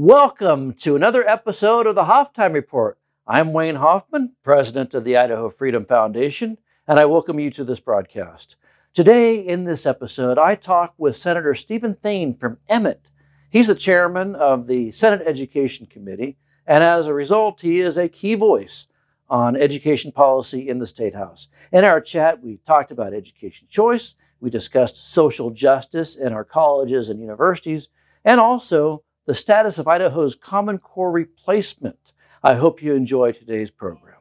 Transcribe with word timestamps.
Welcome 0.00 0.74
to 0.74 0.94
another 0.94 1.28
episode 1.28 1.88
of 1.88 1.96
the 1.96 2.04
Hoff 2.04 2.32
Time 2.32 2.52
Report. 2.52 2.98
I'm 3.26 3.52
Wayne 3.52 3.74
Hoffman, 3.74 4.36
president 4.44 4.94
of 4.94 5.02
the 5.02 5.16
Idaho 5.16 5.50
Freedom 5.50 5.84
Foundation, 5.84 6.58
and 6.86 7.00
I 7.00 7.04
welcome 7.04 7.40
you 7.40 7.50
to 7.50 7.64
this 7.64 7.80
broadcast. 7.80 8.54
Today, 8.94 9.34
in 9.34 9.64
this 9.64 9.86
episode, 9.86 10.38
I 10.38 10.54
talk 10.54 10.94
with 10.98 11.16
Senator 11.16 11.52
Steven 11.52 11.96
Thayn 11.96 12.32
from 12.34 12.58
Emmett. 12.68 13.10
He's 13.50 13.66
the 13.66 13.74
chairman 13.74 14.36
of 14.36 14.68
the 14.68 14.92
Senate 14.92 15.22
Education 15.26 15.86
Committee, 15.86 16.36
and 16.64 16.84
as 16.84 17.08
a 17.08 17.12
result, 17.12 17.62
he 17.62 17.80
is 17.80 17.98
a 17.98 18.08
key 18.08 18.36
voice 18.36 18.86
on 19.28 19.56
education 19.56 20.12
policy 20.12 20.68
in 20.68 20.78
the 20.78 20.86
State 20.86 21.16
House. 21.16 21.48
In 21.72 21.82
our 21.82 22.00
chat, 22.00 22.40
we 22.40 22.58
talked 22.58 22.92
about 22.92 23.14
education 23.14 23.66
choice, 23.68 24.14
we 24.38 24.48
discussed 24.48 25.12
social 25.12 25.50
justice 25.50 26.14
in 26.14 26.32
our 26.32 26.44
colleges 26.44 27.08
and 27.08 27.20
universities, 27.20 27.88
and 28.24 28.38
also 28.38 29.02
the 29.28 29.34
status 29.34 29.76
of 29.76 29.86
Idaho's 29.86 30.34
Common 30.34 30.78
Core 30.78 31.12
replacement. 31.12 32.14
I 32.42 32.54
hope 32.54 32.82
you 32.82 32.94
enjoy 32.94 33.32
today's 33.32 33.70
program. 33.70 34.16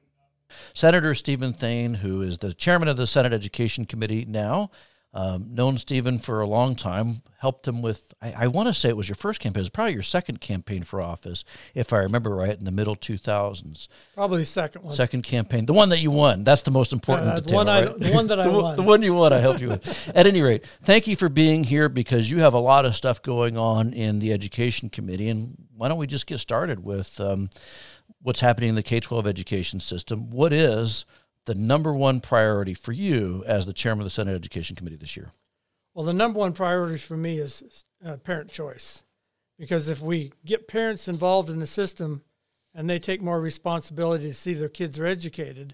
Senator 0.73 1.15
Steven 1.15 1.53
Thayn, 1.53 1.95
who 1.95 2.21
is 2.21 2.39
the 2.39 2.53
chairman 2.53 2.89
of 2.89 2.97
the 2.97 3.07
Senate 3.07 3.31
Education 3.31 3.85
Committee 3.85 4.25
now, 4.25 4.69
um, 5.17 5.55
known 5.55 5.79
Steven 5.79 6.19
for 6.19 6.41
a 6.41 6.47
long 6.47 6.75
time, 6.75 7.23
helped 7.39 7.67
him 7.67 7.81
with, 7.81 8.13
I, 8.21 8.43
I 8.43 8.47
want 8.47 8.67
to 8.67 8.73
say 8.73 8.89
it 8.89 8.95
was 8.95 9.09
your 9.09 9.15
first 9.15 9.39
campaign. 9.39 9.61
It 9.61 9.63
was 9.63 9.69
probably 9.69 9.93
your 9.93 10.03
second 10.03 10.41
campaign 10.41 10.83
for 10.83 11.01
office, 11.01 11.43
if 11.73 11.91
I 11.91 11.97
remember 11.97 12.35
right, 12.35 12.55
in 12.55 12.65
the 12.65 12.71
middle 12.71 12.95
2000s. 12.95 13.87
Probably 14.13 14.41
the 14.41 14.45
second 14.45 14.83
one. 14.83 14.93
Second 14.93 15.23
campaign. 15.23 15.65
The 15.65 15.73
one 15.73 15.89
that 15.89 16.01
you 16.01 16.11
won. 16.11 16.43
That's 16.43 16.61
the 16.61 16.69
most 16.69 16.93
important 16.93 17.31
uh, 17.31 17.35
detail, 17.37 17.47
the, 17.47 17.55
one 17.55 17.65
right? 17.65 17.87
I, 17.89 17.97
the 17.97 18.13
one 18.13 18.27
that 18.27 18.39
I 18.39 18.47
won. 18.47 18.75
The 18.75 18.83
one 18.83 19.01
you 19.01 19.15
won, 19.15 19.33
I 19.33 19.39
helped 19.39 19.59
you 19.59 19.69
with. 19.69 20.11
At 20.13 20.27
any 20.27 20.43
rate, 20.43 20.63
thank 20.83 21.07
you 21.07 21.15
for 21.15 21.29
being 21.29 21.63
here 21.63 21.89
because 21.89 22.29
you 22.29 22.41
have 22.41 22.53
a 22.53 22.59
lot 22.59 22.85
of 22.85 22.95
stuff 22.95 23.19
going 23.23 23.57
on 23.57 23.93
in 23.93 24.19
the 24.19 24.31
Education 24.31 24.91
Committee. 24.91 25.29
And 25.29 25.57
why 25.75 25.87
don't 25.87 25.97
we 25.97 26.05
just 26.05 26.27
get 26.27 26.37
started 26.37 26.83
with 26.83 27.19
um, 27.19 27.49
what's 28.21 28.41
happening 28.41 28.69
in 28.69 28.75
the 28.75 28.83
K 28.83 28.99
12 28.99 29.25
education 29.25 29.79
system? 29.79 30.29
What 30.29 30.53
is 30.53 31.05
the 31.47 31.55
number 31.55 31.93
one 31.93 32.21
priority 32.21 32.75
for 32.75 32.91
you 32.91 33.43
as 33.47 33.65
the 33.65 33.73
chairman 33.73 34.01
of 34.01 34.05
the 34.05 34.11
Senate 34.11 34.35
Education 34.35 34.75
Committee 34.75 34.97
this 34.97 35.17
year? 35.17 35.31
Well, 35.95 36.05
the 36.05 36.13
number 36.13 36.37
one 36.37 36.53
priority 36.53 36.97
for 36.97 37.17
me 37.17 37.39
is 37.39 37.85
uh, 38.05 38.17
parent 38.17 38.51
choice. 38.51 39.03
Because 39.57 39.89
if 39.89 40.01
we 40.01 40.31
get 40.45 40.67
parents 40.67 41.07
involved 41.07 41.49
in 41.49 41.59
the 41.59 41.65
system 41.65 42.21
and 42.75 42.87
they 42.87 42.99
take 42.99 43.21
more 43.21 43.41
responsibility 43.41 44.27
to 44.27 44.33
see 44.33 44.53
their 44.53 44.69
kids 44.69 44.99
are 44.99 45.07
educated, 45.07 45.73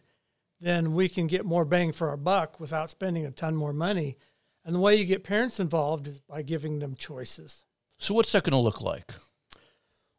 then 0.61 0.93
we 0.93 1.09
can 1.09 1.27
get 1.27 1.43
more 1.43 1.65
bang 1.65 1.91
for 1.91 2.09
our 2.09 2.17
buck 2.17 2.59
without 2.59 2.89
spending 2.89 3.25
a 3.25 3.31
ton 3.31 3.55
more 3.55 3.73
money. 3.73 4.15
And 4.63 4.73
the 4.73 4.79
way 4.79 4.95
you 4.95 5.03
get 5.03 5.25
parents 5.25 5.59
involved 5.59 6.07
is 6.07 6.19
by 6.21 6.43
giving 6.43 6.79
them 6.79 6.95
choices. 6.95 7.65
So, 7.97 8.13
what's 8.13 8.31
that 8.31 8.43
going 8.43 8.51
to 8.51 8.57
look 8.57 8.81
like? 8.81 9.11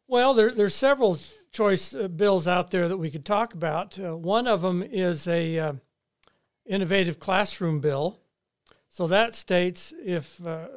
Well, 0.07 0.35
there, 0.35 0.51
there's 0.51 0.75
several 0.75 1.17
choice 1.55 1.95
uh, 1.95 2.09
bills 2.09 2.47
out 2.47 2.69
there 2.69 2.89
that 2.89 2.97
we 2.97 3.09
could 3.09 3.25
talk 3.25 3.53
about. 3.53 3.97
Uh, 3.97 4.15
one 4.15 4.45
of 4.45 4.61
them 4.61 4.83
is 4.83 5.25
a 5.27 5.57
uh, 5.57 5.73
innovative 6.65 7.17
classroom 7.17 7.79
bill 7.79 8.19
so 8.89 9.07
that 9.07 9.33
states 9.33 9.93
if 10.03 10.45
uh, 10.45 10.67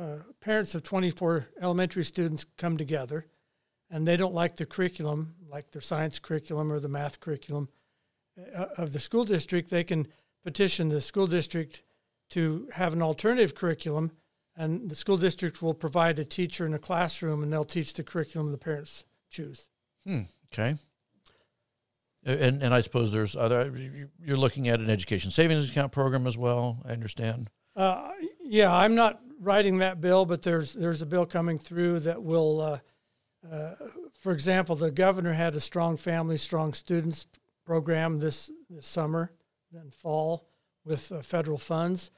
uh, 0.00 0.16
parents 0.40 0.74
of 0.74 0.82
24 0.82 1.46
elementary 1.60 2.04
students 2.04 2.44
come 2.56 2.76
together 2.76 3.26
and 3.90 4.06
they 4.06 4.16
don't 4.16 4.34
like 4.34 4.56
the 4.56 4.66
curriculum, 4.66 5.34
like 5.48 5.70
their 5.70 5.80
science 5.80 6.18
curriculum 6.18 6.72
or 6.72 6.78
the 6.78 6.88
math 6.88 7.20
curriculum 7.20 7.68
uh, 8.56 8.66
of 8.76 8.92
the 8.92 9.00
school 9.00 9.24
district, 9.24 9.70
they 9.70 9.84
can 9.84 10.06
petition 10.44 10.88
the 10.88 11.00
school 11.00 11.26
district 11.26 11.82
to 12.30 12.68
have 12.72 12.92
an 12.92 13.02
alternative 13.02 13.54
curriculum, 13.54 14.10
and 14.56 14.90
the 14.90 14.96
school 14.96 15.16
district 15.16 15.62
will 15.62 15.72
provide 15.72 16.18
a 16.18 16.24
teacher 16.24 16.66
in 16.66 16.74
a 16.74 16.78
classroom, 16.78 17.42
and 17.42 17.52
they'll 17.52 17.64
teach 17.64 17.94
the 17.94 18.02
curriculum 18.04 18.52
the 18.52 18.58
parents 18.58 19.04
choose. 19.30 19.68
Hmm. 20.08 20.22
Okay. 20.50 20.74
And 22.24 22.62
and 22.62 22.72
I 22.74 22.80
suppose 22.80 23.12
there's 23.12 23.36
other. 23.36 23.70
You're 24.18 24.38
looking 24.38 24.68
at 24.68 24.80
an 24.80 24.88
education 24.88 25.30
savings 25.30 25.68
account 25.68 25.92
program 25.92 26.26
as 26.26 26.38
well. 26.38 26.82
I 26.86 26.92
understand. 26.92 27.50
Uh, 27.76 28.10
yeah, 28.42 28.74
I'm 28.74 28.94
not 28.94 29.20
writing 29.38 29.78
that 29.78 30.00
bill, 30.00 30.24
but 30.24 30.40
there's 30.42 30.72
there's 30.72 31.02
a 31.02 31.06
bill 31.06 31.26
coming 31.26 31.58
through 31.58 32.00
that 32.00 32.22
will, 32.22 32.60
uh, 32.60 32.78
uh, 33.52 33.74
for 34.18 34.32
example, 34.32 34.74
the 34.74 34.90
governor 34.90 35.34
had 35.34 35.54
a 35.54 35.60
strong 35.60 35.98
family, 35.98 36.38
strong 36.38 36.72
students 36.72 37.26
program 37.66 38.18
this 38.18 38.50
this 38.70 38.86
summer, 38.86 39.30
then 39.70 39.90
fall 39.90 40.48
with 40.86 41.12
uh, 41.12 41.20
federal 41.20 41.58
funds, 41.58 42.10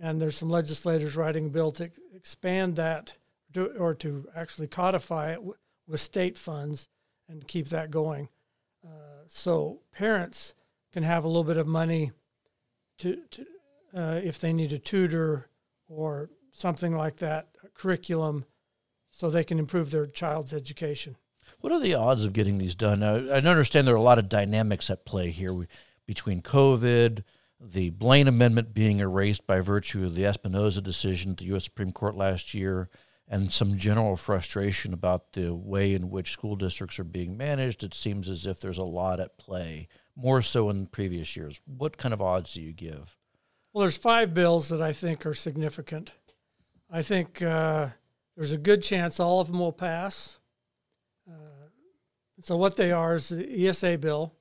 and 0.00 0.20
there's 0.20 0.36
some 0.36 0.50
legislators 0.50 1.14
writing 1.14 1.46
a 1.46 1.50
bill 1.50 1.72
to 1.72 1.90
expand 2.14 2.76
that 2.76 3.16
to, 3.52 3.66
or 3.76 3.94
to 3.94 4.26
actually 4.34 4.66
codify 4.66 5.32
it 5.32 5.40
with 5.86 6.00
state 6.00 6.38
funds 6.38 6.88
and 7.28 7.46
keep 7.46 7.68
that 7.68 7.90
going. 7.90 8.28
Uh, 8.84 9.22
so 9.26 9.80
parents 9.92 10.54
can 10.92 11.02
have 11.02 11.24
a 11.24 11.28
little 11.28 11.44
bit 11.44 11.56
of 11.56 11.66
money 11.66 12.12
to, 12.98 13.18
to 13.30 13.46
uh, 13.96 14.20
if 14.22 14.38
they 14.40 14.52
need 14.52 14.72
a 14.72 14.78
tutor 14.78 15.48
or 15.88 16.30
something 16.52 16.94
like 16.96 17.16
that, 17.16 17.48
curriculum, 17.74 18.44
so 19.10 19.28
they 19.30 19.44
can 19.44 19.58
improve 19.58 19.90
their 19.90 20.06
child's 20.06 20.52
education. 20.52 21.16
What 21.60 21.72
are 21.72 21.80
the 21.80 21.94
odds 21.94 22.24
of 22.24 22.32
getting 22.32 22.58
these 22.58 22.74
done? 22.74 23.00
Now, 23.00 23.16
I 23.16 23.38
understand 23.38 23.86
there 23.86 23.94
are 23.94 23.98
a 23.98 24.02
lot 24.02 24.18
of 24.18 24.28
dynamics 24.28 24.90
at 24.90 25.04
play 25.04 25.30
here 25.30 25.52
we, 25.52 25.66
between 26.06 26.42
COVID, 26.42 27.22
the 27.60 27.90
Blaine 27.90 28.28
Amendment 28.28 28.74
being 28.74 28.98
erased 28.98 29.46
by 29.46 29.60
virtue 29.60 30.04
of 30.04 30.14
the 30.14 30.22
Espinoza 30.22 30.82
decision 30.82 31.32
at 31.32 31.38
the 31.38 31.46
U.S. 31.46 31.64
Supreme 31.64 31.92
Court 31.92 32.16
last 32.16 32.54
year, 32.54 32.88
and 33.28 33.52
some 33.52 33.76
general 33.76 34.16
frustration 34.16 34.92
about 34.92 35.32
the 35.32 35.54
way 35.54 35.94
in 35.94 36.10
which 36.10 36.32
school 36.32 36.56
districts 36.56 36.98
are 36.98 37.04
being 37.04 37.36
managed. 37.36 37.82
It 37.82 37.94
seems 37.94 38.28
as 38.28 38.46
if 38.46 38.60
there's 38.60 38.78
a 38.78 38.84
lot 38.84 39.20
at 39.20 39.38
play, 39.38 39.88
more 40.14 40.42
so 40.42 40.68
in 40.70 40.86
previous 40.86 41.36
years. 41.36 41.60
What 41.66 41.96
kind 41.96 42.12
of 42.12 42.20
odds 42.20 42.54
do 42.54 42.60
you 42.60 42.72
give? 42.72 43.16
Well, 43.72 43.82
there's 43.82 43.96
five 43.96 44.34
bills 44.34 44.68
that 44.68 44.82
I 44.82 44.92
think 44.92 45.26
are 45.26 45.34
significant. 45.34 46.12
I 46.90 47.02
think 47.02 47.42
uh, 47.42 47.88
there's 48.36 48.52
a 48.52 48.58
good 48.58 48.82
chance 48.82 49.18
all 49.18 49.40
of 49.40 49.48
them 49.48 49.58
will 49.58 49.72
pass. 49.72 50.38
Uh, 51.28 51.68
so 52.40 52.56
what 52.56 52.76
they 52.76 52.92
are 52.92 53.14
is 53.14 53.30
the 53.30 53.68
ESA 53.68 53.98
bill. 53.98 54.34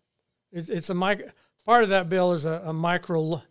It, 0.52 0.70
it's 0.70 0.90
a 0.90 0.94
mic- 0.94 1.32
part 1.66 1.84
of 1.84 1.90
that 1.90 2.10
bill 2.10 2.34
is 2.34 2.46
a, 2.46 2.62
a 2.66 2.74
micro 2.74 3.42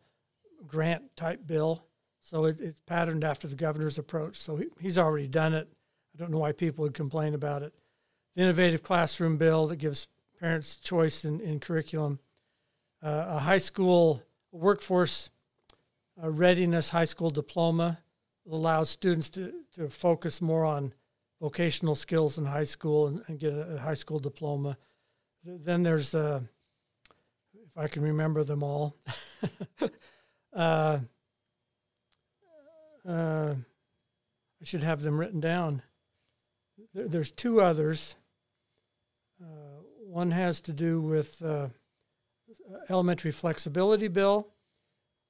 grant 0.66 1.16
type 1.16 1.47
bill. 1.47 1.84
So 2.22 2.44
it, 2.46 2.60
it's 2.60 2.80
patterned 2.86 3.24
after 3.24 3.46
the 3.46 3.56
governor's 3.56 3.98
approach. 3.98 4.36
So 4.36 4.56
he, 4.56 4.66
he's 4.80 4.98
already 4.98 5.28
done 5.28 5.54
it. 5.54 5.68
I 6.14 6.18
don't 6.18 6.30
know 6.30 6.38
why 6.38 6.52
people 6.52 6.82
would 6.84 6.94
complain 6.94 7.34
about 7.34 7.62
it. 7.62 7.74
The 8.34 8.42
innovative 8.42 8.82
classroom 8.82 9.36
bill 9.36 9.66
that 9.66 9.76
gives 9.76 10.08
parents 10.40 10.76
choice 10.76 11.24
in, 11.24 11.40
in 11.40 11.60
curriculum. 11.60 12.18
Uh, 13.02 13.26
a 13.28 13.38
high 13.38 13.58
school 13.58 14.22
workforce 14.52 15.30
a 16.20 16.30
readiness 16.30 16.90
high 16.90 17.04
school 17.04 17.30
diploma 17.30 17.98
allows 18.50 18.90
students 18.90 19.30
to, 19.30 19.52
to 19.74 19.88
focus 19.88 20.42
more 20.42 20.64
on 20.64 20.92
vocational 21.40 21.94
skills 21.94 22.38
in 22.38 22.44
high 22.44 22.64
school 22.64 23.06
and, 23.06 23.22
and 23.28 23.38
get 23.38 23.52
a, 23.52 23.74
a, 23.74 23.78
high 23.78 23.94
school 23.94 24.18
diploma. 24.18 24.76
Then 25.44 25.82
there's, 25.82 26.14
uh, 26.14 26.40
if 27.54 27.76
I 27.76 27.88
can 27.88 28.02
remember 28.02 28.44
them 28.44 28.62
all, 28.62 28.96
uh, 30.52 30.98
uh, 33.08 33.54
I 34.60 34.64
should 34.64 34.82
have 34.82 35.02
them 35.02 35.18
written 35.18 35.40
down. 35.40 35.82
There, 36.94 37.08
there's 37.08 37.32
two 37.32 37.60
others. 37.60 38.14
Uh, 39.42 39.82
one 39.98 40.30
has 40.30 40.60
to 40.62 40.72
do 40.72 41.00
with 41.00 41.42
uh, 41.42 41.68
elementary 42.88 43.32
flexibility 43.32 44.08
bill 44.08 44.52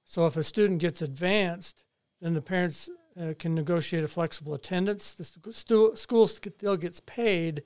so 0.04 0.26
if 0.26 0.36
a 0.36 0.44
student 0.44 0.80
gets 0.80 1.02
advanced, 1.02 1.84
then 2.20 2.34
the 2.34 2.42
parents 2.42 2.90
uh, 3.20 3.34
can 3.38 3.54
negotiate 3.54 4.04
a 4.04 4.08
flexible 4.08 4.54
attendance. 4.54 5.14
The 5.14 5.52
stu- 5.52 5.96
school 5.96 6.26
still 6.26 6.76
gets 6.76 7.00
paid, 7.00 7.62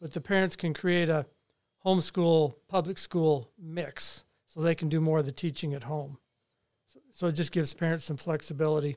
but 0.00 0.12
the 0.12 0.20
parents 0.20 0.56
can 0.56 0.74
create 0.74 1.08
a 1.08 1.26
homeschool 1.84 2.54
public 2.68 2.98
school 2.98 3.50
mix 3.58 4.24
so 4.46 4.60
they 4.60 4.74
can 4.74 4.88
do 4.88 5.00
more 5.00 5.18
of 5.20 5.26
the 5.26 5.32
teaching 5.32 5.74
at 5.74 5.84
home. 5.84 6.18
So, 6.86 7.00
so 7.12 7.26
it 7.28 7.32
just 7.32 7.52
gives 7.52 7.72
parents 7.72 8.04
some 8.04 8.16
flexibility. 8.16 8.96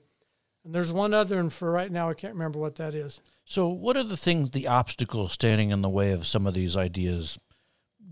And 0.63 0.73
there's 0.73 0.93
one 0.93 1.13
other, 1.13 1.39
and 1.39 1.51
for 1.51 1.71
right 1.71 1.91
now, 1.91 2.09
I 2.09 2.13
can't 2.13 2.33
remember 2.33 2.59
what 2.59 2.75
that 2.75 2.95
is. 2.95 3.21
So, 3.45 3.67
what 3.67 3.97
are 3.97 4.03
the 4.03 4.17
things, 4.17 4.51
the 4.51 4.67
obstacles 4.67 5.33
standing 5.33 5.71
in 5.71 5.81
the 5.81 5.89
way 5.89 6.11
of 6.11 6.25
some 6.25 6.47
of 6.47 6.53
these 6.53 6.77
ideas 6.77 7.37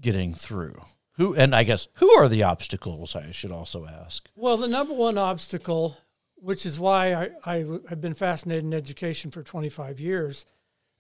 getting 0.02 0.34
through? 0.34 0.82
Who 1.14 1.34
and 1.34 1.56
I 1.56 1.64
guess 1.64 1.88
who 1.96 2.12
are 2.12 2.28
the 2.28 2.44
obstacles? 2.44 3.16
I 3.16 3.32
should 3.32 3.52
also 3.52 3.86
ask. 3.86 4.30
Well, 4.36 4.58
the 4.58 4.68
number 4.68 4.94
one 4.94 5.18
obstacle, 5.18 5.98
which 6.36 6.66
is 6.66 6.80
why 6.80 7.14
I, 7.14 7.30
I 7.46 7.58
have 7.90 8.02
been 8.02 8.14
fascinated 8.14 8.66
in 8.66 8.74
education 8.74 9.32
for 9.32 9.44
25 9.44 10.00
years, 10.00 10.46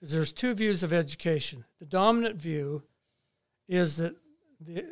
is 0.01 0.11
there's 0.11 0.33
two 0.33 0.53
views 0.53 0.83
of 0.83 0.93
education. 0.93 1.65
The 1.79 1.85
dominant 1.85 2.35
view 2.35 2.83
is 3.67 3.97
that 3.97 4.15
the 4.59 4.85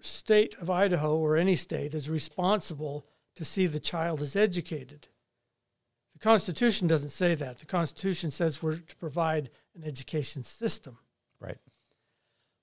state 0.00 0.54
of 0.60 0.70
Idaho 0.70 1.16
or 1.16 1.36
any 1.36 1.56
state 1.56 1.94
is 1.94 2.08
responsible 2.10 3.06
to 3.36 3.44
see 3.44 3.66
the 3.66 3.80
child 3.80 4.22
is 4.22 4.36
educated. 4.36 5.08
The 6.14 6.20
Constitution 6.20 6.86
doesn't 6.88 7.10
say 7.10 7.34
that. 7.34 7.58
The 7.58 7.66
Constitution 7.66 8.30
says 8.30 8.62
we're 8.62 8.76
to 8.76 8.96
provide 8.96 9.50
an 9.74 9.84
education 9.84 10.42
system. 10.44 10.98
Right. 11.40 11.58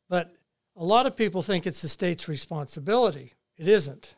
But 0.10 0.34
a 0.76 0.84
lot 0.84 1.06
of 1.06 1.16
people 1.16 1.42
think 1.42 1.68
it's 1.68 1.82
the 1.82 1.90
state's 1.90 2.28
responsibility. 2.28 3.34
It 3.58 3.68
isn't. 3.68 4.16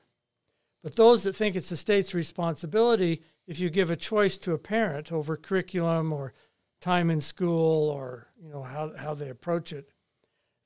But 0.83 0.95
those 0.95 1.23
that 1.23 1.35
think 1.35 1.55
it's 1.55 1.69
the 1.69 1.77
state's 1.77 2.13
responsibility, 2.13 3.21
if 3.47 3.59
you 3.59 3.69
give 3.69 3.89
a 3.89 3.95
choice 3.95 4.37
to 4.37 4.53
a 4.53 4.57
parent 4.57 5.11
over 5.11 5.35
curriculum 5.35 6.13
or 6.13 6.33
time 6.81 7.09
in 7.09 7.21
school 7.21 7.89
or 7.89 8.27
you 8.41 8.49
know 8.49 8.61
how, 8.61 8.91
how 8.97 9.13
they 9.13 9.29
approach 9.29 9.71
it, 9.71 9.89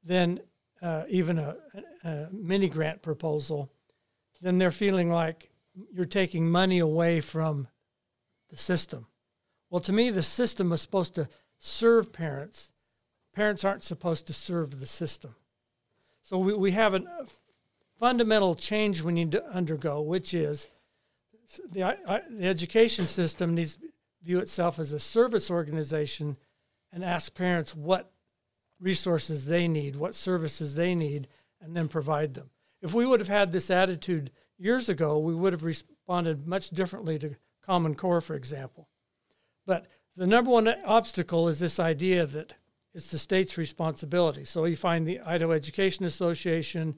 then 0.03 0.39
uh, 0.81 1.03
even 1.07 1.37
a, 1.37 1.55
a 2.03 2.27
mini 2.31 2.67
grant 2.67 3.01
proposal, 3.01 3.71
then 4.41 4.57
they're 4.57 4.71
feeling 4.71 5.09
like 5.09 5.51
you're 5.91 6.05
taking 6.05 6.49
money 6.49 6.79
away 6.79 7.21
from 7.21 7.67
the 8.49 8.57
system. 8.57 9.07
Well, 9.69 9.81
to 9.81 9.93
me, 9.93 10.09
the 10.09 10.23
system 10.23 10.71
is 10.71 10.81
supposed 10.81 11.15
to 11.15 11.27
serve 11.57 12.13
parents. 12.13 12.71
Parents 13.33 13.65
aren't 13.65 13.83
supposed 13.83 14.27
to 14.27 14.33
serve 14.33 14.79
the 14.79 14.85
system. 14.85 15.35
So 16.21 16.37
we, 16.37 16.53
we 16.53 16.71
have 16.71 16.93
a 16.93 17.03
fundamental 17.97 18.55
change 18.55 19.01
we 19.01 19.13
need 19.13 19.31
to 19.31 19.45
undergo, 19.49 20.01
which 20.01 20.33
is 20.33 20.67
the, 21.71 21.97
the 22.29 22.47
education 22.47 23.07
system 23.07 23.55
needs 23.55 23.75
to 23.75 23.87
view 24.23 24.39
itself 24.39 24.79
as 24.79 24.91
a 24.91 24.99
service 24.99 25.49
organization 25.49 26.37
and 26.91 27.03
ask 27.03 27.33
parents 27.33 27.75
what 27.75 28.11
resources 28.79 29.45
they 29.45 29.67
need, 29.67 29.95
what 29.95 30.15
services 30.15 30.75
they 30.75 30.93
need, 30.93 31.27
and 31.61 31.75
then 31.75 31.87
provide 31.87 32.33
them. 32.33 32.49
If 32.81 32.93
we 32.93 33.05
would 33.05 33.19
have 33.19 33.29
had 33.29 33.51
this 33.51 33.69
attitude 33.69 34.31
years 34.57 34.89
ago, 34.89 35.17
we 35.17 35.33
would 35.33 35.53
have 35.53 35.63
responded 35.63 36.47
much 36.47 36.69
differently 36.69 37.17
to 37.19 37.35
Common 37.67 37.93
Core, 37.93 38.21
for 38.21 38.35
example. 38.35 38.87
But 39.65 39.87
the 40.15 40.25
number 40.25 40.49
one 40.49 40.67
obstacle 40.85 41.47
is 41.47 41.59
this 41.59 41.79
idea 41.79 42.25
that 42.25 42.53
it's 42.93 43.11
the 43.11 43.19
state's 43.19 43.57
responsibility. 43.57 44.45
So 44.45 44.65
you 44.65 44.75
find 44.75 45.05
the 45.05 45.19
Idaho 45.19 45.51
Education 45.51 46.05
Association, 46.05 46.95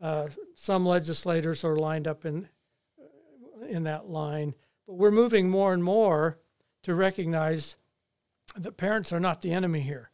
uh, 0.00 0.28
some 0.54 0.86
legislators 0.86 1.64
are 1.64 1.76
lined 1.76 2.08
up 2.08 2.24
in 2.24 2.48
in 3.68 3.84
that 3.84 4.08
line, 4.08 4.54
but 4.86 4.94
we're 4.94 5.10
moving 5.10 5.48
more 5.48 5.72
and 5.72 5.82
more 5.82 6.38
to 6.82 6.94
recognize 6.94 7.76
that 8.56 8.76
parents 8.76 9.12
are 9.12 9.20
not 9.20 9.40
the 9.40 9.52
enemy 9.52 9.80
here 9.80 10.10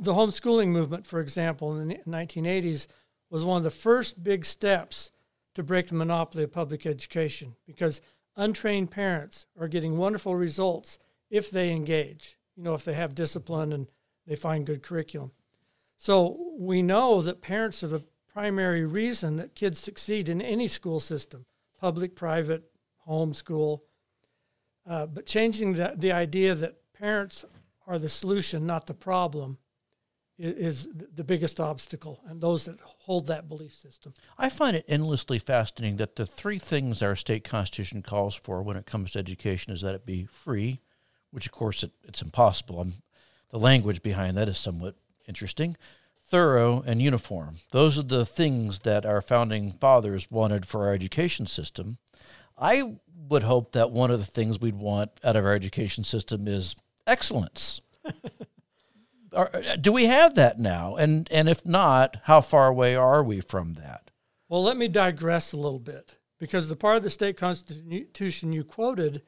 the 0.00 0.14
homeschooling 0.14 0.68
movement, 0.68 1.06
for 1.06 1.20
example, 1.20 1.78
in 1.78 1.88
the 1.88 1.94
1980s, 2.06 2.86
was 3.30 3.44
one 3.44 3.58
of 3.58 3.64
the 3.64 3.70
first 3.70 4.22
big 4.22 4.44
steps 4.44 5.10
to 5.54 5.62
break 5.62 5.88
the 5.88 5.94
monopoly 5.94 6.44
of 6.44 6.52
public 6.52 6.84
education 6.84 7.54
because 7.66 8.00
untrained 8.36 8.90
parents 8.90 9.46
are 9.58 9.68
getting 9.68 9.96
wonderful 9.96 10.34
results 10.34 10.98
if 11.30 11.50
they 11.50 11.70
engage, 11.70 12.36
you 12.56 12.62
know, 12.62 12.74
if 12.74 12.84
they 12.84 12.94
have 12.94 13.14
discipline 13.14 13.72
and 13.72 13.86
they 14.26 14.36
find 14.36 14.66
good 14.66 14.82
curriculum. 14.82 15.32
So 15.96 16.54
we 16.58 16.82
know 16.82 17.22
that 17.22 17.40
parents 17.40 17.82
are 17.82 17.88
the 17.88 18.04
primary 18.32 18.84
reason 18.84 19.36
that 19.36 19.54
kids 19.54 19.78
succeed 19.78 20.28
in 20.28 20.42
any 20.42 20.68
school 20.68 21.00
system 21.00 21.46
public, 21.80 22.14
private, 22.14 22.70
homeschool. 23.06 23.80
Uh, 24.86 25.06
but 25.06 25.26
changing 25.26 25.74
the, 25.74 25.92
the 25.96 26.12
idea 26.12 26.54
that 26.54 26.76
parents 26.94 27.44
are 27.86 27.98
the 27.98 28.08
solution, 28.08 28.66
not 28.66 28.86
the 28.86 28.94
problem, 28.94 29.58
is 30.38 30.88
the 31.14 31.24
biggest 31.24 31.60
obstacle, 31.60 32.20
and 32.26 32.40
those 32.40 32.64
that 32.64 32.78
hold 32.82 33.28
that 33.28 33.48
belief 33.48 33.72
system. 33.72 34.14
I 34.36 34.48
find 34.48 34.76
it 34.76 34.84
endlessly 34.88 35.38
fascinating 35.38 35.96
that 35.98 36.16
the 36.16 36.26
three 36.26 36.58
things 36.58 37.02
our 37.02 37.14
state 37.14 37.44
constitution 37.44 38.02
calls 38.02 38.34
for 38.34 38.62
when 38.62 38.76
it 38.76 38.86
comes 38.86 39.12
to 39.12 39.18
education 39.18 39.72
is 39.72 39.82
that 39.82 39.94
it 39.94 40.04
be 40.04 40.24
free, 40.24 40.80
which 41.30 41.46
of 41.46 41.52
course 41.52 41.84
it, 41.84 41.92
it's 42.02 42.22
impossible. 42.22 42.80
I'm, 42.80 42.94
the 43.50 43.58
language 43.58 44.02
behind 44.02 44.36
that 44.36 44.48
is 44.48 44.58
somewhat 44.58 44.96
interesting. 45.28 45.76
Thorough 46.26 46.82
and 46.84 47.00
uniform. 47.00 47.56
Those 47.70 47.98
are 47.98 48.02
the 48.02 48.26
things 48.26 48.80
that 48.80 49.06
our 49.06 49.22
founding 49.22 49.72
fathers 49.72 50.30
wanted 50.30 50.66
for 50.66 50.86
our 50.86 50.94
education 50.94 51.46
system. 51.46 51.98
I 52.58 52.94
would 53.28 53.42
hope 53.42 53.72
that 53.72 53.90
one 53.90 54.10
of 54.10 54.18
the 54.18 54.24
things 54.24 54.58
we'd 54.58 54.74
want 54.74 55.10
out 55.22 55.36
of 55.36 55.44
our 55.44 55.54
education 55.54 56.02
system 56.02 56.48
is 56.48 56.74
excellence. 57.06 57.80
Are, 59.34 59.50
do 59.80 59.92
we 59.92 60.06
have 60.06 60.34
that 60.34 60.58
now? 60.58 60.96
And 60.96 61.28
and 61.30 61.48
if 61.48 61.66
not, 61.66 62.18
how 62.24 62.40
far 62.40 62.68
away 62.68 62.94
are 62.94 63.22
we 63.22 63.40
from 63.40 63.74
that? 63.74 64.10
Well, 64.48 64.62
let 64.62 64.76
me 64.76 64.88
digress 64.88 65.52
a 65.52 65.56
little 65.56 65.78
bit 65.78 66.16
because 66.38 66.68
the 66.68 66.76
part 66.76 66.96
of 66.96 67.02
the 67.02 67.10
state 67.10 67.36
constitution 67.36 68.52
you 68.52 68.64
quoted 68.64 69.22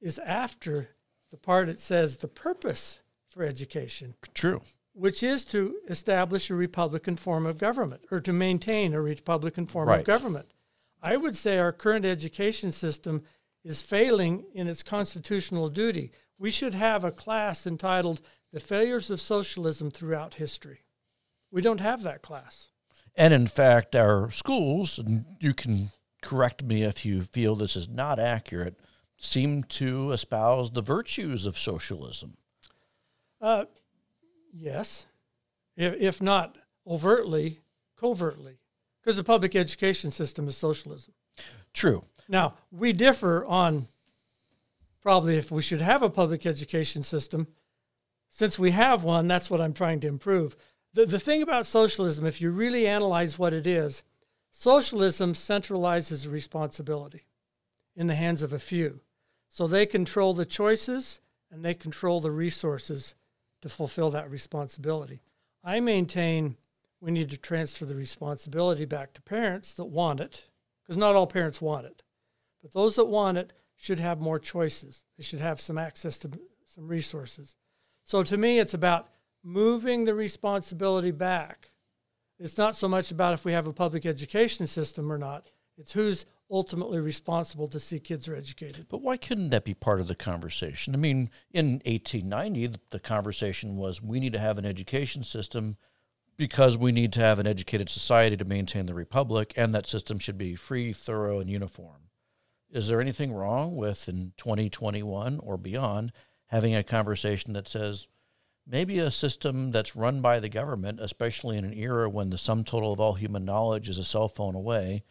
is 0.00 0.18
after 0.20 0.90
the 1.30 1.36
part 1.36 1.66
that 1.66 1.80
says 1.80 2.18
the 2.18 2.28
purpose 2.28 3.00
for 3.28 3.42
education. 3.42 4.14
True. 4.34 4.62
Which 4.94 5.22
is 5.22 5.44
to 5.46 5.76
establish 5.88 6.50
a 6.50 6.54
Republican 6.54 7.16
form 7.16 7.46
of 7.46 7.56
government 7.56 8.04
or 8.10 8.20
to 8.20 8.32
maintain 8.32 8.92
a 8.92 9.00
Republican 9.00 9.66
form 9.66 9.88
right. 9.88 10.00
of 10.00 10.06
government. 10.06 10.52
I 11.02 11.16
would 11.16 11.36
say 11.36 11.58
our 11.58 11.72
current 11.72 12.04
education 12.04 12.70
system 12.70 13.22
is 13.64 13.82
failing 13.82 14.44
in 14.54 14.68
its 14.68 14.82
constitutional 14.82 15.68
duty. 15.68 16.12
We 16.38 16.50
should 16.50 16.74
have 16.74 17.04
a 17.04 17.10
class 17.10 17.66
entitled 17.66 18.20
the 18.52 18.60
failures 18.60 19.10
of 19.10 19.20
socialism 19.20 19.90
throughout 19.90 20.34
history. 20.34 20.80
We 21.50 21.62
don't 21.62 21.80
have 21.80 22.02
that 22.02 22.22
class. 22.22 22.68
And 23.14 23.34
in 23.34 23.46
fact, 23.46 23.94
our 23.96 24.30
schools, 24.30 24.98
and 24.98 25.24
you 25.40 25.54
can 25.54 25.90
correct 26.22 26.62
me 26.62 26.82
if 26.82 27.04
you 27.04 27.22
feel 27.22 27.54
this 27.54 27.76
is 27.76 27.88
not 27.88 28.18
accurate, 28.18 28.78
seem 29.18 29.62
to 29.64 30.12
espouse 30.12 30.70
the 30.70 30.82
virtues 30.82 31.46
of 31.46 31.58
socialism. 31.58 32.36
Uh, 33.40 33.64
yes, 34.52 35.06
if, 35.76 35.94
if 35.94 36.22
not 36.22 36.56
overtly, 36.86 37.60
covertly, 37.98 38.58
because 39.00 39.16
the 39.16 39.24
public 39.24 39.54
education 39.56 40.10
system 40.10 40.48
is 40.48 40.56
socialism. 40.56 41.14
True. 41.72 42.02
Now, 42.28 42.54
we 42.70 42.92
differ 42.92 43.44
on 43.46 43.88
probably 45.02 45.36
if 45.36 45.50
we 45.50 45.62
should 45.62 45.80
have 45.80 46.02
a 46.02 46.10
public 46.10 46.46
education 46.46 47.02
system 47.02 47.48
since 48.34 48.58
we 48.58 48.70
have 48.70 49.04
one, 49.04 49.28
that's 49.28 49.50
what 49.50 49.60
I'm 49.60 49.74
trying 49.74 50.00
to 50.00 50.08
improve. 50.08 50.56
The, 50.94 51.04
the 51.04 51.18
thing 51.18 51.42
about 51.42 51.66
socialism, 51.66 52.24
if 52.24 52.40
you 52.40 52.50
really 52.50 52.86
analyze 52.86 53.38
what 53.38 53.52
it 53.52 53.66
is, 53.66 54.02
socialism 54.50 55.34
centralizes 55.34 56.30
responsibility 56.30 57.26
in 57.94 58.06
the 58.06 58.14
hands 58.14 58.42
of 58.42 58.54
a 58.54 58.58
few. 58.58 59.00
So 59.48 59.66
they 59.66 59.84
control 59.84 60.32
the 60.32 60.46
choices 60.46 61.20
and 61.50 61.62
they 61.62 61.74
control 61.74 62.22
the 62.22 62.30
resources 62.30 63.14
to 63.60 63.68
fulfill 63.68 64.08
that 64.10 64.30
responsibility. 64.30 65.20
I 65.62 65.80
maintain 65.80 66.56
we 67.02 67.10
need 67.10 67.30
to 67.32 67.36
transfer 67.36 67.84
the 67.84 67.94
responsibility 67.94 68.86
back 68.86 69.12
to 69.12 69.20
parents 69.20 69.74
that 69.74 69.84
want 69.84 70.20
it, 70.20 70.48
because 70.82 70.96
not 70.96 71.14
all 71.14 71.26
parents 71.26 71.60
want 71.60 71.84
it. 71.84 72.02
But 72.62 72.72
those 72.72 72.96
that 72.96 73.04
want 73.04 73.36
it 73.36 73.52
should 73.76 74.00
have 74.00 74.20
more 74.20 74.38
choices. 74.38 75.04
They 75.18 75.24
should 75.24 75.40
have 75.40 75.60
some 75.60 75.76
access 75.76 76.18
to 76.20 76.30
some 76.64 76.88
resources. 76.88 77.56
So 78.04 78.22
to 78.22 78.36
me, 78.36 78.58
it's 78.58 78.74
about 78.74 79.08
moving 79.42 80.04
the 80.04 80.14
responsibility 80.14 81.10
back. 81.10 81.70
It's 82.38 82.58
not 82.58 82.76
so 82.76 82.88
much 82.88 83.10
about 83.10 83.34
if 83.34 83.44
we 83.44 83.52
have 83.52 83.66
a 83.66 83.72
public 83.72 84.06
education 84.06 84.66
system 84.66 85.12
or 85.12 85.18
not, 85.18 85.46
it's 85.78 85.92
who's 85.92 86.26
ultimately 86.50 87.00
responsible 87.00 87.66
to 87.68 87.80
see 87.80 87.98
kids 87.98 88.28
are 88.28 88.36
educated. 88.36 88.86
But 88.88 89.00
why 89.00 89.16
couldn't 89.16 89.50
that 89.50 89.64
be 89.64 89.74
part 89.74 90.00
of 90.00 90.08
the 90.08 90.14
conversation? 90.14 90.94
I 90.94 90.98
mean, 90.98 91.30
in 91.52 91.80
1890, 91.86 92.78
the 92.90 93.00
conversation 93.00 93.76
was 93.76 94.02
we 94.02 94.20
need 94.20 94.34
to 94.34 94.38
have 94.38 94.58
an 94.58 94.66
education 94.66 95.22
system 95.22 95.76
because 96.36 96.76
we 96.76 96.92
need 96.92 97.12
to 97.14 97.20
have 97.20 97.38
an 97.38 97.46
educated 97.46 97.88
society 97.88 98.36
to 98.36 98.44
maintain 98.44 98.86
the 98.86 98.94
republic, 98.94 99.54
and 99.56 99.74
that 99.74 99.86
system 99.86 100.18
should 100.18 100.36
be 100.36 100.54
free, 100.54 100.92
thorough, 100.92 101.40
and 101.40 101.48
uniform. 101.48 102.08
Is 102.70 102.88
there 102.88 103.00
anything 103.00 103.32
wrong 103.32 103.76
with 103.76 104.08
in 104.08 104.32
2021 104.36 105.38
or 105.42 105.56
beyond 105.56 106.12
having 106.52 106.74
a 106.74 106.84
conversation 106.84 107.54
that 107.54 107.66
says 107.66 108.06
maybe 108.66 108.98
a 108.98 109.10
system 109.10 109.70
that's 109.70 109.96
run 109.96 110.20
by 110.20 110.38
the 110.38 110.50
government, 110.50 111.00
especially 111.00 111.56
in 111.56 111.64
an 111.64 111.72
era 111.72 112.10
when 112.10 112.28
the 112.28 112.36
sum 112.36 112.62
total 112.62 112.92
of 112.92 113.00
all 113.00 113.14
human 113.14 113.42
knowledge 113.42 113.88
is 113.88 113.96
a 113.96 114.04
cell 114.04 114.28
phone 114.28 114.54
away, 114.54 115.02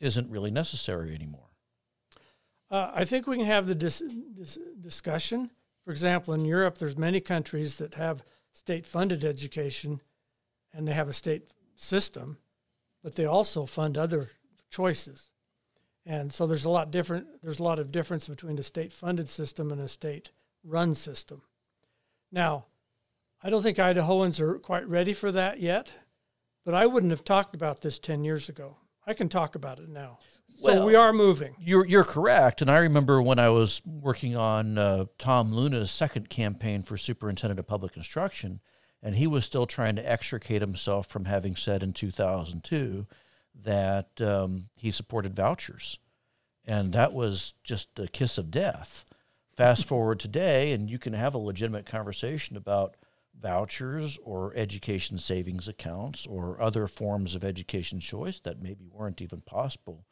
isn't 0.00 0.28
really 0.28 0.50
necessary 0.50 1.14
anymore. 1.14 1.46
Uh, 2.72 2.90
I 2.92 3.04
think 3.04 3.28
we 3.28 3.36
can 3.36 3.46
have 3.46 3.68
the 3.68 3.74
dis- 3.76 4.02
dis- 4.32 4.58
discussion. 4.80 5.48
For 5.84 5.92
example, 5.92 6.34
in 6.34 6.44
Europe, 6.44 6.76
there's 6.76 6.98
many 6.98 7.20
countries 7.20 7.78
that 7.78 7.94
have 7.94 8.24
state-funded 8.50 9.24
education, 9.24 10.00
and 10.72 10.88
they 10.88 10.92
have 10.92 11.08
a 11.08 11.12
state 11.12 11.46
system, 11.76 12.36
but 13.00 13.14
they 13.14 13.26
also 13.26 13.64
fund 13.64 13.96
other 13.96 14.30
choices. 14.70 15.30
And 16.04 16.32
so 16.32 16.48
there's 16.48 16.64
a 16.64 16.70
lot 16.70 16.90
different. 16.90 17.26
There's 17.44 17.60
a 17.60 17.64
lot 17.64 17.78
of 17.78 17.92
difference 17.92 18.26
between 18.26 18.58
a 18.58 18.62
state-funded 18.64 19.30
system 19.30 19.70
and 19.70 19.80
a 19.80 19.86
state 19.86 20.32
run 20.64 20.94
system. 20.94 21.42
Now, 22.32 22.66
I 23.42 23.50
don't 23.50 23.62
think 23.62 23.78
Idahoans 23.78 24.40
are 24.40 24.58
quite 24.58 24.88
ready 24.88 25.12
for 25.12 25.30
that 25.32 25.60
yet, 25.60 25.92
but 26.64 26.74
I 26.74 26.86
wouldn't 26.86 27.12
have 27.12 27.24
talked 27.24 27.54
about 27.54 27.80
this 27.82 27.98
10 27.98 28.24
years 28.24 28.48
ago. 28.48 28.78
I 29.06 29.12
can 29.14 29.28
talk 29.28 29.54
about 29.54 29.78
it 29.78 29.88
now. 29.88 30.18
So 30.56 30.64
Well- 30.64 30.86
we 30.86 30.94
are 30.94 31.12
moving. 31.12 31.56
You're 31.58 31.84
you're 31.84 32.04
correct, 32.04 32.62
and 32.62 32.70
I 32.70 32.78
remember 32.78 33.20
when 33.20 33.38
I 33.38 33.50
was 33.50 33.82
working 33.84 34.34
on 34.36 34.78
uh, 34.78 35.06
Tom 35.18 35.52
Luna's 35.52 35.90
second 35.90 36.30
campaign 36.30 36.82
for 36.82 36.96
superintendent 36.96 37.58
of 37.60 37.66
public 37.66 37.96
instruction, 37.96 38.60
and 39.02 39.16
he 39.16 39.26
was 39.26 39.44
still 39.44 39.66
trying 39.66 39.96
to 39.96 40.10
extricate 40.10 40.62
himself 40.62 41.06
from 41.08 41.26
having 41.26 41.56
said 41.56 41.82
in 41.82 41.92
2002 41.92 43.06
that 43.62 44.20
um, 44.22 44.68
he 44.76 44.90
supported 44.90 45.36
vouchers, 45.36 45.98
and 46.64 46.92
that 46.92 47.12
was 47.12 47.54
just 47.64 47.98
a 47.98 48.08
kiss 48.08 48.38
of 48.38 48.50
death. 48.50 49.04
Fast 49.56 49.84
forward 49.86 50.18
today, 50.18 50.72
and 50.72 50.90
you 50.90 50.98
can 50.98 51.12
have 51.12 51.34
a 51.34 51.38
legitimate 51.38 51.86
conversation 51.86 52.56
about 52.56 52.96
vouchers 53.40 54.18
or 54.24 54.52
education 54.56 55.18
savings 55.18 55.68
accounts 55.68 56.26
or 56.26 56.60
other 56.60 56.86
forms 56.86 57.34
of 57.34 57.44
education 57.44 58.00
choice 58.00 58.40
that 58.40 58.62
maybe 58.62 58.86
weren't 58.90 59.22
even 59.22 59.40
possible 59.40 60.06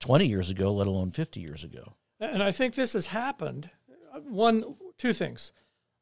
20 0.00 0.26
years 0.26 0.50
ago, 0.50 0.72
let 0.72 0.86
alone 0.86 1.10
50 1.10 1.40
years 1.40 1.64
ago. 1.64 1.94
And 2.20 2.42
I 2.42 2.52
think 2.52 2.74
this 2.74 2.92
has 2.94 3.06
happened. 3.06 3.70
One, 4.28 4.76
two 4.98 5.12
things. 5.12 5.52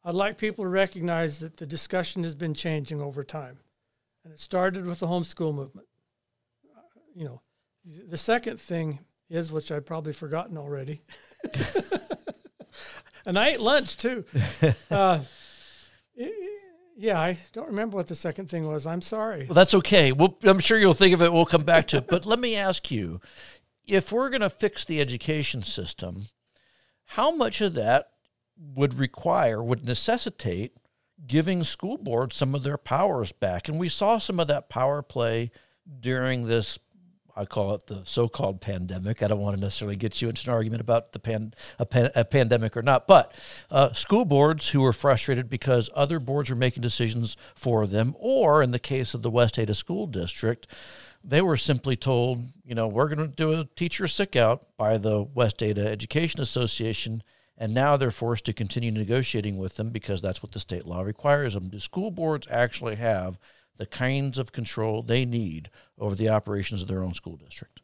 I'd 0.04 0.14
like 0.14 0.36
people 0.38 0.64
to 0.64 0.68
recognize 0.68 1.40
that 1.40 1.56
the 1.56 1.66
discussion 1.66 2.22
has 2.24 2.34
been 2.34 2.54
changing 2.54 3.00
over 3.00 3.22
time. 3.24 3.58
And 4.24 4.32
it 4.32 4.40
started 4.40 4.84
with 4.84 5.00
the 5.00 5.06
homeschool 5.06 5.54
movement. 5.54 5.86
Uh, 6.76 6.80
You 7.14 7.24
know, 7.24 7.42
the 8.08 8.16
second 8.16 8.58
thing 8.60 9.00
is, 9.28 9.50
which 9.52 9.70
I've 9.72 9.86
probably 9.86 10.12
forgotten 10.12 10.56
already, 10.58 11.02
and 13.26 13.38
I 13.38 13.50
ate 13.50 13.60
lunch 13.60 13.96
too. 13.96 14.24
Uh, 14.90 15.20
yeah, 16.96 17.20
I 17.20 17.36
don't 17.52 17.68
remember 17.68 17.96
what 17.96 18.06
the 18.06 18.14
second 18.14 18.48
thing 18.48 18.66
was. 18.68 18.86
I'm 18.86 19.02
sorry. 19.02 19.46
Well, 19.46 19.54
that's 19.54 19.74
okay. 19.74 20.12
We'll, 20.12 20.38
I'm 20.44 20.60
sure 20.60 20.78
you'll 20.78 20.94
think 20.94 21.12
of 21.12 21.22
it. 21.22 21.32
We'll 21.32 21.46
come 21.46 21.64
back 21.64 21.88
to 21.88 21.96
it. 21.96 22.06
But 22.06 22.24
let 22.24 22.38
me 22.38 22.54
ask 22.54 22.90
you 22.90 23.20
if 23.86 24.12
we're 24.12 24.30
going 24.30 24.40
to 24.42 24.50
fix 24.50 24.84
the 24.84 25.00
education 25.00 25.62
system, 25.62 26.26
how 27.06 27.34
much 27.34 27.60
of 27.60 27.74
that 27.74 28.10
would 28.56 28.98
require, 28.98 29.62
would 29.62 29.84
necessitate 29.84 30.76
giving 31.26 31.64
school 31.64 31.98
boards 31.98 32.36
some 32.36 32.54
of 32.54 32.62
their 32.62 32.78
powers 32.78 33.32
back? 33.32 33.68
And 33.68 33.78
we 33.78 33.88
saw 33.88 34.18
some 34.18 34.38
of 34.38 34.46
that 34.48 34.68
power 34.68 35.02
play 35.02 35.50
during 36.00 36.46
this. 36.46 36.78
I 37.36 37.44
call 37.44 37.74
it 37.74 37.86
the 37.86 38.02
so-called 38.04 38.60
pandemic. 38.60 39.22
I 39.22 39.26
don't 39.26 39.40
want 39.40 39.56
to 39.56 39.60
necessarily 39.60 39.96
get 39.96 40.22
you 40.22 40.28
into 40.28 40.48
an 40.48 40.54
argument 40.54 40.80
about 40.80 41.12
the 41.12 41.18
pan, 41.18 41.54
a, 41.78 41.86
pan, 41.86 42.10
a 42.14 42.24
pandemic 42.24 42.76
or 42.76 42.82
not, 42.82 43.06
but 43.06 43.34
uh, 43.70 43.92
school 43.92 44.24
boards 44.24 44.68
who 44.68 44.80
were 44.80 44.92
frustrated 44.92 45.50
because 45.50 45.90
other 45.94 46.20
boards 46.20 46.48
were 46.48 46.56
making 46.56 46.82
decisions 46.82 47.36
for 47.54 47.86
them, 47.86 48.14
or 48.18 48.62
in 48.62 48.70
the 48.70 48.78
case 48.78 49.14
of 49.14 49.22
the 49.22 49.30
West 49.30 49.58
Ada 49.58 49.74
School 49.74 50.06
District, 50.06 50.66
they 51.24 51.42
were 51.42 51.56
simply 51.56 51.96
told, 51.96 52.52
you 52.64 52.74
know, 52.74 52.86
we're 52.86 53.08
going 53.08 53.28
to 53.28 53.34
do 53.34 53.60
a 53.60 53.64
teacher 53.76 54.06
sick 54.06 54.36
out 54.36 54.66
by 54.76 54.98
the 54.98 55.22
West 55.22 55.62
Ada 55.62 55.88
Education 55.88 56.40
Association, 56.40 57.22
and 57.56 57.72
now 57.72 57.96
they're 57.96 58.10
forced 58.10 58.44
to 58.44 58.52
continue 58.52 58.90
negotiating 58.90 59.56
with 59.56 59.76
them 59.76 59.90
because 59.90 60.20
that's 60.20 60.42
what 60.42 60.52
the 60.52 60.60
state 60.60 60.86
law 60.86 61.00
requires 61.00 61.54
them. 61.54 61.68
Do 61.68 61.78
school 61.78 62.10
boards 62.10 62.46
actually 62.50 62.96
have 62.96 63.38
the 63.76 63.86
kinds 63.86 64.38
of 64.38 64.52
control 64.52 65.02
they 65.02 65.24
need 65.24 65.70
over 65.98 66.14
the 66.14 66.28
operations 66.28 66.82
of 66.82 66.88
their 66.88 67.02
own 67.02 67.14
school 67.14 67.36
district? 67.36 67.82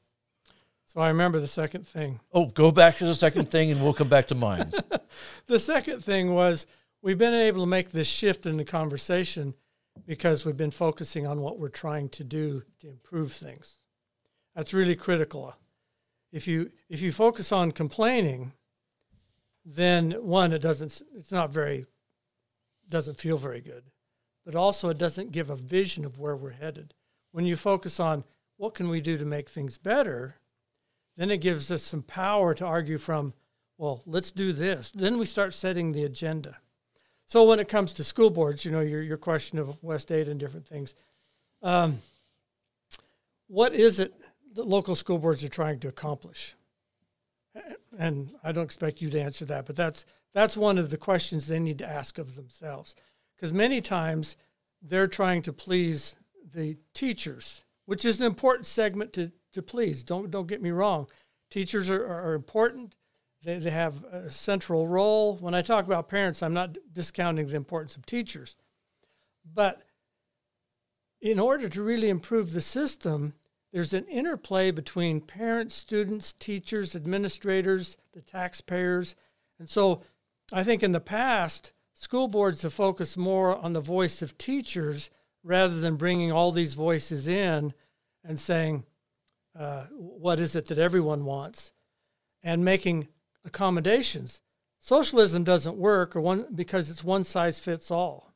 So 0.85 1.01
I 1.01 1.09
remember 1.09 1.39
the 1.39 1.47
second 1.47 1.87
thing. 1.87 2.19
Oh, 2.33 2.47
go 2.47 2.73
back 2.73 2.99
to 2.99 3.05
the 3.05 3.15
second 3.15 3.49
thing, 3.49 3.71
and 3.71 3.81
we'll 3.81 3.95
come 3.95 4.09
back 4.09 4.27
to 4.29 4.35
mine. 4.35 4.73
the 5.47 5.61
second 5.61 6.03
thing 6.03 6.35
was 6.35 6.67
we've 7.01 7.19
been 7.19 7.33
able 7.33 7.63
to 7.63 7.67
make 7.67 7.91
this 7.91 8.09
shift 8.09 8.45
in 8.45 8.57
the 8.57 8.65
conversation 8.65 9.55
because 10.07 10.45
we've 10.45 10.57
been 10.57 10.73
focusing 10.73 11.27
on 11.27 11.41
what 11.41 11.59
we're 11.59 11.69
trying 11.69 12.09
to 12.09 12.25
do 12.25 12.63
to 12.81 12.89
improve 12.89 13.33
things. 13.33 13.79
That's 14.57 14.75
really 14.75 14.97
critical. 14.97 15.55
If 16.33 16.49
you 16.49 16.71
if 16.89 17.01
you 17.01 17.13
focus 17.13 17.53
on 17.53 17.73
complaining, 17.73 18.53
then 19.65 20.13
one 20.13 20.53
it 20.53 20.59
doesn't 20.61 21.03
it's 21.15 21.33
not 21.33 21.53
very 21.53 21.87
doesn't 22.89 23.19
feel 23.21 23.39
very 23.39 23.61
good. 23.61 23.85
But 24.51 24.59
also 24.59 24.89
it 24.89 24.99
doesn't 24.99 25.31
give 25.31 25.49
a 25.49 25.55
vision 25.55 26.05
of 26.05 26.19
where 26.19 26.35
we're 26.35 26.51
headed. 26.51 26.93
When 27.31 27.47
you 27.47 27.55
focus 27.55 28.01
on 28.01 28.25
what 28.57 28.75
can 28.75 28.89
we 28.89 29.01
do 29.01 29.17
to 29.17 29.25
make 29.25 29.49
things 29.49 29.79
better, 29.79 30.35
then 31.17 31.31
it 31.31 31.37
gives 31.37 31.71
us 31.71 31.85
some 31.85 32.03
power 32.03 32.53
to 32.55 32.67
argue 32.67 32.99
from 32.99 33.33
well, 33.79 34.03
let's 34.07 34.33
do 34.33 34.53
this. 34.53 34.91
Then 34.91 35.19
we 35.19 35.25
start 35.25 35.55
setting 35.55 35.93
the 35.93 36.03
agenda. 36.03 36.59
So 37.27 37.45
when 37.45 37.61
it 37.61 37.69
comes 37.69 37.93
to 37.93 38.05
school 38.05 38.29
boards, 38.29 38.65
you 38.65 38.73
know, 38.73 38.81
your, 38.81 39.03
your 39.03 39.17
question 39.17 39.57
of 39.61 39.81
West 39.85 40.11
Ada 40.11 40.33
and 40.33 40.41
different 40.41 40.67
things, 40.67 40.97
um, 41.63 42.03
what 43.47 43.73
is 43.73 44.01
it 44.01 44.13
that 44.55 44.67
local 44.67 44.97
school 44.97 45.19
boards 45.19 45.45
are 45.45 45.49
trying 45.49 45.79
to 45.79 45.89
accomplish? 45.89 46.57
And 47.97 48.33
I 48.43 48.51
don't 48.51 48.65
expect 48.65 49.01
you 49.01 49.11
to 49.11 49.21
answer 49.21 49.45
that, 49.45 49.67
but 49.67 49.77
that's 49.77 50.05
that's 50.35 50.57
one 50.57 50.77
of 50.77 50.91
the 50.91 50.99
questions 50.99 51.47
they 51.47 51.61
need 51.61 51.79
to 51.79 51.89
ask 51.89 52.19
of 52.19 52.35
themselves, 52.35 52.97
because 53.41 53.53
many 53.53 53.81
times 53.81 54.37
they're 54.83 55.09
trying 55.09 55.41
to 55.43 55.53
please 55.53 56.15
the 56.53 56.77
teachers, 56.93 57.63
which 57.87 58.05
is 58.05 58.21
an 58.21 58.27
important 58.27 58.67
segment 58.67 59.15
to, 59.15 59.33
to 59.53 59.63
please. 59.63 60.03
Don't 60.05 60.31
don't 60.31 60.47
get 60.47 60.61
me 60.61 60.71
wrong, 60.71 61.09
teachers 61.51 61.89
are, 61.89 62.05
are 62.05 62.35
important 62.35 62.95
they, 63.43 63.59
they 63.59 63.71
have 63.71 64.05
a 64.05 64.31
central 64.31 64.87
role. 64.87 65.37
When 65.37 65.55
I 65.55 65.63
talk 65.63 65.87
about 65.87 66.09
parents, 66.09 66.43
I'm 66.43 66.53
not 66.53 66.77
discounting 66.93 67.47
the 67.47 67.57
importance 67.57 67.97
of 67.97 68.05
teachers. 68.05 68.57
But 69.55 69.83
in 71.21 71.39
order 71.39 71.69
to 71.69 71.83
really 71.83 72.09
improve 72.09 72.53
the 72.53 72.61
system, 72.61 73.35
there's 73.73 73.95
an 73.95 74.07
interplay 74.07 74.71
between 74.71 75.21
parents, 75.21 75.75
students, 75.75 76.33
teachers, 76.35 76.95
administrators, 76.95 77.97
the 78.13 78.21
taxpayers. 78.21 79.17
And 79.59 79.69
so 79.69 80.03
I 80.53 80.65
think 80.65 80.83
in 80.83 80.93
the 80.93 81.01
past, 81.01 81.73
school 82.01 82.29
boards 82.29 82.63
to 82.63 82.71
focus 82.71 83.15
more 83.15 83.55
on 83.59 83.75
the 83.75 83.81
voice 83.81 84.23
of 84.23 84.39
teachers 84.39 85.11
rather 85.45 85.81
than 85.81 85.97
bringing 85.97 86.33
all 86.33 86.51
these 86.51 86.73
voices 86.73 87.29
in 87.29 87.75
and 88.25 88.41
saying, 88.41 88.83
uh, 89.59 89.85
what 89.91 90.41
is 90.41 90.57
it 90.57 90.67
that 90.67 90.79
everyone 90.79 91.27
wants? 91.27 91.75
And 92.43 92.65
making 92.65 93.09
accommodations. 93.45 94.41
Socialism 94.79 95.45
doesn't 95.45 95.77
work 95.77 96.17
or 96.17 96.23
one, 96.23 96.47
because 96.55 96.89
it's 96.89 97.05
one 97.05 97.23
size 97.23 97.61
fits 97.61 97.91
all. 97.91 98.33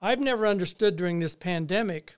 I've 0.00 0.20
never 0.20 0.46
understood 0.46 0.96
during 0.96 1.18
this 1.18 1.34
pandemic 1.34 2.16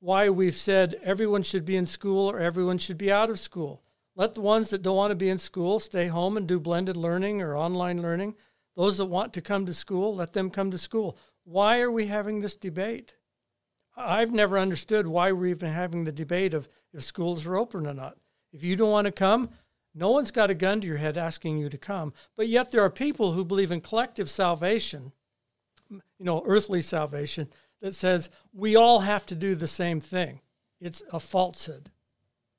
why 0.00 0.28
we've 0.28 0.56
said 0.56 0.98
everyone 1.04 1.44
should 1.44 1.64
be 1.64 1.76
in 1.76 1.86
school 1.86 2.28
or 2.28 2.40
everyone 2.40 2.78
should 2.78 2.98
be 2.98 3.12
out 3.12 3.30
of 3.30 3.38
school. 3.38 3.80
Let 4.16 4.34
the 4.34 4.40
ones 4.40 4.70
that 4.70 4.82
don't 4.82 4.96
want 4.96 5.12
to 5.12 5.16
be 5.16 5.28
in 5.28 5.38
school 5.38 5.78
stay 5.78 6.08
home 6.08 6.36
and 6.36 6.48
do 6.48 6.58
blended 6.58 6.96
learning 6.96 7.42
or 7.42 7.56
online 7.56 8.02
learning. 8.02 8.34
Those 8.76 8.98
that 8.98 9.06
want 9.06 9.32
to 9.32 9.40
come 9.40 9.66
to 9.66 9.74
school, 9.74 10.14
let 10.14 10.32
them 10.32 10.50
come 10.50 10.70
to 10.70 10.78
school. 10.78 11.16
Why 11.44 11.80
are 11.80 11.90
we 11.90 12.06
having 12.06 12.40
this 12.40 12.56
debate? 12.56 13.14
I've 13.96 14.32
never 14.32 14.58
understood 14.58 15.06
why 15.06 15.32
we're 15.32 15.46
even 15.46 15.72
having 15.72 16.04
the 16.04 16.12
debate 16.12 16.52
of 16.52 16.68
if 16.92 17.02
schools 17.02 17.46
are 17.46 17.56
open 17.56 17.86
or 17.86 17.94
not. 17.94 18.18
If 18.52 18.62
you 18.62 18.76
don't 18.76 18.90
want 18.90 19.06
to 19.06 19.12
come, 19.12 19.50
no 19.94 20.10
one's 20.10 20.30
got 20.30 20.50
a 20.50 20.54
gun 20.54 20.80
to 20.82 20.86
your 20.86 20.98
head 20.98 21.16
asking 21.16 21.56
you 21.56 21.70
to 21.70 21.78
come. 21.78 22.12
But 22.36 22.48
yet 22.48 22.70
there 22.70 22.82
are 22.82 22.90
people 22.90 23.32
who 23.32 23.44
believe 23.44 23.72
in 23.72 23.80
collective 23.80 24.28
salvation, 24.28 25.12
you 25.90 26.00
know, 26.20 26.42
earthly 26.46 26.82
salvation, 26.82 27.48
that 27.80 27.94
says 27.94 28.28
we 28.52 28.76
all 28.76 29.00
have 29.00 29.24
to 29.26 29.34
do 29.34 29.54
the 29.54 29.66
same 29.66 30.00
thing. 30.00 30.40
It's 30.80 31.02
a 31.12 31.20
falsehood. 31.20 31.90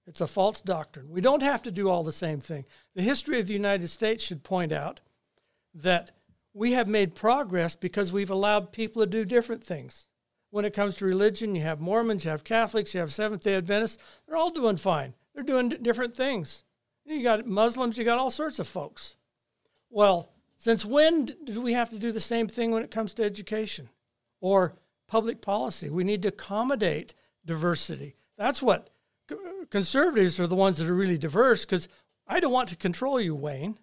It's 0.07 0.21
a 0.21 0.27
false 0.27 0.62
doctrine. 0.62 1.09
We 1.09 1.21
don't 1.21 1.43
have 1.43 1.62
to 1.63 1.71
do 1.71 1.89
all 1.89 2.03
the 2.03 2.12
same 2.12 2.39
thing. 2.39 2.65
The 2.95 3.01
history 3.03 3.39
of 3.39 3.47
the 3.47 3.53
United 3.53 3.89
States 3.89 4.24
should 4.24 4.41
point 4.41 4.71
out 4.71 5.01
that 5.81 6.12
we 6.53 6.74
have 6.74 6.88
made 6.88 7.15
progress 7.15 7.75
because 7.75 8.12
we've 8.12 8.31
allowed 8.31 8.72
people 8.72 9.01
to 9.01 9.07
do 9.07 9.25
different 9.25 9.63
things. 9.63 10.07
When 10.50 10.65
it 10.65 10.74
comes 10.74 10.96
to 10.96 11.05
religion, 11.05 11.55
you 11.55 11.62
have 11.62 11.79
Mormons, 11.79 12.25
you 12.25 12.31
have 12.31 12.43
Catholics, 12.43 12.93
you 12.93 13.00
have 13.00 13.13
Seventh 13.13 13.43
day 13.43 13.55
Adventists. 13.55 13.98
They're 14.25 14.38
all 14.38 14.50
doing 14.50 14.77
fine. 14.77 15.13
They're 15.34 15.43
doing 15.43 15.69
different 15.69 16.15
things. 16.15 16.63
You 17.05 17.22
got 17.22 17.46
Muslims, 17.46 17.98
you 17.98 18.03
got 18.03 18.17
all 18.17 18.31
sorts 18.31 18.60
of 18.60 18.67
folks. 18.67 19.15
Well, 19.89 20.29
since 20.57 20.84
when 20.84 21.25
do 21.25 21.62
we 21.62 21.74
have 21.74 21.89
to 21.91 22.00
do 22.00 22.12
the 22.12 22.19
same 22.19 22.48
thing 22.48 22.72
when 22.72 22.84
it 22.84 22.91
comes 22.91 23.13
to 23.15 23.24
education 23.24 23.89
or 24.41 24.75
public 25.07 25.41
policy? 25.41 25.89
We 25.89 26.03
need 26.03 26.24
to 26.24 26.29
accommodate 26.29 27.13
diversity. 27.46 28.15
That's 28.38 28.62
what 28.62 28.89
conservatives 29.69 30.39
are 30.39 30.48
the 30.48 30.55
ones 30.55 30.77
that 30.77 30.89
are 30.89 30.96
really 30.96 31.17
diverse 31.17 31.65
because 31.65 31.88
I 32.25 32.39
don't 32.39 32.51
want 32.51 32.69
to 32.69 32.75
control 32.75 33.22
you, 33.22 33.36
Wayne. 33.36 33.77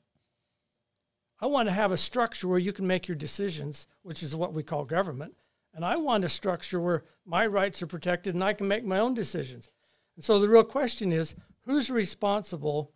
I 1.45 1.47
want 1.47 1.69
to 1.69 1.75
have 1.75 1.93
a 1.93 1.99
structure 1.99 2.49
where 2.49 2.59
you 2.59 2.73
can 2.73 2.87
make 2.87 3.07
your 3.07 3.19
decisions, 3.19 3.87
which 4.01 4.23
is 4.23 4.35
what 4.35 4.55
we 4.55 4.63
call 4.63 4.87
government. 4.87 5.35
And 5.75 5.85
I 5.85 5.97
want 5.97 6.25
a 6.25 6.29
structure 6.31 6.81
where 6.81 7.05
my 7.27 7.47
rights 7.47 7.83
are 7.83 7.87
protected 7.87 8.35
and 8.35 8.43
I 8.43 8.55
can 8.55 8.67
make 8.67 8.83
my 8.83 8.99
own 8.99 9.13
decisions. 9.13 9.69
And 10.17 10.25
so 10.25 10.39
the 10.39 10.49
real 10.49 10.65
question 10.65 11.13
is 11.13 11.35
who's 11.67 11.91
responsible 11.91 12.93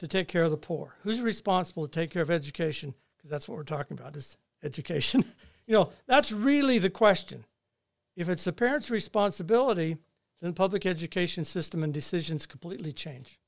to 0.00 0.08
take 0.08 0.26
care 0.26 0.42
of 0.42 0.50
the 0.50 0.56
poor? 0.56 0.96
Who's 1.04 1.20
responsible 1.20 1.86
to 1.86 2.00
take 2.00 2.10
care 2.10 2.22
of 2.22 2.32
education? 2.32 2.94
Because 3.16 3.30
that's 3.30 3.48
what 3.48 3.56
we're 3.56 3.62
talking 3.62 3.96
about 3.96 4.16
is 4.16 4.38
education. 4.64 5.24
you 5.68 5.74
know, 5.74 5.92
that's 6.08 6.32
really 6.32 6.78
the 6.78 6.90
question. 6.90 7.44
If 8.16 8.28
it's 8.28 8.42
the 8.42 8.52
parents' 8.52 8.90
responsibility, 8.90 9.98
then 10.40 10.50
the 10.50 10.56
public 10.56 10.84
education 10.84 11.44
system 11.44 11.84
and 11.84 11.94
decisions 11.94 12.44
completely 12.44 12.92
change. 12.92 13.38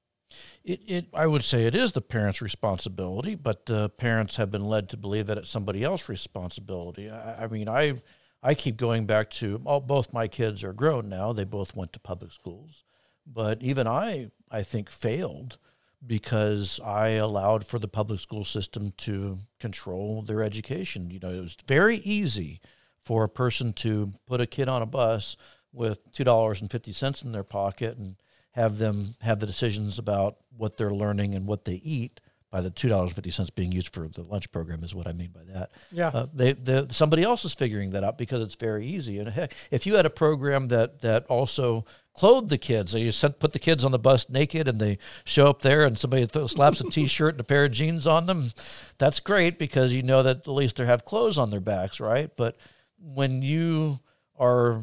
It, 0.64 0.80
it, 0.86 1.06
I 1.14 1.26
would 1.26 1.44
say 1.44 1.66
it 1.66 1.74
is 1.74 1.92
the 1.92 2.00
parents' 2.00 2.42
responsibility, 2.42 3.34
but 3.34 3.70
uh, 3.70 3.88
parents 3.88 4.36
have 4.36 4.50
been 4.50 4.66
led 4.66 4.88
to 4.90 4.96
believe 4.96 5.26
that 5.26 5.38
it's 5.38 5.48
somebody 5.48 5.84
else's 5.84 6.08
responsibility. 6.08 7.10
I, 7.10 7.44
I 7.44 7.46
mean, 7.46 7.68
I, 7.68 8.02
I 8.42 8.54
keep 8.54 8.76
going 8.76 9.06
back 9.06 9.30
to 9.32 9.60
all, 9.64 9.80
both 9.80 10.12
my 10.12 10.26
kids 10.26 10.64
are 10.64 10.72
grown 10.72 11.08
now; 11.08 11.32
they 11.32 11.44
both 11.44 11.76
went 11.76 11.92
to 11.92 12.00
public 12.00 12.32
schools, 12.32 12.84
but 13.26 13.62
even 13.62 13.86
I, 13.86 14.30
I 14.50 14.62
think, 14.62 14.90
failed 14.90 15.58
because 16.06 16.80
I 16.84 17.10
allowed 17.10 17.64
for 17.64 17.78
the 17.78 17.88
public 17.88 18.20
school 18.20 18.44
system 18.44 18.92
to 18.98 19.38
control 19.60 20.22
their 20.22 20.42
education. 20.42 21.10
You 21.10 21.20
know, 21.20 21.30
it 21.30 21.40
was 21.40 21.56
very 21.66 21.98
easy 21.98 22.60
for 23.02 23.24
a 23.24 23.28
person 23.28 23.72
to 23.74 24.12
put 24.26 24.40
a 24.40 24.46
kid 24.46 24.68
on 24.68 24.82
a 24.82 24.86
bus 24.86 25.36
with 25.72 26.10
two 26.12 26.24
dollars 26.24 26.60
and 26.60 26.70
fifty 26.70 26.92
cents 26.92 27.22
in 27.22 27.32
their 27.32 27.44
pocket 27.44 27.96
and 27.96 28.16
have 28.56 28.78
them 28.78 29.14
have 29.20 29.38
the 29.38 29.46
decisions 29.46 29.98
about 29.98 30.38
what 30.56 30.76
they're 30.76 30.94
learning 30.94 31.34
and 31.34 31.46
what 31.46 31.66
they 31.66 31.74
eat 31.74 32.20
by 32.50 32.62
the 32.62 32.70
two 32.70 32.88
dollars 32.88 33.12
fifty 33.12 33.30
cents 33.30 33.50
being 33.50 33.70
used 33.70 33.92
for 33.92 34.08
the 34.08 34.22
lunch 34.22 34.50
program 34.50 34.82
is 34.82 34.94
what 34.94 35.06
I 35.06 35.12
mean 35.12 35.30
by 35.30 35.42
that. 35.52 35.72
Yeah, 35.92 36.08
uh, 36.08 36.26
they, 36.32 36.86
somebody 36.90 37.22
else 37.22 37.44
is 37.44 37.52
figuring 37.52 37.90
that 37.90 38.02
out 38.02 38.16
because 38.16 38.42
it's 38.42 38.54
very 38.54 38.86
easy. 38.86 39.18
And 39.18 39.28
heck, 39.28 39.54
if 39.70 39.84
you 39.84 39.94
had 39.94 40.06
a 40.06 40.10
program 40.10 40.68
that 40.68 41.02
that 41.02 41.26
also 41.26 41.84
clothed 42.14 42.48
the 42.48 42.56
kids, 42.56 42.92
so 42.92 42.98
you 42.98 43.12
sent 43.12 43.40
put 43.40 43.52
the 43.52 43.58
kids 43.58 43.84
on 43.84 43.92
the 43.92 43.98
bus 43.98 44.30
naked 44.30 44.68
and 44.68 44.80
they 44.80 44.96
show 45.24 45.48
up 45.48 45.60
there 45.60 45.84
and 45.84 45.98
somebody 45.98 46.26
th- 46.26 46.50
slaps 46.50 46.80
a 46.80 46.84
t-shirt 46.90 47.34
and 47.34 47.40
a 47.40 47.44
pair 47.44 47.66
of 47.66 47.72
jeans 47.72 48.06
on 48.06 48.24
them, 48.24 48.52
that's 48.96 49.20
great 49.20 49.58
because 49.58 49.92
you 49.92 50.02
know 50.02 50.22
that 50.22 50.38
at 50.38 50.48
least 50.48 50.76
they 50.76 50.86
have 50.86 51.04
clothes 51.04 51.36
on 51.36 51.50
their 51.50 51.60
backs, 51.60 52.00
right? 52.00 52.30
But 52.36 52.56
when 52.98 53.42
you 53.42 54.00
are 54.38 54.82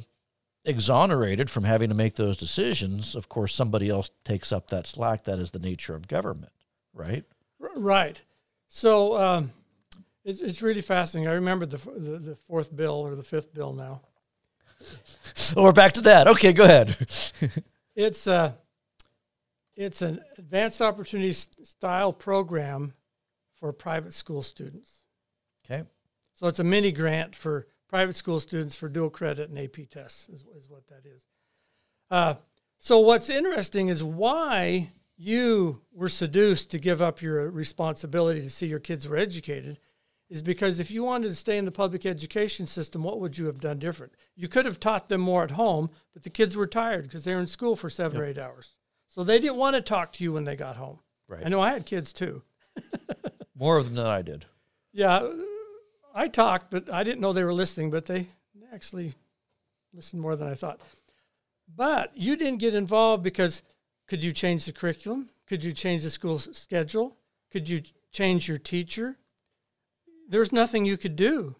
exonerated 0.66 1.50
from 1.50 1.64
having 1.64 1.90
to 1.90 1.96
make 1.96 2.16
those 2.16 2.38
decisions, 2.38 3.16
of 3.16 3.30
course, 3.30 3.54
somebody 3.54 3.90
else 3.90 4.12
takes 4.24 4.52
up 4.52 4.70
that 4.70 4.88
slack. 4.88 5.26
That 5.26 5.40
is 5.40 5.52
the 5.52 5.60
nature 5.60 5.96
of 5.96 6.08
government, 6.08 6.54
right? 6.94 7.26
Right. 7.76 8.22
So 8.68 9.18
um, 9.18 9.52
it's, 10.24 10.42
it's 10.42 10.62
really 10.62 10.82
fascinating. 10.82 11.30
I 11.30 11.34
remember 11.34 11.66
the, 11.66 11.78
the, 11.78 12.18
the 12.20 12.36
fourth 12.36 12.76
bill 12.76 12.96
or 12.96 13.16
the 13.16 13.24
fifth 13.24 13.54
bill 13.54 13.74
now. 13.74 14.02
so 15.34 15.64
we're 15.64 15.72
back 15.72 15.94
to 15.94 16.02
that. 16.02 16.28
Okay, 16.28 16.54
go 16.54 16.64
ahead. 16.64 16.96
it's 17.96 18.28
uh, 18.28 18.54
it's 19.76 20.02
an 20.02 20.22
advanced 20.38 20.82
opportunity 20.82 21.34
style 21.34 22.14
program 22.14 22.94
for 23.56 23.74
private 23.74 24.14
school 24.14 24.44
students. 24.44 25.02
Okay. 25.66 25.84
So 26.36 26.48
it's 26.48 26.60
a 26.60 26.64
mini 26.64 26.92
grant 26.92 27.36
for 27.36 27.68
private 27.94 28.16
school 28.16 28.40
students 28.40 28.76
for 28.76 28.90
dual 28.90 29.12
credit 29.12 29.52
and 29.52 29.60
AP 29.60 29.88
tests, 29.92 30.28
is, 30.28 30.44
is 30.58 30.68
what 30.68 30.88
that 30.88 31.08
is. 31.08 31.28
Uh, 32.10 32.34
so, 32.80 32.98
what's 32.98 33.30
interesting 33.30 33.90
is 33.90 34.04
why 34.04 34.92
you 35.16 35.80
were 35.94 36.10
seduced 36.10 36.72
to 36.72 36.80
give 36.80 37.04
up 37.04 37.22
your 37.22 37.52
responsibility 37.52 38.42
to 38.42 38.50
see 38.50 38.66
your 38.66 38.80
kids 38.80 39.08
were 39.08 39.16
educated 39.16 39.78
is 40.28 40.42
because 40.42 40.80
if 40.80 40.90
you 40.90 41.04
wanted 41.04 41.30
to 41.30 41.36
stay 41.36 41.56
in 41.56 41.66
the 41.66 41.72
public 41.72 42.04
education 42.08 42.66
system, 42.66 43.04
what 43.04 43.20
would 43.20 43.38
you 43.38 43.46
have 43.46 43.60
done 43.60 43.78
different? 43.78 44.14
You 44.36 44.48
could 44.48 44.66
have 44.66 44.80
taught 44.80 45.08
them 45.08 45.22
more 45.22 45.44
at 45.44 45.52
home, 45.52 45.92
but 46.16 46.24
the 46.24 46.32
kids 46.32 46.58
were 46.58 46.66
tired 46.66 47.04
because 47.04 47.24
they 47.24 47.36
were 47.36 47.42
in 47.42 47.46
school 47.46 47.76
for 47.76 47.92
seven 47.92 48.16
yep. 48.16 48.24
or 48.24 48.26
eight 48.26 48.40
hours. 48.40 48.72
So 49.08 49.24
they 49.24 49.38
didn't 49.38 49.58
want 49.58 49.76
to 49.76 49.82
talk 49.84 50.14
to 50.14 50.24
you 50.24 50.34
when 50.34 50.46
they 50.46 50.56
got 50.56 50.78
home. 50.78 50.98
Right. 51.28 51.46
I 51.46 51.50
know 51.50 51.62
I 51.62 51.74
had 51.74 51.86
kids 51.86 52.12
too. 52.12 52.42
more 53.56 53.78
of 53.78 53.86
them 53.86 53.94
than 53.94 54.08
I 54.08 54.24
did. 54.24 54.48
Yeah, 54.94 55.30
I 56.14 56.28
talked, 56.28 56.70
but 56.70 56.92
I 56.92 57.04
didn't 57.04 57.22
know 57.22 57.34
they 57.34 57.44
were 57.44 57.54
listening, 57.54 57.90
but 57.90 58.06
they 58.06 58.28
actually 58.74 59.16
listened 59.94 60.22
more 60.22 60.36
than 60.36 60.48
I 60.48 60.56
thought. 60.56 60.80
But 61.76 62.16
you 62.16 62.36
didn't 62.36 62.60
get 62.60 62.76
involved 62.76 63.24
because 63.24 63.64
could 64.08 64.24
you 64.24 64.32
change 64.32 64.66
the 64.66 64.74
curriculum? 64.74 65.30
Could 65.48 65.64
you 65.64 65.74
change 65.74 66.04
the 66.04 66.10
school 66.10 66.40
schedule? 66.40 67.18
Could 67.52 67.68
you 67.68 67.82
change 68.12 68.48
your 68.48 68.58
teacher? 68.58 69.18
There's 70.30 70.52
nothing 70.52 70.86
you 70.86 70.98
could 70.98 71.16
do. 71.16 71.56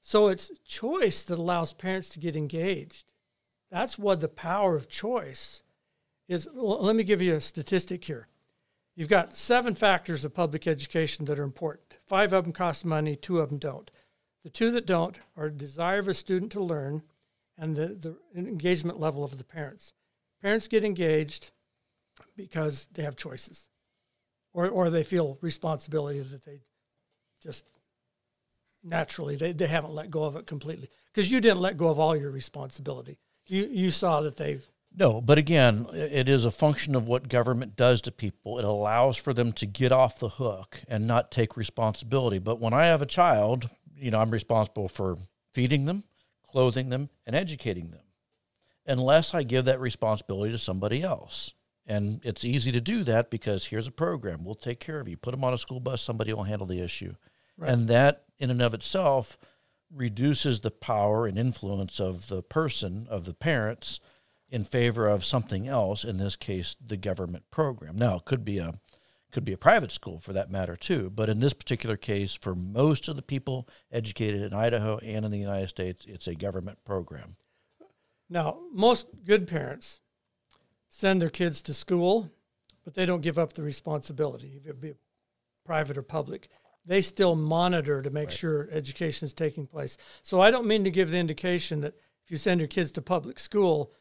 So 0.00 0.28
it's 0.28 0.50
choice 0.64 1.22
that 1.24 1.38
allows 1.38 1.72
parents 1.72 2.08
to 2.10 2.18
get 2.18 2.36
engaged. 2.36 3.06
That's 3.70 3.98
what 3.98 4.20
the 4.20 4.28
power 4.28 4.76
of 4.76 4.88
choice 4.88 5.62
is. 6.28 6.48
Let 6.52 6.96
me 6.96 7.04
give 7.04 7.22
you 7.22 7.36
a 7.36 7.40
statistic 7.40 8.04
here. 8.04 8.28
You've 8.94 9.08
got 9.08 9.34
seven 9.34 9.74
factors 9.74 10.24
of 10.24 10.34
public 10.34 10.66
education 10.66 11.24
that 11.24 11.38
are 11.38 11.44
important. 11.44 11.98
Five 12.04 12.32
of 12.32 12.44
them 12.44 12.52
cost 12.52 12.84
money, 12.84 13.16
two 13.16 13.40
of 13.40 13.48
them 13.48 13.58
don't. 13.58 13.90
The 14.44 14.50
two 14.50 14.70
that 14.72 14.86
don't 14.86 15.16
are 15.36 15.48
desire 15.48 16.00
of 16.00 16.08
a 16.08 16.14
student 16.14 16.52
to 16.52 16.62
learn 16.62 17.02
and 17.56 17.76
the, 17.76 17.88
the 17.88 18.16
engagement 18.36 19.00
level 19.00 19.24
of 19.24 19.38
the 19.38 19.44
parents. 19.44 19.92
Parents 20.42 20.68
get 20.68 20.84
engaged 20.84 21.52
because 22.36 22.88
they 22.92 23.02
have 23.02 23.16
choices 23.16 23.68
or, 24.52 24.68
or 24.68 24.90
they 24.90 25.04
feel 25.04 25.38
responsibility 25.40 26.20
that 26.20 26.44
they 26.44 26.60
just 27.42 27.64
naturally 28.84 29.36
they, 29.36 29.52
they 29.52 29.66
haven't 29.66 29.94
let 29.94 30.10
go 30.10 30.24
of 30.24 30.36
it 30.36 30.46
completely 30.46 30.88
because 31.06 31.30
you 31.30 31.40
didn't 31.40 31.60
let 31.60 31.76
go 31.76 31.88
of 31.88 31.98
all 31.98 32.16
your 32.16 32.30
responsibility 32.30 33.18
you 33.46 33.68
you 33.70 33.90
saw 33.90 34.20
that 34.20 34.36
they 34.36 34.60
no, 34.94 35.20
but 35.20 35.38
again, 35.38 35.86
it 35.92 36.28
is 36.28 36.44
a 36.44 36.50
function 36.50 36.94
of 36.94 37.08
what 37.08 37.28
government 37.28 37.76
does 37.76 38.02
to 38.02 38.12
people. 38.12 38.58
It 38.58 38.64
allows 38.64 39.16
for 39.16 39.32
them 39.32 39.52
to 39.52 39.66
get 39.66 39.92
off 39.92 40.18
the 40.18 40.28
hook 40.28 40.82
and 40.86 41.06
not 41.06 41.30
take 41.30 41.56
responsibility. 41.56 42.38
But 42.38 42.60
when 42.60 42.74
I 42.74 42.86
have 42.86 43.00
a 43.00 43.06
child, 43.06 43.70
you 43.96 44.10
know, 44.10 44.20
I'm 44.20 44.30
responsible 44.30 44.88
for 44.88 45.16
feeding 45.52 45.86
them, 45.86 46.04
clothing 46.46 46.90
them, 46.90 47.08
and 47.26 47.34
educating 47.34 47.90
them, 47.90 48.02
unless 48.86 49.34
I 49.34 49.44
give 49.44 49.64
that 49.64 49.80
responsibility 49.80 50.52
to 50.52 50.58
somebody 50.58 51.02
else. 51.02 51.54
And 51.86 52.20
it's 52.22 52.44
easy 52.44 52.70
to 52.72 52.80
do 52.80 53.02
that 53.04 53.30
because 53.30 53.66
here's 53.66 53.86
a 53.86 53.92
program. 53.92 54.44
We'll 54.44 54.54
take 54.54 54.78
care 54.78 55.00
of 55.00 55.08
you. 55.08 55.16
Put 55.16 55.32
them 55.32 55.44
on 55.44 55.54
a 55.54 55.58
school 55.58 55.80
bus, 55.80 56.02
somebody 56.02 56.32
will 56.32 56.44
handle 56.44 56.66
the 56.66 56.80
issue. 56.80 57.14
Right. 57.56 57.70
And 57.70 57.88
that, 57.88 58.24
in 58.38 58.50
and 58.50 58.62
of 58.62 58.74
itself, 58.74 59.38
reduces 59.90 60.60
the 60.60 60.70
power 60.70 61.26
and 61.26 61.38
influence 61.38 61.98
of 61.98 62.28
the 62.28 62.42
person, 62.42 63.06
of 63.10 63.24
the 63.24 63.34
parents 63.34 64.00
in 64.52 64.62
favor 64.64 65.08
of 65.08 65.24
something 65.24 65.66
else. 65.66 66.04
In 66.04 66.18
this 66.18 66.36
case, 66.36 66.76
the 66.84 66.98
government 66.98 67.50
program. 67.50 67.96
Now, 67.96 68.16
it 68.16 68.26
could 68.26 68.44
be 68.44 68.58
a 68.58 68.74
could 69.32 69.44
be 69.46 69.54
a 69.54 69.58
private 69.58 69.90
school 69.90 70.20
for 70.20 70.34
that 70.34 70.50
matter 70.50 70.76
too. 70.76 71.08
But 71.08 71.30
in 71.30 71.40
this 71.40 71.54
particular 71.54 71.96
case, 71.96 72.34
for 72.34 72.54
most 72.54 73.08
of 73.08 73.16
the 73.16 73.22
people 73.22 73.66
educated 73.90 74.42
in 74.42 74.52
Idaho 74.52 74.98
and 74.98 75.24
in 75.24 75.30
the 75.30 75.38
United 75.38 75.70
States, 75.70 76.04
it's 76.06 76.26
a 76.26 76.34
government 76.34 76.84
program. 76.84 77.36
Now, 78.28 78.58
most 78.70 79.06
good 79.24 79.48
parents 79.48 80.02
send 80.90 81.22
their 81.22 81.30
kids 81.30 81.62
to 81.62 81.72
school, 81.72 82.30
but 82.84 82.92
they 82.92 83.06
don't 83.06 83.22
give 83.22 83.38
up 83.38 83.54
the 83.54 83.62
responsibility, 83.62 84.60
if 84.62 84.66
it 84.68 84.82
be 84.82 84.92
private 85.64 85.96
or 85.96 86.02
public. 86.02 86.50
They 86.84 87.00
still 87.00 87.34
monitor 87.34 88.02
to 88.02 88.10
make 88.10 88.28
right. 88.28 88.36
sure 88.36 88.68
education 88.70 89.24
is 89.24 89.32
taking 89.32 89.66
place. 89.66 89.96
So 90.20 90.42
I 90.42 90.50
don't 90.50 90.66
mean 90.66 90.84
to 90.84 90.90
give 90.90 91.10
the 91.10 91.16
indication 91.16 91.80
that 91.80 91.94
if 92.22 92.30
you 92.30 92.36
send 92.36 92.60
your 92.60 92.68
kids 92.68 92.90
to 92.92 93.02
public 93.02 93.38
school, 93.38 93.92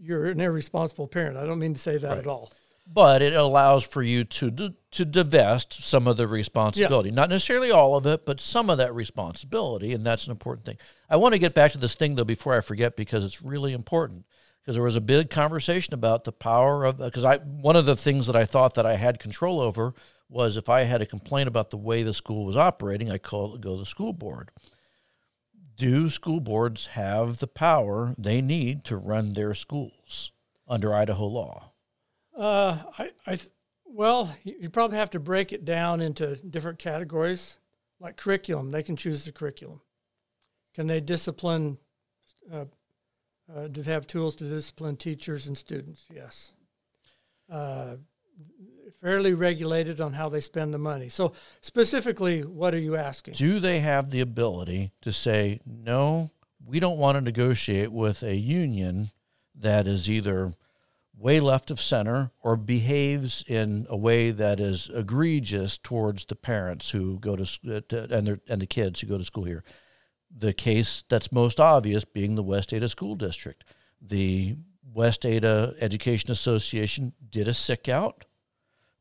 you're 0.00 0.26
an 0.26 0.40
irresponsible 0.40 1.08
parent. 1.08 1.36
I 1.36 1.46
don't 1.46 1.58
mean 1.58 1.74
to 1.74 1.80
say 1.80 1.98
that 1.98 2.08
right. 2.08 2.18
at 2.18 2.26
all. 2.26 2.52
But 2.86 3.22
it 3.22 3.32
allows 3.32 3.84
for 3.84 4.02
you 4.02 4.24
to 4.24 4.74
to 4.90 5.04
divest 5.04 5.72
some 5.72 6.06
of 6.06 6.18
the 6.18 6.28
responsibility, 6.28 7.08
yeah. 7.08 7.14
not 7.14 7.30
necessarily 7.30 7.70
all 7.70 7.96
of 7.96 8.04
it, 8.06 8.26
but 8.26 8.40
some 8.40 8.68
of 8.68 8.76
that 8.76 8.94
responsibility, 8.94 9.94
and 9.94 10.04
that's 10.04 10.26
an 10.26 10.32
important 10.32 10.66
thing. 10.66 10.76
I 11.08 11.16
want 11.16 11.32
to 11.32 11.38
get 11.38 11.54
back 11.54 11.72
to 11.72 11.78
this 11.78 11.94
thing 11.94 12.14
though 12.14 12.24
before 12.24 12.54
I 12.54 12.60
forget 12.60 12.94
because 12.94 13.24
it's 13.24 13.40
really 13.40 13.72
important. 13.72 14.26
Because 14.60 14.76
there 14.76 14.84
was 14.84 14.96
a 14.96 15.02
big 15.02 15.28
conversation 15.28 15.92
about 15.92 16.24
the 16.24 16.32
power 16.32 16.84
of 16.84 17.00
uh, 17.00 17.06
because 17.06 17.24
I 17.24 17.38
one 17.38 17.76
of 17.76 17.86
the 17.86 17.96
things 17.96 18.26
that 18.26 18.36
I 18.36 18.44
thought 18.44 18.74
that 18.74 18.86
I 18.86 18.96
had 18.96 19.18
control 19.18 19.60
over 19.60 19.94
was 20.28 20.56
if 20.56 20.68
I 20.68 20.84
had 20.84 21.00
a 21.00 21.06
complaint 21.06 21.48
about 21.48 21.70
the 21.70 21.76
way 21.76 22.02
the 22.02 22.14
school 22.14 22.44
was 22.44 22.56
operating, 22.56 23.10
I 23.10 23.18
call 23.18 23.56
go 23.56 23.74
to 23.74 23.80
the 23.80 23.86
school 23.86 24.12
board 24.12 24.50
do 25.76 26.08
school 26.08 26.40
boards 26.40 26.88
have 26.88 27.38
the 27.38 27.46
power 27.46 28.14
they 28.16 28.40
need 28.40 28.84
to 28.84 28.96
run 28.96 29.32
their 29.32 29.54
schools 29.54 30.32
under 30.68 30.94
Idaho 30.94 31.26
law? 31.26 31.72
Uh, 32.36 32.82
I, 32.98 33.10
I 33.26 33.38
well, 33.84 34.34
you 34.42 34.70
probably 34.70 34.98
have 34.98 35.10
to 35.10 35.20
break 35.20 35.52
it 35.52 35.64
down 35.64 36.00
into 36.00 36.36
different 36.36 36.78
categories, 36.78 37.58
like 38.00 38.16
curriculum. 38.16 38.72
They 38.72 38.82
can 38.82 38.96
choose 38.96 39.24
the 39.24 39.32
curriculum. 39.32 39.80
Can 40.74 40.88
they 40.88 41.00
discipline? 41.00 41.78
Uh, 42.52 42.64
uh, 43.54 43.68
do 43.68 43.82
they 43.82 43.92
have 43.92 44.06
tools 44.06 44.34
to 44.36 44.48
discipline 44.48 44.96
teachers 44.96 45.46
and 45.46 45.56
students? 45.56 46.06
Yes. 46.12 46.52
Fairly 49.00 49.34
regulated 49.34 50.00
on 50.00 50.14
how 50.14 50.30
they 50.30 50.40
spend 50.40 50.72
the 50.72 50.78
money. 50.78 51.10
So, 51.10 51.34
specifically, 51.60 52.40
what 52.42 52.74
are 52.74 52.78
you 52.78 52.96
asking? 52.96 53.34
Do 53.34 53.60
they 53.60 53.80
have 53.80 54.10
the 54.10 54.20
ability 54.20 54.92
to 55.02 55.12
say, 55.12 55.60
no, 55.66 56.30
we 56.64 56.80
don't 56.80 56.98
want 56.98 57.16
to 57.16 57.20
negotiate 57.20 57.92
with 57.92 58.22
a 58.22 58.34
union 58.34 59.10
that 59.54 59.86
is 59.86 60.08
either 60.08 60.54
way 61.16 61.38
left 61.38 61.70
of 61.70 61.80
center 61.80 62.30
or 62.42 62.56
behaves 62.56 63.44
in 63.46 63.86
a 63.88 63.96
way 63.96 64.30
that 64.30 64.58
is 64.58 64.90
egregious 64.92 65.78
towards 65.78 66.24
the 66.24 66.34
parents 66.34 66.90
who 66.90 67.18
go 67.18 67.36
to, 67.36 67.42
uh, 67.68 67.96
and 68.10 68.26
their 68.26 68.40
and 68.48 68.62
the 68.62 68.66
kids 68.66 69.00
who 69.00 69.06
go 69.06 69.18
to 69.18 69.24
school 69.24 69.44
here. 69.44 69.62
The 70.36 70.52
case 70.52 71.04
that's 71.08 71.30
most 71.30 71.60
obvious 71.60 72.04
being 72.04 72.34
the 72.34 72.42
West 72.42 72.72
Ada 72.72 72.88
School 72.88 73.14
District. 73.14 73.64
The 74.00 74.56
West 74.94 75.26
Ada 75.26 75.74
Education 75.80 76.30
Association 76.30 77.12
did 77.30 77.48
a 77.48 77.54
sick 77.54 77.88
out 77.88 78.24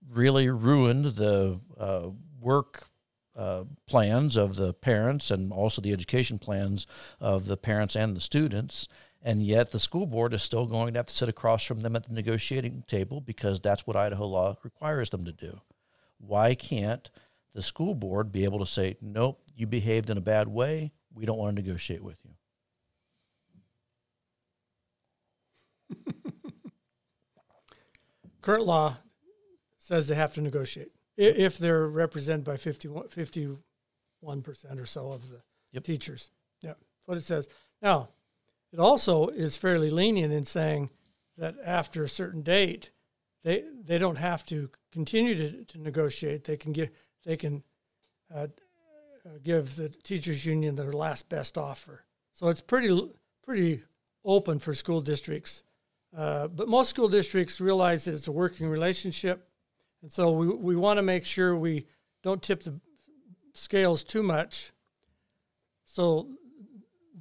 really 0.10 0.50
ruined 0.50 1.06
the 1.06 1.60
uh, 1.78 2.10
work 2.42 2.88
uh, 3.36 3.64
plans 3.88 4.36
of 4.36 4.56
the 4.56 4.74
parents 4.74 5.32
and 5.32 5.52
also 5.52 5.82
the 5.82 5.94
education 5.94 6.38
plans 6.38 6.86
of 7.20 7.46
the 7.46 7.58
parents 7.58 7.96
and 7.96 8.16
the 8.16 8.20
students. 8.20 8.88
And 9.22 9.42
yet 9.42 9.72
the 9.72 9.80
school 9.80 10.06
board 10.06 10.34
is 10.34 10.44
still 10.44 10.66
going 10.66 10.94
to 10.94 11.00
have 11.00 11.08
to 11.08 11.16
sit 11.16 11.30
across 11.30 11.64
from 11.64 11.80
them 11.80 11.96
at 11.96 12.04
the 12.04 12.14
negotiating 12.14 12.84
table 12.88 13.22
because 13.22 13.60
that's 13.60 13.88
what 13.88 13.96
Idaho 13.96 14.28
law 14.28 14.58
requires 14.64 15.10
them 15.10 15.24
to 15.26 15.32
do. 15.32 15.62
Why 16.18 16.56
can't 16.56 17.10
the 17.54 17.62
school 17.62 17.96
board 17.96 18.32
be 18.32 18.44
able 18.44 18.60
to 18.60 18.66
say, 18.66 18.98
nope, 19.02 19.42
you 19.56 19.66
behaved 19.66 20.10
in 20.10 20.18
a 20.18 20.22
bad 20.22 20.48
way. 20.48 20.92
We 21.14 21.26
don't 21.26 21.38
want 21.38 21.56
to 21.56 21.62
negotiate 21.62 22.04
with 22.04 22.18
you? 22.26 22.32
Current 28.42 28.66
law 28.66 28.98
says 29.78 30.08
they 30.08 30.16
have 30.16 30.34
to 30.34 30.42
negotiate 30.42 30.92
if 31.18 31.58
they're 31.58 31.88
represented 31.88 32.44
by 32.44 32.58
51, 32.58 33.08
51% 33.10 33.58
or 34.78 34.86
so 34.86 35.12
of 35.12 35.30
the 35.30 35.42
yep. 35.72 35.84
teachers. 35.84 36.30
Yeah, 36.62 36.70
that's 36.70 37.08
what 37.08 37.18
it 37.18 37.24
says. 37.24 37.48
Now, 37.82 38.10
it 38.72 38.80
also 38.80 39.28
is 39.28 39.58
fairly 39.58 39.90
lenient 39.90 40.34
in 40.34 40.46
saying 40.46 40.90
that 41.38 41.56
after 41.64 42.04
a 42.04 42.10
certain 42.10 42.42
date, 42.42 42.92
they 43.44 43.64
they 43.86 43.98
don't 43.98 44.18
have 44.18 44.46
to 44.46 44.70
continue 44.92 45.36
to, 45.36 45.66
to 45.66 45.78
negotiate. 45.78 46.44
They 46.44 46.58
can 46.58 46.72
give 46.72 46.90
they 47.26 47.36
can 47.36 47.64
uh, 48.34 48.48
uh, 49.26 49.30
give 49.44 49.76
the 49.76 49.90
teachers 49.90 50.46
union 50.46 50.76
their 50.76 50.94
last 50.94 51.30
best 51.30 51.58
offer. 51.58 52.04
So 52.32 52.48
it's 52.48 52.62
pretty 52.62 53.12
pretty 53.44 53.84
open 54.26 54.60
for 54.60 54.74
school 54.74 55.02
districts. 55.02 55.64
Uh, 56.16 56.48
but 56.48 56.68
most 56.68 56.90
school 56.90 57.10
districts 57.10 57.60
realize 57.60 58.06
that 58.06 58.14
it's 58.14 58.28
a 58.28 58.32
working 58.32 58.68
relationship 58.68 59.50
and 60.04 60.12
so 60.12 60.32
we, 60.32 60.48
we 60.48 60.76
want 60.76 60.98
to 60.98 61.02
make 61.02 61.24
sure 61.24 61.56
we 61.56 61.88
don't 62.22 62.44
tip 62.44 62.62
the 62.62 62.80
scales 63.54 64.04
too 64.04 64.22
much. 64.22 64.74
So 65.86 66.28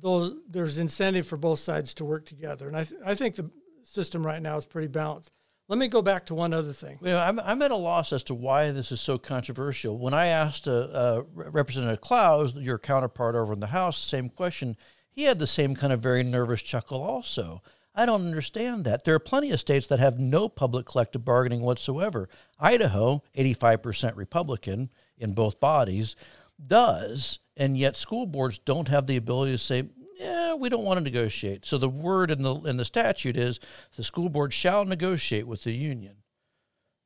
those 0.00 0.34
there's 0.48 0.78
incentive 0.78 1.26
for 1.26 1.36
both 1.36 1.60
sides 1.60 1.94
to 1.94 2.04
work 2.04 2.26
together. 2.26 2.66
And 2.66 2.76
I, 2.76 2.84
th- 2.84 3.00
I 3.06 3.14
think 3.14 3.36
the 3.36 3.48
system 3.84 4.26
right 4.26 4.42
now 4.42 4.56
is 4.56 4.66
pretty 4.66 4.88
balanced. 4.88 5.30
Let 5.68 5.78
me 5.78 5.86
go 5.86 6.02
back 6.02 6.26
to 6.26 6.34
one 6.34 6.52
other 6.52 6.72
thing. 6.72 6.98
You 7.00 7.10
know, 7.10 7.18
I'm, 7.18 7.38
I'm 7.38 7.62
at 7.62 7.70
a 7.70 7.76
loss 7.76 8.12
as 8.12 8.24
to 8.24 8.34
why 8.34 8.72
this 8.72 8.90
is 8.90 9.00
so 9.00 9.16
controversial. 9.16 9.96
When 9.96 10.12
I 10.12 10.26
asked 10.26 10.66
uh, 10.66 10.72
uh, 10.72 11.22
Representative 11.32 12.00
Clowes, 12.00 12.54
your 12.56 12.78
counterpart 12.78 13.36
over 13.36 13.52
in 13.52 13.60
the 13.60 13.68
House, 13.68 13.96
same 13.96 14.28
question, 14.28 14.76
he 15.08 15.22
had 15.22 15.38
the 15.38 15.46
same 15.46 15.76
kind 15.76 15.92
of 15.92 16.00
very 16.00 16.24
nervous 16.24 16.62
chuckle 16.62 17.00
also. 17.00 17.62
I 17.94 18.06
don't 18.06 18.26
understand 18.26 18.84
that. 18.84 19.04
There 19.04 19.14
are 19.14 19.20
plenty 19.20 19.50
of 19.50 19.60
states 19.60 19.86
that 19.88 19.98
have 19.98 20.18
no 20.18 20.48
public 20.48 20.86
collective 20.86 21.24
bargaining 21.24 21.60
whatsoever. 21.60 22.28
Idaho, 22.58 23.22
85% 23.36 24.16
Republican 24.16 24.90
in 25.18 25.34
both 25.34 25.60
bodies, 25.60 26.16
does, 26.64 27.38
and 27.56 27.76
yet 27.76 27.96
school 27.96 28.26
boards 28.26 28.58
don't 28.58 28.88
have 28.88 29.06
the 29.06 29.16
ability 29.16 29.52
to 29.52 29.58
say, 29.58 29.84
yeah, 30.18 30.54
we 30.54 30.68
don't 30.68 30.84
want 30.84 30.98
to 30.98 31.04
negotiate. 31.04 31.66
So 31.66 31.78
the 31.78 31.88
word 31.88 32.30
in 32.30 32.42
the 32.42 32.54
in 32.60 32.76
the 32.76 32.84
statute 32.84 33.36
is 33.36 33.58
the 33.96 34.04
school 34.04 34.28
board 34.28 34.52
shall 34.52 34.84
negotiate 34.84 35.46
with 35.46 35.64
the 35.64 35.72
union. 35.72 36.16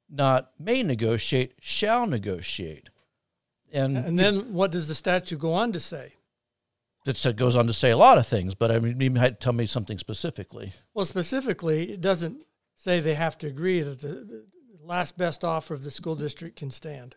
Not 0.09 0.51
may 0.59 0.83
negotiate, 0.83 1.55
shall 1.61 2.07
negotiate. 2.07 2.91
And, 3.73 3.97
and 3.97 4.19
then 4.19 4.53
what 4.53 4.71
does 4.71 4.87
the 4.87 4.95
statute 4.95 5.39
go 5.39 5.53
on 5.53 5.73
to 5.73 5.81
say? 5.81 6.16
That 7.07 7.37
goes 7.37 7.57
on 7.57 7.67
to 7.67 7.73
say 7.73 7.91
a 7.91 7.97
lot 7.97 8.19
of 8.19 8.27
things, 8.27 8.55
but 8.55 8.71
I 8.71 8.79
mean, 8.79 9.01
you 9.01 9.11
might 9.11 9.41
tell 9.41 9.53
me 9.53 9.67
something 9.67 9.99
specifically. 9.99 10.73
Well, 10.93 11.05
specifically, 11.05 11.93
it 11.93 12.01
doesn't 12.01 12.45
say 12.75 13.01
they 13.01 13.15
have 13.15 13.39
to 13.39 13.47
agree 13.47 13.81
that 13.81 14.01
the, 14.01 14.09
the 14.09 14.45
last 14.83 15.17
best 15.17 15.45
offer 15.45 15.75
of 15.75 15.83
the 15.83 15.91
school 15.91 16.15
district 16.15 16.57
can 16.57 16.71
stand. 16.71 17.17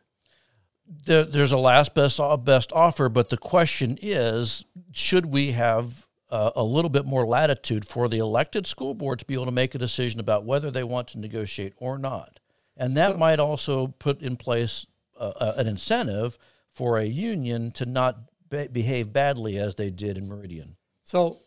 The, 1.05 1.27
there's 1.29 1.51
a 1.51 1.57
last 1.57 1.93
best 1.93 2.19
best 2.43 2.73
offer, 2.73 3.09
but 3.09 3.29
the 3.29 3.37
question 3.37 3.97
is, 4.01 4.65
should 4.91 5.27
we 5.27 5.51
have 5.51 6.07
uh, 6.31 6.51
a 6.55 6.63
little 6.63 6.89
bit 6.89 7.05
more 7.05 7.25
latitude 7.27 7.85
for 7.85 8.07
the 8.07 8.17
elected 8.17 8.65
school 8.65 8.95
board 8.95 9.19
to 9.19 9.25
be 9.25 9.35
able 9.35 9.45
to 9.45 9.51
make 9.51 9.75
a 9.75 9.79
decision 9.79 10.19
about 10.19 10.45
whether 10.45 10.71
they 10.71 10.83
want 10.83 11.09
to 11.09 11.19
negotiate 11.19 11.73
or 11.77 11.99
not? 11.99 12.39
And 12.75 12.95
that 12.97 13.11
so, 13.11 13.17
might 13.17 13.39
also 13.39 13.87
put 13.87 14.21
in 14.21 14.35
place 14.35 14.87
uh, 15.19 15.53
an 15.57 15.67
incentive 15.67 16.37
for 16.71 16.97
a 16.97 17.05
union 17.05 17.71
to 17.71 17.85
not 17.85 18.28
be- 18.49 18.67
behave 18.67 19.13
badly 19.13 19.57
as 19.57 19.75
they 19.75 19.89
did 19.89 20.17
in 20.17 20.27
Meridian? 20.27 20.75
So 21.03 21.39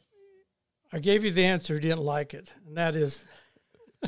I 0.92 0.98
gave 0.98 1.24
you 1.24 1.30
the 1.30 1.44
answer, 1.44 1.74
you 1.74 1.80
didn't 1.80 2.04
like 2.04 2.34
it, 2.34 2.52
and 2.66 2.76
that 2.76 2.96
is. 2.96 3.24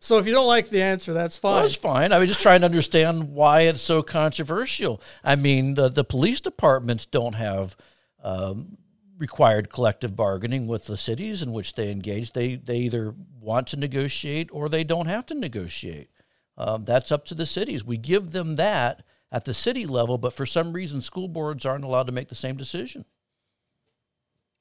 so 0.00 0.18
if 0.18 0.26
you 0.26 0.32
don't 0.32 0.46
like 0.46 0.70
the 0.70 0.82
answer, 0.82 1.12
that's 1.12 1.36
fine. 1.36 1.52
Well, 1.52 1.62
that's 1.62 1.74
fine. 1.74 2.12
I 2.12 2.18
was 2.18 2.28
just 2.28 2.40
trying 2.40 2.60
to 2.60 2.66
understand 2.66 3.32
why 3.32 3.62
it's 3.62 3.82
so 3.82 4.02
controversial. 4.02 5.00
I 5.22 5.36
mean, 5.36 5.74
the, 5.74 5.88
the 5.88 6.04
police 6.04 6.40
departments 6.40 7.04
don't 7.06 7.34
have 7.34 7.76
um, 8.22 8.78
required 9.18 9.70
collective 9.70 10.16
bargaining 10.16 10.66
with 10.66 10.86
the 10.86 10.96
cities 10.96 11.42
in 11.42 11.52
which 11.52 11.74
they 11.74 11.90
engage. 11.90 12.32
They 12.32 12.56
they 12.56 12.78
either 12.78 13.14
want 13.38 13.68
to 13.68 13.76
negotiate 13.76 14.48
or 14.52 14.68
they 14.68 14.82
don't 14.82 15.06
have 15.06 15.26
to 15.26 15.34
negotiate. 15.34 16.10
Um, 16.56 16.84
that's 16.84 17.12
up 17.12 17.24
to 17.26 17.34
the 17.34 17.46
cities. 17.46 17.84
We 17.84 17.96
give 17.96 18.32
them 18.32 18.56
that 18.56 19.02
at 19.32 19.44
the 19.44 19.54
city 19.54 19.86
level, 19.86 20.18
but 20.18 20.32
for 20.32 20.46
some 20.46 20.72
reason, 20.72 21.00
school 21.00 21.28
boards 21.28 21.64
aren't 21.64 21.84
allowed 21.84 22.06
to 22.06 22.12
make 22.12 22.28
the 22.28 22.34
same 22.34 22.56
decision. 22.56 23.04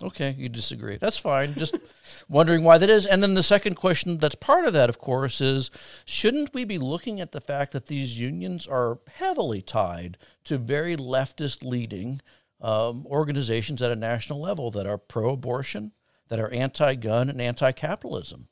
Okay, 0.01 0.33
you 0.37 0.47
disagree. 0.47 0.97
That's 0.97 1.17
fine. 1.17 1.53
Just 1.53 1.77
wondering 2.29 2.63
why 2.63 2.77
that 2.77 2.89
is. 2.89 3.05
And 3.05 3.21
then 3.21 3.33
the 3.33 3.43
second 3.43 3.75
question 3.75 4.17
that's 4.17 4.35
part 4.35 4.65
of 4.65 4.71
that, 4.73 4.89
of 4.89 4.97
course, 4.97 5.41
is 5.41 5.69
shouldn't 6.05 6.53
we 6.53 6.63
be 6.63 6.77
looking 6.77 7.19
at 7.19 7.33
the 7.33 7.41
fact 7.41 7.73
that 7.73 7.87
these 7.87 8.17
unions 8.17 8.65
are 8.65 8.99
heavily 9.15 9.61
tied 9.61 10.17
to 10.45 10.57
very 10.57 10.95
leftist 10.95 11.65
leading 11.65 12.21
um, 12.61 13.05
organizations 13.07 13.81
at 13.81 13.91
a 13.91 13.95
national 13.95 14.39
level 14.39 14.71
that 14.71 14.87
are 14.87 14.97
pro 14.97 15.31
abortion, 15.31 15.91
that 16.29 16.39
are 16.39 16.51
anti 16.51 16.95
gun, 16.95 17.29
and 17.29 17.41
anti 17.41 17.73
capitalism? 17.73 18.47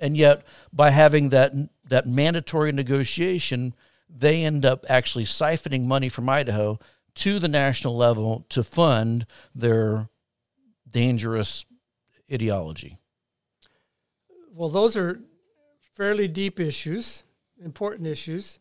And 0.00 0.16
yet, 0.16 0.44
by 0.72 0.90
having 0.90 1.28
that, 1.28 1.52
that 1.88 2.06
mandatory 2.06 2.72
negotiation, 2.72 3.74
they 4.08 4.44
end 4.44 4.64
up 4.64 4.84
actually 4.88 5.24
siphoning 5.24 5.84
money 5.84 6.08
from 6.08 6.28
Idaho 6.28 6.78
to 7.16 7.38
the 7.38 7.48
national 7.48 7.96
level 7.96 8.46
to 8.48 8.62
fund 8.62 9.26
their 9.54 10.08
dangerous 10.90 11.66
ideology. 12.32 12.98
Well, 14.52 14.68
those 14.68 14.96
are 14.96 15.20
fairly 15.96 16.28
deep 16.28 16.60
issues, 16.60 17.24
important 17.62 18.06
issues, 18.06 18.58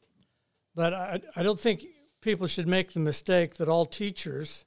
but 0.76 0.94
I, 0.94 1.22
I 1.36 1.44
don't 1.44 1.60
think 1.60 1.86
people 2.22 2.48
should 2.48 2.68
make 2.68 2.94
the 2.94 3.00
mistake 3.00 3.56
that 3.56 3.70
all 3.70 3.86
teachers 3.86 4.66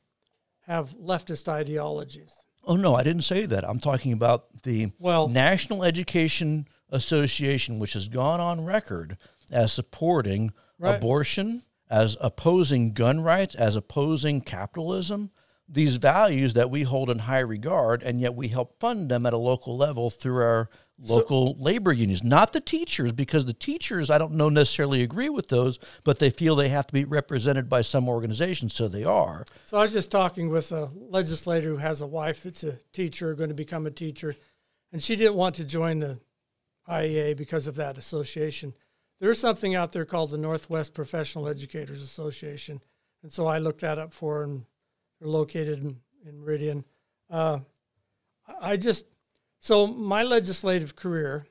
have 0.66 0.90
leftist 0.90 1.49
ideologies. 1.49 2.33
Oh 2.64 2.77
no, 2.77 2.95
I 2.95 3.03
didn't 3.03 3.23
say 3.23 3.47
that. 3.47 3.69
I'm 3.69 3.81
talking 3.81 4.12
about 4.12 4.62
the 4.62 4.93
well, 4.99 5.29
National 5.29 5.83
Education 5.83 6.69
Association, 6.90 7.79
which 7.79 7.95
has 7.95 8.09
gone 8.09 8.40
on 8.40 8.64
record 8.64 9.16
as 9.51 9.73
supporting 9.73 10.53
right. 10.81 10.97
abortion, 10.97 11.62
as 11.88 12.16
opposing 12.21 12.93
gun 12.93 13.21
rights, 13.21 13.55
as 13.55 13.77
opposing 13.77 14.40
capitalism, 14.40 15.31
these 15.69 15.97
values 15.97 16.55
that 16.55 16.71
we 16.71 16.83
hold 16.83 17.11
in 17.11 17.21
high 17.21 17.40
regard, 17.40 18.03
and 18.03 18.21
yet 18.21 18.35
we 18.35 18.49
help 18.49 18.81
fund 18.81 19.09
them 19.09 19.25
at 19.25 19.33
a 19.33 19.38
local 19.38 19.77
level 19.77 20.11
through 20.11 20.43
our 20.43 20.69
local 20.99 21.55
so, 21.55 21.62
labor 21.62 21.93
unions, 21.93 22.23
not 22.23 22.53
the 22.53 22.61
teachers, 22.61 23.12
because 23.12 23.45
the 23.45 23.53
teachers, 23.53 24.11
I 24.11 24.19
don't 24.19 24.35
know 24.35 24.49
necessarily 24.49 25.03
agree 25.03 25.29
with 25.29 25.49
those, 25.49 25.79
but 26.05 26.19
they 26.19 26.31
feel 26.31 26.57
they 26.57 26.69
have 26.69 26.87
to 26.88 26.93
be 26.93 27.05
represented 27.05 27.69
by 27.69 27.83
some 27.83 28.09
organization, 28.09 28.69
so 28.69 28.88
they 28.88 29.05
are. 29.05 29.45
So 29.64 29.79
I 29.79 29.83
was 29.83 29.93
just 29.93 30.11
talking 30.11 30.51
with 30.51 30.73
a 30.73 30.90
legislator 30.95 31.69
who 31.69 31.77
has 31.77 32.01
a 32.01 32.07
wife 32.07 32.43
that's 32.43 32.64
a 32.64 32.79
teacher, 32.93 33.35
going 33.35 33.49
to 33.49 33.55
become 33.55 33.87
a 33.87 33.90
teacher, 33.90 34.35
and 34.93 35.03
she 35.03 35.16
didn't 35.16 35.37
want 35.37 35.55
to 35.57 35.64
join 35.64 36.01
the 36.01 36.19
IEA 36.88 37.37
because 37.37 37.69
of 37.69 37.77
that 37.77 37.97
association 37.97 38.75
there's 39.20 39.38
something 39.38 39.74
out 39.74 39.92
there 39.92 40.04
called 40.04 40.30
the 40.30 40.38
Northwest 40.38 40.94
Professional 40.94 41.46
Educators 41.46 42.02
Association, 42.02 42.80
and 43.22 43.30
so 43.30 43.46
I 43.46 43.59
looked 43.59 43.83
that 43.83 43.98
up 43.98 44.12
for, 44.12 44.42
and 44.42 44.64
they're 45.20 45.28
located 45.28 45.83
in, 45.83 45.96
in 46.26 46.40
Meridian. 46.40 46.85
Uh, 47.28 47.61
I 48.61 48.76
just 48.76 49.04
so 49.61 49.87
my 49.87 50.22
legislative 50.22 50.96
career, 50.96 51.46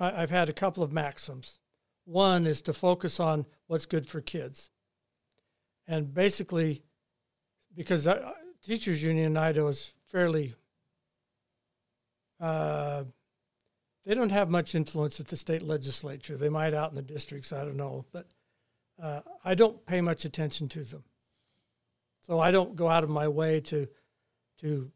I, 0.00 0.20
have 0.20 0.30
had 0.30 0.48
a 0.48 0.54
couple 0.54 0.82
of 0.82 0.90
maxims. 0.90 1.58
One 2.04 2.46
is 2.46 2.62
to 2.62 2.72
focus 2.72 3.20
on 3.20 3.46
what's 3.66 3.86
good 3.86 4.06
for 4.06 4.20
kids, 4.20 4.70
and 5.86 6.12
basically, 6.12 6.82
because 7.76 8.08
I, 8.08 8.32
teachers 8.64 9.02
union 9.02 9.26
in 9.26 9.36
Idaho 9.36 9.68
is 9.68 9.92
fairly 10.08 10.54
uh, 12.40 13.04
they 14.04 14.14
don't 14.14 14.30
have 14.30 14.50
much 14.50 14.74
influence 14.74 15.20
at 15.20 15.28
the 15.28 15.36
state 15.36 15.62
legislature. 15.62 16.36
They 16.36 16.48
might 16.48 16.74
out 16.74 16.90
in 16.90 16.96
the 16.96 17.02
districts, 17.02 17.52
I 17.52 17.64
don't 17.64 17.76
know, 17.76 18.04
but 18.12 18.26
uh, 19.00 19.20
I 19.44 19.54
don't 19.54 19.84
pay 19.86 20.00
much 20.00 20.24
attention 20.24 20.68
to 20.70 20.82
them. 20.82 21.04
So 22.20 22.38
I 22.38 22.50
don't 22.50 22.76
go 22.76 22.88
out 22.88 23.04
of 23.04 23.10
my 23.10 23.28
way 23.28 23.60
to 23.60 23.88
to 24.60 24.92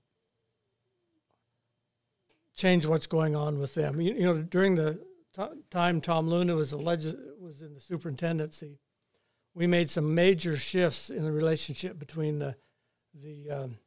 change 2.54 2.86
what's 2.86 3.06
going 3.06 3.34
on 3.36 3.58
with 3.58 3.74
them. 3.74 4.00
You, 4.00 4.14
you 4.14 4.22
know, 4.22 4.42
during 4.42 4.76
the 4.76 4.98
t- 5.34 5.42
time 5.70 6.00
Tom 6.00 6.28
Luna 6.28 6.54
was 6.54 6.72
a 6.72 6.76
legis- 6.76 7.16
was 7.40 7.62
in 7.62 7.74
the 7.74 7.80
superintendency, 7.80 8.78
we 9.54 9.66
made 9.66 9.90
some 9.90 10.14
major 10.14 10.56
shifts 10.56 11.10
in 11.10 11.24
the 11.24 11.32
relationship 11.32 11.98
between 11.98 12.38
the 12.38 12.56
the 13.22 13.50
um, 13.50 13.78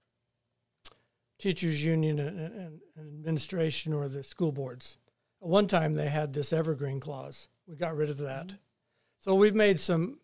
teachers 1.40 1.84
union 1.84 2.20
and, 2.20 2.40
and, 2.40 2.80
and, 2.98 3.20
administration 3.20 3.94
or 3.94 4.08
the 4.08 4.24
school 4.24 4.52
boards. 4.52 4.98
One 5.40 5.68
time, 5.68 5.94
they 5.94 6.10
had 6.10 6.34
this 6.34 6.52
evergreen 6.52 7.00
clause. 7.00 7.48
We 7.68 7.76
got 7.76 7.96
rid 7.96 8.10
of 8.10 8.18
that. 8.20 8.48
Mm-hmm. 8.48 8.56
So 9.20 9.36
we've 9.36 9.56
made 9.56 9.80
some. 9.80 10.20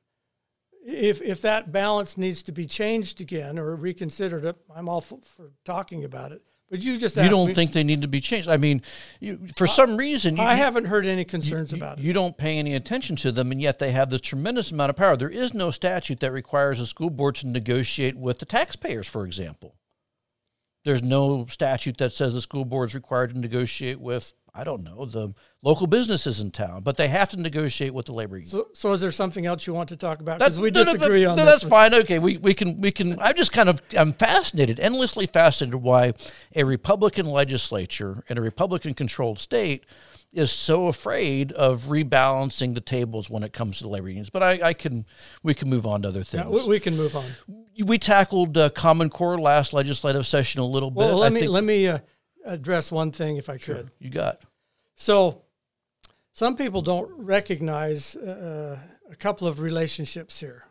If 0.86 1.22
if 1.22 1.42
that 1.42 1.72
balance 1.72 2.18
needs 2.18 2.44
to 2.44 2.52
be 2.52 2.66
changed 2.66 3.20
again 3.22 3.58
or 3.58 3.76
reconsidered, 3.76 4.56
I'm 4.76 4.88
all 4.88 5.02
for, 5.02 5.20
for 5.24 5.52
talking 5.64 6.04
about 6.04 6.32
it. 6.32 6.42
But 6.70 6.82
you 6.82 6.98
just 6.98 7.16
you 7.16 7.30
don't 7.30 7.50
me, 7.50 7.54
think 7.54 7.74
they 7.74 7.84
need 7.84 8.02
to 8.02 8.08
be 8.08 8.20
changed. 8.20 8.48
I 8.48 8.58
mean, 8.58 8.82
you, 9.20 9.40
for 9.56 9.68
some 9.68 9.98
reason, 9.98 10.38
you, 10.38 10.42
I 10.42 10.56
haven't 10.56 10.86
heard 10.86 11.06
any 11.06 11.24
concerns 11.24 11.72
you, 11.72 11.78
about 11.78 12.00
it. 12.00 12.04
You 12.04 12.12
don't 12.12 12.38
pay 12.38 12.58
any 12.58 12.74
attention 12.74 13.16
to 13.18 13.32
them, 13.32 13.52
and 13.52 13.62
yet 13.62 13.78
they 13.78 13.92
have 13.92 14.10
this 14.10 14.22
tremendous 14.22 14.72
amount 14.72 14.90
of 14.90 14.96
power. 14.96 15.16
There 15.16 15.30
is 15.30 15.54
no 15.54 15.70
statute 15.70 16.20
that 16.22 16.32
requires 16.32 16.80
a 16.80 16.88
school 16.88 17.12
board 17.12 17.36
to 17.36 17.48
negotiate 17.48 18.18
with 18.18 18.40
the 18.40 18.46
taxpayers, 18.46 19.08
for 19.08 19.26
example. 19.26 19.76
There's 20.86 21.04
no 21.04 21.46
statute 21.48 21.98
that 21.98 22.14
says 22.14 22.34
the 22.34 22.42
school 22.42 22.66
board 22.66 22.90
is 22.90 22.96
required 22.96 23.32
to 23.34 23.40
negotiate 23.40 24.00
with 24.00 24.34
I 24.56 24.64
don't 24.64 24.84
know, 24.84 25.06
the 25.06 25.34
local 25.62 25.86
businesses 25.86 26.40
in 26.40 26.52
town, 26.52 26.82
but 26.82 26.96
they 26.96 27.10
have 27.10 27.30
to 27.32 27.38
negotiate 27.38 27.94
with 27.94 28.06
the 28.06 28.14
labor 28.14 28.38
union. 28.38 28.50
So, 28.50 28.68
so 28.74 28.94
is 28.94 29.02
there 29.02 29.12
something 29.12 29.46
else 29.46 29.68
you 29.68 29.74
want 29.74 29.90
to 29.90 29.98
talk 29.98 30.22
about? 30.22 30.40
Because 30.40 30.60
we 30.60 30.72
disagree 30.72 31.24
no, 31.24 31.32
no, 31.32 31.36
no, 31.36 31.42
on 31.42 31.46
That's 31.46 31.64
one. 31.64 31.70
fine. 31.70 31.94
Okay, 31.94 32.20
we, 32.20 32.38
we 32.38 32.54
can 32.54 32.80
we 32.80 32.92
can. 32.92 33.20
I'm 33.20 33.36
just 33.36 33.52
kind 33.52 33.68
of 33.68 33.82
I'm 33.98 34.14
fascinated, 34.14 34.80
endlessly 34.80 35.26
fascinated, 35.26 35.82
why 35.82 36.14
a 36.56 36.64
Republican 36.64 37.26
legislature 37.26 38.24
in 38.30 38.38
a 38.38 38.42
Republican-controlled 38.42 39.40
state 39.40 39.84
is 40.32 40.52
so 40.52 40.88
afraid 40.88 41.52
of 41.54 41.86
rebalancing 41.86 42.76
the 42.76 42.82
tables 42.82 43.30
when 43.30 43.44
it 43.44 43.54
comes 43.54 43.78
to 43.78 43.84
the 43.84 43.90
labor 43.90 44.10
unions. 44.10 44.30
But 44.30 44.44
I, 44.44 44.60
I 44.70 44.74
can 44.74 45.06
we 45.44 45.54
can 45.54 45.70
move 45.70 45.86
on 45.86 46.02
to 46.04 46.10
other 46.10 46.24
things. 46.24 46.46
Yeah, 46.46 46.50
we, 46.50 46.68
we, 46.68 46.80
can 46.80 46.96
move 46.96 47.16
on. 47.16 47.26
We 47.84 47.98
tackled 47.98 48.58
uh, 48.58 48.70
Common 48.70 49.10
Core 49.10 49.38
last 49.38 49.74
legislative 49.74 50.26
session 50.26 50.62
a 50.62 50.66
little 50.66 50.92
bit. 50.92 51.00
Well, 51.00 51.18
let 51.18 51.32
I 51.32 51.36
me 51.36 51.48
let 51.48 51.64
me. 51.64 51.88
Uh, 51.88 52.00
address 52.46 52.92
one 52.92 53.12
thing 53.12 53.38
if 53.38 53.50
I 53.50 53.58
sure, 53.58 53.76
could. 53.76 53.92
You 54.00 54.10
got. 54.10 54.42
So, 54.96 55.42
some 56.32 56.56
people 56.56 56.82
don't 56.82 57.10
recognize 57.18 58.16
uh, 58.16 58.78
a 59.10 59.16
couple 59.16 59.48
of 59.48 59.60
relationships 59.60 60.40
here. 60.40 60.66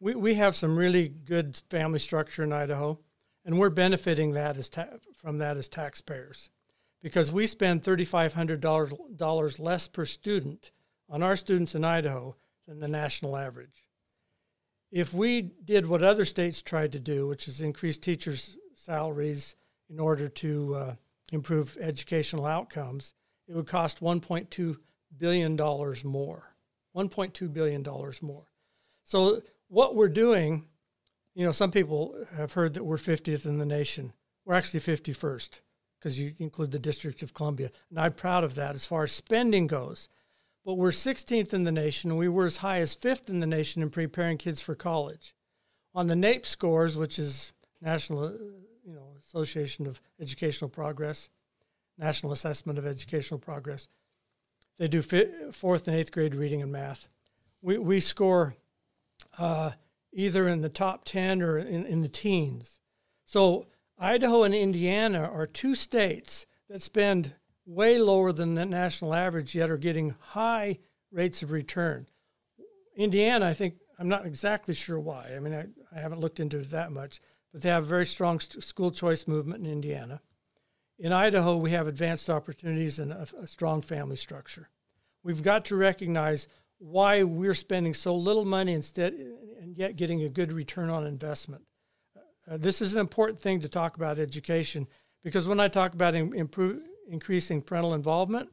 We 0.00 0.14
we 0.14 0.34
have 0.34 0.56
some 0.56 0.78
really 0.78 1.08
good 1.08 1.60
family 1.70 1.98
structure 1.98 2.42
in 2.42 2.52
Idaho, 2.52 2.98
and 3.44 3.58
we're 3.58 3.70
benefiting 3.70 4.32
that 4.32 4.56
as 4.56 4.68
ta- 4.70 4.98
from 5.14 5.38
that 5.38 5.56
as 5.56 5.68
taxpayers, 5.68 6.48
because 7.02 7.30
we 7.30 7.46
spend 7.46 7.82
thirty 7.82 8.04
five 8.04 8.34
hundred 8.34 8.60
dollars 8.60 9.58
less 9.58 9.88
per 9.88 10.04
student 10.04 10.72
on 11.08 11.22
our 11.22 11.36
students 11.36 11.74
in 11.74 11.84
Idaho 11.84 12.36
than 12.66 12.80
the 12.80 12.88
national 12.88 13.36
average. 13.36 13.84
If 14.90 15.12
we 15.12 15.42
did 15.42 15.86
what 15.86 16.02
other 16.02 16.24
states 16.24 16.62
tried 16.62 16.92
to 16.92 17.00
do, 17.00 17.28
which 17.28 17.46
is 17.46 17.60
increase 17.60 17.98
teachers' 17.98 18.56
salaries 18.74 19.54
in 19.88 20.00
order 20.00 20.28
to 20.28 20.74
uh, 20.74 20.94
improve 21.30 21.76
educational 21.80 22.46
outcomes, 22.46 23.14
it 23.48 23.54
would 23.54 23.66
cost 23.66 24.00
$1.2 24.00 24.76
billion 25.16 25.56
more. 25.56 26.54
$1.2 26.96 27.52
billion 27.52 27.82
more. 28.22 28.46
So, 29.04 29.42
what 29.68 29.94
we're 29.94 30.08
doing, 30.08 30.66
you 31.34 31.44
know, 31.44 31.52
some 31.52 31.70
people 31.70 32.14
have 32.36 32.52
heard 32.52 32.74
that 32.74 32.84
we're 32.84 32.96
50th 32.96 33.46
in 33.46 33.58
the 33.58 33.66
nation. 33.66 34.12
We're 34.44 34.54
actually 34.54 34.80
51st 34.80 35.60
because 35.98 36.18
you 36.18 36.34
include 36.38 36.70
the 36.70 36.78
District 36.78 37.22
of 37.22 37.34
Columbia. 37.34 37.70
And 37.90 38.00
I'm 38.00 38.14
proud 38.14 38.42
of 38.42 38.54
that 38.56 38.74
as 38.74 38.86
far 38.86 39.04
as 39.04 39.12
spending 39.12 39.66
goes. 39.66 40.08
But 40.64 40.74
we're 40.74 40.90
16th 40.90 41.54
in 41.54 41.64
the 41.64 41.72
nation, 41.72 42.16
we 42.16 42.28
were 42.28 42.46
as 42.46 42.58
high 42.58 42.80
as 42.80 42.94
fifth 42.94 43.28
in 43.28 43.40
the 43.40 43.46
nation 43.46 43.82
in 43.82 43.90
preparing 43.90 44.38
kids 44.38 44.60
for 44.60 44.74
college. 44.74 45.34
On 45.94 46.06
the 46.06 46.14
NAEP 46.14 46.46
scores, 46.46 46.96
which 46.96 47.18
is 47.18 47.52
National 47.80 48.36
you 48.84 48.94
know, 48.94 49.14
Association 49.22 49.86
of 49.86 50.00
Educational 50.20 50.68
Progress, 50.68 51.28
National 51.98 52.32
Assessment 52.32 52.78
of 52.78 52.86
Educational 52.86 53.38
Progress. 53.38 53.88
They 54.78 54.88
do 54.88 55.02
fourth 55.52 55.86
and 55.88 55.96
eighth 55.96 56.12
grade 56.12 56.34
reading 56.34 56.62
and 56.62 56.72
math. 56.72 57.08
We, 57.60 57.76
we 57.78 58.00
score 58.00 58.54
uh, 59.38 59.72
either 60.12 60.48
in 60.48 60.62
the 60.62 60.68
top 60.68 61.04
10 61.04 61.42
or 61.42 61.58
in, 61.58 61.84
in 61.84 62.00
the 62.00 62.08
teens. 62.08 62.80
So 63.24 63.66
Idaho 63.98 64.44
and 64.44 64.54
Indiana 64.54 65.22
are 65.22 65.46
two 65.46 65.74
states 65.74 66.46
that 66.68 66.80
spend 66.80 67.34
way 67.66 67.98
lower 67.98 68.32
than 68.32 68.54
the 68.54 68.64
national 68.64 69.14
average, 69.14 69.54
yet 69.54 69.70
are 69.70 69.76
getting 69.76 70.14
high 70.18 70.78
rates 71.12 71.42
of 71.42 71.50
return. 71.50 72.06
Indiana, 72.96 73.46
I 73.46 73.52
think, 73.52 73.74
I'm 73.98 74.08
not 74.08 74.26
exactly 74.26 74.74
sure 74.74 74.98
why. 74.98 75.32
I 75.36 75.40
mean, 75.40 75.54
I, 75.54 75.66
I 75.94 76.00
haven't 76.00 76.20
looked 76.20 76.40
into 76.40 76.58
it 76.58 76.70
that 76.70 76.90
much, 76.90 77.20
but 77.52 77.62
they 77.62 77.68
have 77.68 77.84
a 77.84 77.86
very 77.86 78.06
strong 78.06 78.40
st- 78.40 78.62
school 78.62 78.90
choice 78.90 79.26
movement 79.26 79.66
in 79.66 79.72
Indiana. 79.72 80.20
In 80.98 81.12
Idaho, 81.12 81.56
we 81.56 81.70
have 81.70 81.86
advanced 81.86 82.28
opportunities 82.28 82.98
and 82.98 83.12
a, 83.12 83.26
a 83.40 83.46
strong 83.46 83.80
family 83.82 84.16
structure. 84.16 84.68
We've 85.22 85.42
got 85.42 85.64
to 85.66 85.76
recognize 85.76 86.48
why 86.78 87.22
we're 87.22 87.54
spending 87.54 87.94
so 87.94 88.14
little 88.16 88.44
money 88.44 88.72
instead 88.72 89.14
and 89.60 89.76
yet 89.76 89.96
getting 89.96 90.22
a 90.22 90.28
good 90.28 90.52
return 90.52 90.88
on 90.90 91.06
investment. 91.06 91.62
Uh, 92.50 92.56
this 92.56 92.80
is 92.80 92.94
an 92.94 93.00
important 93.00 93.38
thing 93.38 93.60
to 93.60 93.68
talk 93.68 93.96
about 93.96 94.18
education 94.18 94.86
because 95.22 95.46
when 95.46 95.60
I 95.60 95.68
talk 95.68 95.92
about 95.92 96.14
in, 96.14 96.34
improve, 96.34 96.82
increasing 97.08 97.60
parental 97.60 97.94
involvement, 97.94 98.50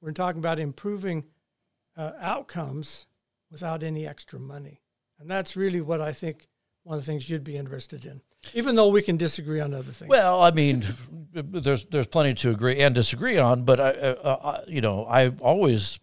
we're 0.00 0.12
talking 0.12 0.40
about 0.40 0.58
improving 0.58 1.24
uh, 1.96 2.12
outcomes 2.20 3.06
without 3.50 3.82
any 3.82 4.06
extra 4.06 4.40
money. 4.40 4.80
And 5.20 5.30
that's 5.30 5.56
really 5.56 5.80
what 5.80 6.00
I 6.00 6.12
think 6.12 6.48
one 6.84 6.98
of 6.98 7.04
the 7.04 7.10
things 7.10 7.28
you'd 7.28 7.44
be 7.44 7.56
interested 7.56 8.06
in, 8.06 8.20
even 8.54 8.74
though 8.74 8.88
we 8.88 9.02
can 9.02 9.16
disagree 9.16 9.60
on 9.60 9.74
other 9.74 9.92
things. 9.92 10.08
Well, 10.08 10.42
I 10.42 10.50
mean, 10.50 10.84
there's 11.32 11.84
there's 11.86 12.06
plenty 12.06 12.34
to 12.34 12.50
agree 12.50 12.80
and 12.80 12.94
disagree 12.94 13.38
on, 13.38 13.64
but 13.64 13.80
I, 13.80 13.90
uh, 13.90 14.14
uh, 14.22 14.64
you 14.66 14.80
know, 14.80 15.06
I've 15.06 15.40
always 15.42 15.98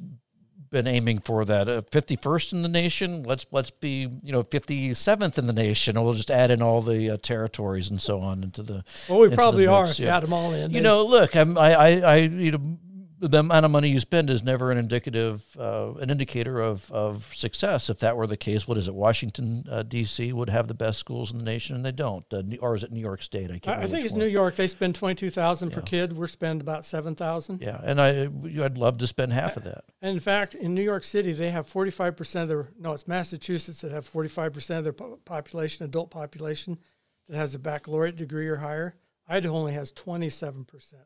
been 0.70 0.88
aiming 0.88 1.20
for 1.20 1.46
that 1.46 1.68
uh, 1.68 1.82
51st 1.82 2.54
in 2.54 2.62
the 2.62 2.70
nation. 2.70 3.24
Let's 3.24 3.46
let's 3.52 3.72
be 3.72 4.10
you 4.22 4.32
know 4.32 4.44
57th 4.44 5.38
in 5.38 5.46
the 5.48 5.54
nation. 5.54 5.98
And 5.98 6.06
we'll 6.06 6.16
just 6.16 6.32
add 6.32 6.52
in 6.52 6.62
all 6.62 6.82
the 6.82 7.12
uh, 7.12 7.18
territories 7.18 7.90
and 7.90 8.02
so 8.02 8.20
on 8.22 8.44
into 8.44 8.64
the. 8.64 8.84
Well, 9.08 9.20
we 9.20 9.30
probably 9.30 9.68
are 9.68 9.88
yeah. 9.88 9.94
you 9.98 10.08
add 10.08 10.24
them 10.24 10.34
all 10.34 10.54
in. 10.54 10.72
You 10.72 10.82
know, 10.82 11.06
look, 11.06 11.36
I'm, 11.36 11.58
I, 11.58 11.74
I, 11.74 11.90
I, 12.00 12.16
you 12.18 12.52
know, 12.52 12.78
the 13.20 13.40
amount 13.40 13.66
of 13.66 13.72
money 13.72 13.90
you 13.90 14.00
spend 14.00 14.30
is 14.30 14.44
never 14.44 14.72
an 14.72 14.78
indicative, 14.78 15.46
uh, 15.60 15.94
an 15.96 16.10
indicator 16.10 16.62
of, 16.62 16.90
of 16.92 17.34
success. 17.36 17.90
If 17.90 18.00
that 18.00 18.16
were 18.16 18.28
the 18.28 18.38
case, 18.38 18.68
what 18.68 18.78
is 18.78 18.88
it? 18.88 18.96
Washington 18.96 19.66
uh, 19.70 19.84
D.C. 19.84 20.32
would 20.32 20.50
have 20.50 20.68
the 20.68 20.74
best 20.74 21.00
schools 21.00 21.32
in 21.32 21.38
the 21.38 21.44
nation, 21.44 21.76
and 21.76 21.86
they 21.86 21.92
don't. 21.92 22.26
Uh, 22.34 22.44
or 22.62 22.76
is 22.76 22.84
it 22.84 22.92
New 22.92 23.02
York 23.02 23.22
State? 23.22 23.52
I 23.52 23.60
can't. 23.60 23.80
I, 23.80 23.84
I 23.84 23.86
think 23.88 24.06
it's 24.06 24.14
one. 24.14 24.22
New 24.22 24.28
York. 24.28 24.56
They 24.56 24.68
spend 24.68 24.96
twenty 24.96 25.16
two 25.16 25.30
thousand 25.30 25.70
yeah. 25.70 25.76
per 25.76 25.82
kid. 25.82 26.16
We're 26.16 26.28
spend 26.28 26.62
about 26.62 26.86
seven 26.86 27.16
thousand. 27.16 27.62
Yeah, 27.62 27.80
and 27.84 28.00
I 28.00 28.30
I'd 28.64 28.78
love 28.78 28.98
to 29.00 29.08
spend 29.08 29.34
half 29.34 29.58
of 29.58 29.64
that. 29.66 29.84
And 30.02 30.14
in 30.14 30.20
fact, 30.20 30.56
in 30.56 30.74
New 30.74 30.84
York 30.84 31.04
City, 31.04 31.34
they 31.34 31.52
have 31.52 31.68
forty 31.68 31.92
five 31.92 32.16
percent 32.16 32.44
of 32.44 32.50
their. 32.50 32.70
No, 32.80 32.94
it's 32.94 33.08
Massachusetts 33.08 33.82
that 33.82 33.92
have 33.92 34.06
forty 34.06 34.30
five 34.30 34.54
percent 34.54 34.80
of 34.80 34.84
their 34.86 35.08
population, 35.26 35.86
adult 35.86 36.10
population, 36.10 36.80
that 37.28 37.38
has 37.38 37.54
a 37.54 37.60
baccalaureate 37.60 38.16
degree 38.16 38.48
or 38.48 38.58
higher. 38.58 38.96
Idaho 39.28 39.56
only 39.56 39.74
has 39.74 39.92
twenty 39.92 40.30
seven 40.30 40.64
percent 40.64 41.04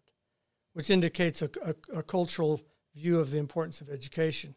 which 0.74 0.90
indicates 0.90 1.42
a, 1.42 1.50
a, 1.64 2.00
a 2.00 2.04
cultural 2.04 2.62
view 2.96 3.20
of 3.20 3.32
the 3.32 3.38
importance 3.38 3.82
of 3.82 3.90
education. 3.90 4.56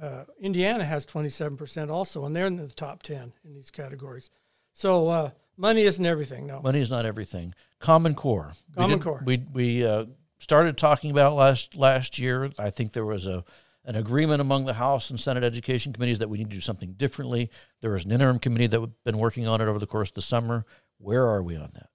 Uh, 0.00 0.24
Indiana 0.40 0.84
has 0.84 1.06
27% 1.06 1.90
also, 1.90 2.24
and 2.24 2.34
they're 2.34 2.46
in 2.46 2.56
the 2.56 2.68
top 2.68 3.02
10 3.02 3.32
in 3.44 3.54
these 3.54 3.70
categories. 3.70 4.30
So 4.72 5.08
uh, 5.08 5.30
money 5.56 5.82
isn't 5.82 6.04
everything, 6.04 6.46
no. 6.46 6.60
Money 6.60 6.80
is 6.80 6.90
not 6.90 7.06
everything. 7.06 7.54
Common 7.78 8.14
Core. 8.14 8.52
Common 8.76 8.98
we 8.98 9.02
Core. 9.02 9.22
We, 9.24 9.42
we 9.52 9.86
uh, 9.86 10.06
started 10.38 10.76
talking 10.76 11.10
about 11.10 11.36
last 11.36 11.76
last 11.76 12.18
year. 12.18 12.50
I 12.58 12.70
think 12.70 12.92
there 12.92 13.04
was 13.04 13.26
a 13.26 13.44
an 13.84 13.96
agreement 13.96 14.40
among 14.40 14.64
the 14.64 14.74
House 14.74 15.10
and 15.10 15.20
Senate 15.20 15.44
education 15.44 15.92
committees 15.92 16.18
that 16.18 16.30
we 16.30 16.38
need 16.38 16.50
to 16.50 16.56
do 16.56 16.60
something 16.60 16.94
differently. 16.94 17.50
There 17.82 17.90
was 17.90 18.04
an 18.04 18.12
interim 18.12 18.38
committee 18.38 18.66
that 18.66 18.80
had 18.80 18.92
been 19.04 19.18
working 19.18 19.46
on 19.46 19.60
it 19.60 19.68
over 19.68 19.78
the 19.78 19.86
course 19.86 20.08
of 20.08 20.14
the 20.14 20.22
summer. 20.22 20.64
Where 20.98 21.28
are 21.28 21.42
we 21.42 21.56
on 21.56 21.70
that? 21.74 21.90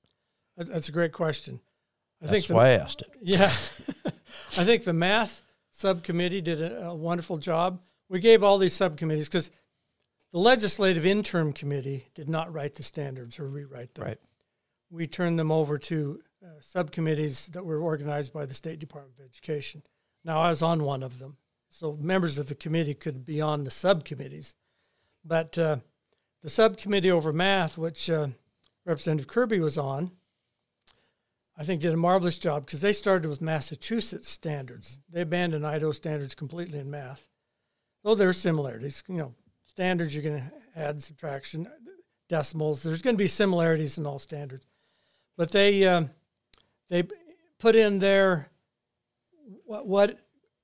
That's 0.56 0.89
a 0.89 0.92
great 0.92 1.13
question. 1.13 1.60
I 2.21 2.25
That's 2.25 2.32
think 2.32 2.47
the, 2.47 2.55
why 2.55 2.67
I 2.67 2.71
asked 2.71 3.01
it. 3.01 3.10
Yeah, 3.21 3.51
I 4.58 4.63
think 4.65 4.84
the 4.84 4.93
math 4.93 5.41
subcommittee 5.71 6.41
did 6.41 6.62
a, 6.62 6.88
a 6.88 6.95
wonderful 6.95 7.38
job. 7.38 7.82
We 8.10 8.19
gave 8.19 8.43
all 8.43 8.58
these 8.58 8.73
subcommittees 8.73 9.27
because 9.27 9.51
the 10.32 10.39
legislative 10.39 11.05
interim 11.05 11.53
committee 11.53 12.08
did 12.13 12.29
not 12.29 12.53
write 12.53 12.73
the 12.73 12.84
standards 12.84 13.39
or 13.39 13.47
rewrite 13.47 13.93
them. 13.95 14.05
Right. 14.05 14.19
We 14.91 15.08
turned 15.08 15.39
them 15.39 15.51
over 15.51 15.77
to 15.77 16.19
uh, 16.43 16.47
subcommittees 16.60 17.47
that 17.47 17.65
were 17.65 17.79
organized 17.79 18.34
by 18.34 18.45
the 18.45 18.53
State 18.53 18.79
Department 18.79 19.15
of 19.19 19.25
Education. 19.25 19.84
Now, 20.25 20.39
I 20.39 20.49
was 20.49 20.62
on 20.62 20.84
one 20.84 21.03
of 21.03 21.19
them, 21.19 21.38
so 21.69 21.97
members 21.99 22.38
of 22.38 22.47
the 22.47 22.55
committee 22.55 22.93
could 22.93 23.25
be 23.25 23.39
on 23.39 23.63
the 23.63 23.71
subcommittees. 23.71 24.55
But 25.23 25.58
uh, 25.58 25.77
the 26.41 26.49
subcommittee 26.49 27.12
over 27.12 27.32
math, 27.34 27.77
which 27.77 28.10
uh, 28.10 28.27
Representative 28.86 29.27
Kerby 29.27 29.60
was 29.60 29.77
on, 29.77 30.12
I 31.60 31.63
think 31.63 31.82
did 31.82 31.93
a 31.93 31.98
marvelous 31.98 32.38
job 32.38 32.65
because 32.65 32.80
they 32.80 32.93
started 32.93 33.28
with 33.28 33.41
Massachusetts 33.41 34.30
standards. 34.30 35.02
They 35.12 35.19
abandoned 35.19 35.67
Idaho 35.67 35.91
standards 35.91 36.34
completely 36.34 36.80
in 36.80 36.89
math. 36.89 37.28
though 38.02 38.15
there 38.15 38.30
are 38.30 38.34
similarities. 38.34 39.04
You 39.10 39.17
know, 39.17 39.36
standards 39.67 40.15
you're 40.15 40.24
going 40.24 40.38
to 40.38 40.52
add 40.74 41.04
subtraction, 41.04 41.67
decimals. 42.30 42.82
There's 42.82 43.02
going 43.02 43.17
to 43.17 43.24
be 43.24 43.28
similarities 43.28 43.98
in 43.98 44.06
all 44.06 44.19
standards, 44.19 44.65
but 45.36 45.52
they 45.52 45.86
um, 45.86 46.12
they 46.88 47.04
put 47.60 47.76
in 47.76 48.00
there 48.00 48.50
what, 49.65 49.86
what 49.86 50.19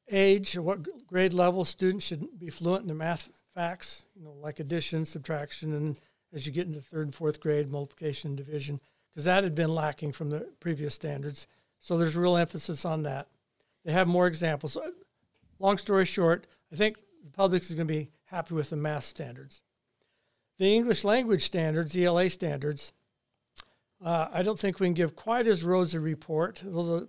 age 0.09 0.55
or 0.55 0.61
what 0.61 1.07
grade 1.07 1.33
level 1.33 1.65
students 1.65 2.05
should 2.05 2.39
be 2.39 2.49
fluent 2.49 2.83
in 2.83 2.87
the 2.87 2.93
math 2.93 3.29
facts. 3.53 4.05
You 4.15 4.23
know, 4.23 4.31
like 4.41 4.61
addition, 4.61 5.03
subtraction, 5.03 5.73
and 5.73 5.99
as 6.31 6.45
you 6.45 6.53
get 6.53 6.67
into 6.67 6.79
third 6.79 7.07
and 7.07 7.15
fourth 7.15 7.41
grade, 7.41 7.69
multiplication, 7.69 8.37
division, 8.37 8.79
because 9.15 9.23
that 9.23 9.45
had 9.45 9.55
been 9.55 9.73
lacking 9.73 10.11
from 10.11 10.29
the 10.29 10.41
previous 10.59 10.93
standards. 10.93 11.47
So 11.79 11.97
there's 11.97 12.17
real 12.17 12.35
emphasis 12.35 12.83
on 12.83 13.03
that. 13.03 13.29
They 13.85 13.93
have 13.93 14.09
more 14.09 14.27
examples. 14.27 14.77
Long 15.57 15.77
story 15.77 16.03
short, 16.03 16.47
I 16.73 16.75
think 16.75 16.97
the 17.23 17.31
public 17.31 17.63
is 17.63 17.69
going 17.69 17.87
to 17.87 17.93
be 17.93 18.11
happy 18.25 18.55
with 18.55 18.71
the 18.71 18.75
math 18.75 19.05
standards. 19.05 19.61
The 20.57 20.75
English 20.75 21.05
language 21.05 21.45
standards, 21.45 21.95
ELA 21.95 22.29
standards, 22.29 22.91
uh, 24.03 24.27
I 24.33 24.43
don't 24.43 24.59
think 24.59 24.81
we 24.81 24.87
can 24.87 24.93
give 24.93 25.15
quite 25.15 25.47
as 25.47 25.63
rosy 25.63 25.97
a 25.97 26.01
report. 26.01 26.61
Although 26.65 27.07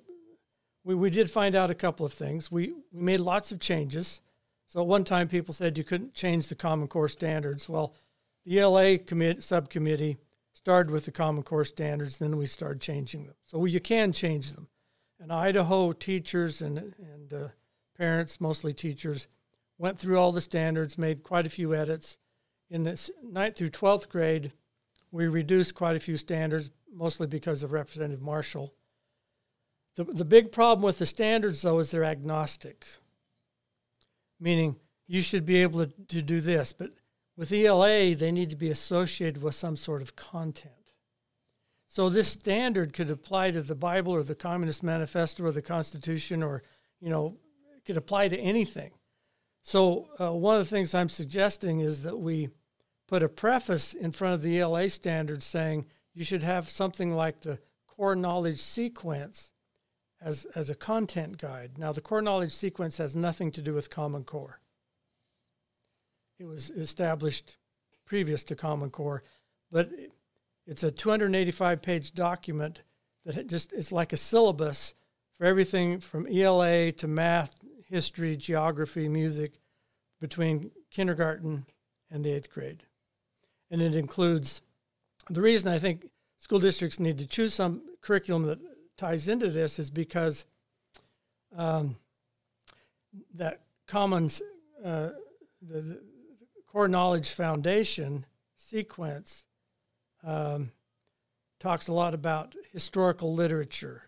we, 0.85 0.95
we 0.95 1.11
did 1.11 1.29
find 1.29 1.57
out 1.57 1.73
a 1.73 1.75
couple 1.75 2.07
of 2.07 2.13
things. 2.13 2.53
We, 2.53 2.73
we 2.93 3.03
made 3.03 3.21
lots 3.21 3.51
of 3.51 3.59
changes. 3.59 4.21
So 4.69 4.81
at 4.81 4.87
one 4.87 5.05
time, 5.05 5.27
people 5.27 5.55
said 5.55 5.77
you 5.77 5.85
couldn't 5.85 6.15
change 6.15 6.47
the 6.47 6.55
Common 6.55 6.87
Core 6.87 7.09
standards. 7.09 7.69
Well, 7.69 7.95
the 8.45 8.61
ELA 8.61 8.99
commit, 8.99 9.43
subcommittee 9.43 10.19
started 10.67 10.91
with 10.91 11.05
the 11.05 11.13
Common 11.13 11.45
Core 11.45 11.65
standards, 11.65 12.19
then 12.19 12.37
we 12.37 12.45
started 12.45 12.81
changing 12.81 13.25
them. 13.25 13.37
So 13.45 13.67
you 13.67 13.79
can 13.79 14.11
change 14.11 14.53
them. 14.53 14.67
And 15.21 15.33
Idaho 15.33 15.93
teachers 15.93 16.61
and, 16.61 16.93
and 16.99 17.33
uh, 17.33 17.49
parents, 17.97 18.41
mostly 18.41 18.75
teachers, 18.75 19.29
went 19.79 19.97
through 19.97 20.19
all 20.19 20.33
the 20.33 20.41
standards, 20.41 20.99
made 20.99 21.23
quite 21.23 21.47
a 21.47 21.51
few 21.51 21.73
edits. 21.73 22.19
In 22.69 22.83
the 22.83 23.11
ninth 23.23 23.55
through 23.55 23.71
12th 23.71 24.09
grade, 24.09 24.51
we 25.13 25.29
reduced 25.29 25.77
quite 25.77 25.95
a 25.95 26.01
few 26.01 26.17
standards, 26.17 26.73
mostly 26.93 27.29
because 27.29 27.63
of 27.63 27.71
Representative 27.71 28.21
Marshall. 28.21 28.75
The, 29.95 30.03
the 30.03 30.25
big 30.25 30.51
problem 30.51 30.83
with 30.83 30.99
the 30.99 31.07
standards, 31.07 31.63
though, 31.63 31.79
is 31.79 31.93
they're 31.93 32.03
agnostic, 32.03 32.85
meaning 34.41 34.75
you 35.07 35.23
should 35.23 35.47
be 35.47 35.63
able 35.63 35.87
to, 35.87 35.93
to 36.09 36.23
do 36.23 36.41
this, 36.41 36.73
but 36.73 36.91
with 37.37 37.53
ELA, 37.53 38.15
they 38.15 38.33
need 38.33 38.51
to 38.51 38.57
be 38.57 38.71
associated 38.71 39.43
with 39.43 39.55
some 39.55 39.77
sort 39.77 40.03
of 40.03 40.17
content. 40.17 40.73
So 41.89 42.09
this 42.09 42.29
standard 42.29 42.93
could 42.93 43.11
apply 43.11 43.53
to 43.53 43.63
the 43.63 43.75
Bible 43.75 44.13
or 44.13 44.23
the 44.23 44.35
Communist 44.35 44.83
Manifesto 44.83 45.45
or 45.45 45.53
the 45.53 45.63
Constitution 45.63 46.43
or, 46.43 46.63
you 47.01 47.09
know, 47.09 47.37
could 47.85 47.97
apply 47.97 48.29
to 48.29 48.39
anything. 48.39 48.93
So 49.63 50.09
uh, 50.21 50.33
one 50.33 50.59
of 50.59 50.65
the 50.65 50.71
things 50.71 50.95
I'm 50.95 51.09
suggesting 51.09 51.81
is 51.81 52.03
that 52.03 52.19
we 52.19 52.49
put 53.07 53.23
a 53.23 53.29
preface 53.29 53.95
in 53.95 54.13
front 54.13 54.35
of 54.35 54.43
the 54.43 54.59
ELA 54.61 54.89
standard 54.89 55.43
saying 55.43 55.87
you 56.15 56.25
should 56.25 56.43
have 56.43 56.69
something 56.69 57.15
like 57.15 57.41
the 57.41 57.59
core 57.87 58.17
knowledge 58.17 58.61
sequence 58.61 59.53
as, 60.21 60.47
as 60.55 60.71
a 60.71 60.75
content 60.75 61.39
guide. 61.39 61.79
Now, 61.79 61.93
the 61.93 62.01
core 62.01 62.23
knowledge 62.23 62.53
sequence 62.53 62.99
has 62.99 63.15
nothing 63.15 63.53
to 63.53 63.63
do 63.63 63.75
with 63.75 63.91
Common 63.91 64.25
Core. 64.25 64.61
It 66.39 66.45
was 66.45 66.71
established 66.71 67.57
previous 68.05 68.45
to 68.45 68.57
Common 68.57 68.91
Core, 68.91 69.23
but 69.71 69.91
it's 70.67 70.83
a 70.83 70.91
285 70.91 71.81
page 71.81 72.13
document 72.13 72.83
that 73.25 73.47
just 73.47 73.73
it's 73.73 73.91
like 73.91 74.13
a 74.13 74.17
syllabus 74.17 74.95
for 75.39 75.47
everything 75.47 75.99
from 76.01 76.27
ELA 76.27 76.93
to 76.93 77.09
math, 77.09 77.55
history, 77.89 78.37
geography, 78.37 79.09
music 79.09 79.61
between 80.21 80.71
kindergarten 80.91 81.67
and 82.11 82.25
the 82.25 82.33
eighth 82.33 82.51
grade. 82.51 82.83
And 83.71 83.81
it 83.81 83.95
includes 83.95 84.61
the 85.31 85.43
reason 85.43 85.69
I 85.69 85.79
think 85.79 86.09
school 86.39 86.59
districts 86.59 87.01
need 87.01 87.19
to 87.19 87.27
choose 87.27 87.55
some 87.55 87.83
curriculum 88.01 88.45
that 88.45 88.59
ties 88.97 89.29
into 89.29 89.49
this 89.49 89.79
is 89.79 89.91
because 89.91 90.47
um, 91.57 91.97
that 93.35 93.63
commons 93.87 94.43
uh, 94.85 95.11
the, 95.63 95.81
the, 95.81 96.01
core 96.77 96.89
knowledge 96.89 97.31
foundation 97.31 98.27
sequence 98.59 99.47
um, 100.23 100.71
talks 101.59 101.89
a 101.89 101.93
lot 101.95 102.13
about 102.13 102.55
historical 102.71 103.33
literature, 103.33 104.03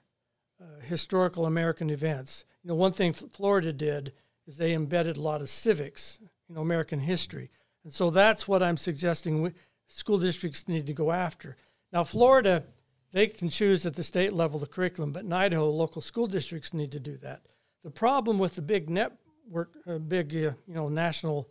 uh, 0.60 0.78
historical 0.82 1.46
American 1.46 1.88
events. 1.88 2.44
You 2.62 2.68
know, 2.68 2.74
one 2.74 2.92
thing 2.92 3.14
Florida 3.14 3.72
did 3.72 4.12
is 4.46 4.58
they 4.58 4.74
embedded 4.74 5.16
a 5.16 5.20
lot 5.22 5.40
of 5.40 5.48
civics, 5.48 6.18
you 6.46 6.54
know, 6.54 6.60
American 6.60 7.00
history, 7.00 7.50
and 7.84 7.92
so 7.94 8.10
that's 8.10 8.46
what 8.46 8.62
I'm 8.62 8.76
suggesting 8.76 9.54
school 9.86 10.18
districts 10.18 10.68
need 10.68 10.86
to 10.88 10.92
go 10.92 11.10
after. 11.10 11.56
Now, 11.90 12.04
Florida, 12.04 12.64
they 13.12 13.28
can 13.28 13.48
choose 13.48 13.86
at 13.86 13.94
the 13.94 14.02
state 14.02 14.34
level 14.34 14.58
the 14.58 14.66
curriculum, 14.66 15.12
but 15.12 15.24
in 15.24 15.32
Idaho, 15.32 15.70
local 15.70 16.02
school 16.02 16.26
districts 16.26 16.74
need 16.74 16.92
to 16.92 17.00
do 17.00 17.16
that. 17.22 17.46
The 17.82 17.90
problem 17.90 18.38
with 18.38 18.56
the 18.56 18.60
big 18.60 18.90
network, 18.90 19.70
uh, 19.86 19.96
big, 19.96 20.34
uh, 20.34 20.52
you 20.66 20.74
know, 20.74 20.90
national 20.90 21.48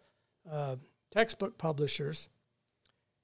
uh, 0.47 0.75
textbook 1.11 1.57
publishers 1.57 2.29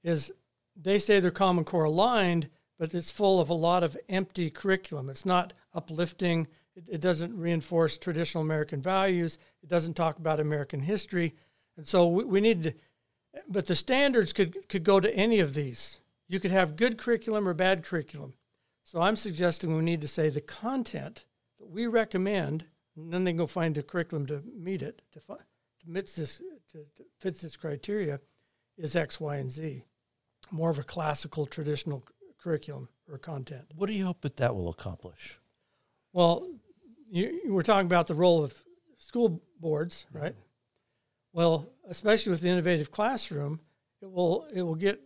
is 0.02 0.32
they 0.76 0.98
say 0.98 1.20
they're 1.20 1.30
Common 1.30 1.64
Core 1.64 1.84
aligned, 1.84 2.48
but 2.78 2.94
it's 2.94 3.10
full 3.10 3.40
of 3.40 3.50
a 3.50 3.54
lot 3.54 3.84
of 3.84 3.96
empty 4.08 4.50
curriculum. 4.50 5.08
It's 5.08 5.26
not 5.26 5.52
uplifting. 5.72 6.48
It, 6.74 6.84
it, 6.88 7.00
doesn't 7.00 7.36
reinforce 7.36 7.96
traditional 7.96 8.42
American 8.42 8.82
values. 8.82 9.38
It 9.62 9.68
doesn't 9.68 9.94
talk 9.94 10.18
about 10.18 10.40
American 10.40 10.80
history. 10.80 11.34
And 11.76 11.86
so 11.86 12.06
we, 12.08 12.24
we 12.24 12.40
need 12.40 12.62
to, 12.64 12.74
but 13.48 13.66
the 13.66 13.74
standards 13.74 14.32
could, 14.32 14.68
could 14.68 14.84
go 14.84 15.00
to 15.00 15.14
any 15.14 15.40
of 15.40 15.54
these. 15.54 16.00
You 16.28 16.40
could 16.40 16.50
have 16.50 16.76
good 16.76 16.98
curriculum 16.98 17.46
or 17.46 17.54
bad 17.54 17.84
curriculum. 17.84 18.34
So 18.82 19.00
I'm 19.00 19.16
suggesting 19.16 19.74
we 19.74 19.82
need 19.82 20.00
to 20.02 20.08
say 20.08 20.28
the 20.28 20.40
content 20.40 21.24
that 21.58 21.70
we 21.70 21.86
recommend, 21.86 22.66
and 22.96 23.12
then 23.12 23.24
they 23.24 23.30
can 23.30 23.38
go 23.38 23.46
find 23.46 23.74
the 23.74 23.82
curriculum 23.82 24.26
to 24.26 24.42
meet 24.56 24.82
it, 24.82 25.02
to, 25.12 25.20
to, 25.20 25.38
fits 25.92 26.14
this, 26.14 26.42
to, 26.74 26.80
to 26.96 27.08
fits 27.18 27.42
its 27.42 27.56
criteria, 27.56 28.20
is 28.76 28.94
X, 28.94 29.20
Y, 29.20 29.36
and 29.36 29.50
Z 29.50 29.84
more 30.50 30.70
of 30.70 30.78
a 30.78 30.82
classical 30.82 31.46
traditional 31.46 32.04
curriculum 32.42 32.88
or 33.10 33.18
content. 33.18 33.64
What 33.74 33.86
do 33.86 33.92
you 33.94 34.04
hope 34.04 34.20
that 34.22 34.36
that 34.36 34.54
will 34.54 34.68
accomplish? 34.68 35.38
Well, 36.12 36.48
you, 37.10 37.40
you 37.44 37.52
were 37.52 37.62
talking 37.62 37.86
about 37.86 38.06
the 38.06 38.14
role 38.14 38.42
of 38.42 38.54
school 38.98 39.42
boards, 39.60 40.06
right? 40.12 40.32
Mm-hmm. 40.32 40.40
Well, 41.32 41.68
especially 41.88 42.30
with 42.30 42.40
the 42.40 42.48
innovative 42.48 42.90
classroom, 42.90 43.60
it 44.00 44.10
will 44.10 44.46
it 44.54 44.62
will 44.62 44.76
get 44.76 45.00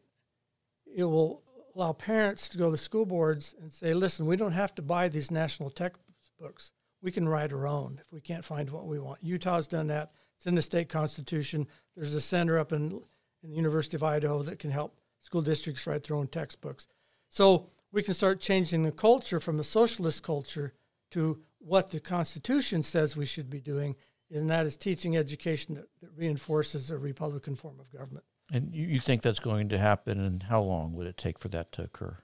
it 0.84 1.04
will 1.04 1.42
allow 1.74 1.92
parents 1.92 2.48
to 2.50 2.58
go 2.58 2.70
to 2.70 2.76
school 2.76 3.06
boards 3.06 3.54
and 3.60 3.72
say, 3.72 3.94
"Listen, 3.94 4.26
we 4.26 4.36
don't 4.36 4.52
have 4.52 4.74
to 4.74 4.82
buy 4.82 5.08
these 5.08 5.30
national 5.30 5.70
textbooks. 5.70 6.72
We 7.00 7.12
can 7.12 7.28
write 7.28 7.52
our 7.52 7.66
own 7.66 8.00
if 8.04 8.12
we 8.12 8.20
can't 8.20 8.44
find 8.44 8.68
what 8.68 8.86
we 8.86 8.98
want." 8.98 9.22
Utah's 9.22 9.68
done 9.68 9.86
that. 9.86 10.12
It's 10.38 10.46
in 10.46 10.54
the 10.54 10.62
state 10.62 10.88
constitution. 10.88 11.66
There's 11.94 12.14
a 12.14 12.20
center 12.20 12.58
up 12.58 12.72
in 12.72 13.02
in 13.42 13.50
the 13.50 13.56
University 13.56 13.96
of 13.96 14.02
Idaho 14.02 14.42
that 14.42 14.58
can 14.58 14.70
help 14.70 14.98
school 15.20 15.42
districts 15.42 15.86
write 15.86 16.04
their 16.04 16.16
own 16.16 16.28
textbooks. 16.28 16.86
So 17.28 17.68
we 17.92 18.02
can 18.02 18.14
start 18.14 18.40
changing 18.40 18.82
the 18.82 18.92
culture 18.92 19.40
from 19.40 19.60
a 19.60 19.64
socialist 19.64 20.22
culture 20.22 20.72
to 21.10 21.38
what 21.58 21.90
the 21.90 22.00
Constitution 22.00 22.82
says 22.82 23.16
we 23.16 23.26
should 23.26 23.50
be 23.50 23.60
doing, 23.60 23.96
and 24.30 24.48
that 24.50 24.66
is 24.66 24.76
teaching 24.76 25.16
education 25.16 25.74
that, 25.74 25.88
that 26.00 26.10
reinforces 26.16 26.90
a 26.90 26.98
Republican 26.98 27.54
form 27.54 27.80
of 27.80 27.90
government. 27.90 28.24
And 28.52 28.74
you, 28.74 28.86
you 28.86 29.00
think 29.00 29.22
that's 29.22 29.40
going 29.40 29.68
to 29.70 29.78
happen, 29.78 30.20
and 30.20 30.42
how 30.44 30.62
long 30.62 30.94
would 30.94 31.06
it 31.06 31.16
take 31.16 31.38
for 31.38 31.48
that 31.48 31.72
to 31.72 31.82
occur? 31.82 32.18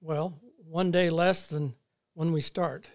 Well, 0.00 0.38
one 0.68 0.90
day 0.90 1.10
less 1.10 1.46
than 1.46 1.74
when 2.14 2.32
we 2.32 2.40
start. 2.40 2.88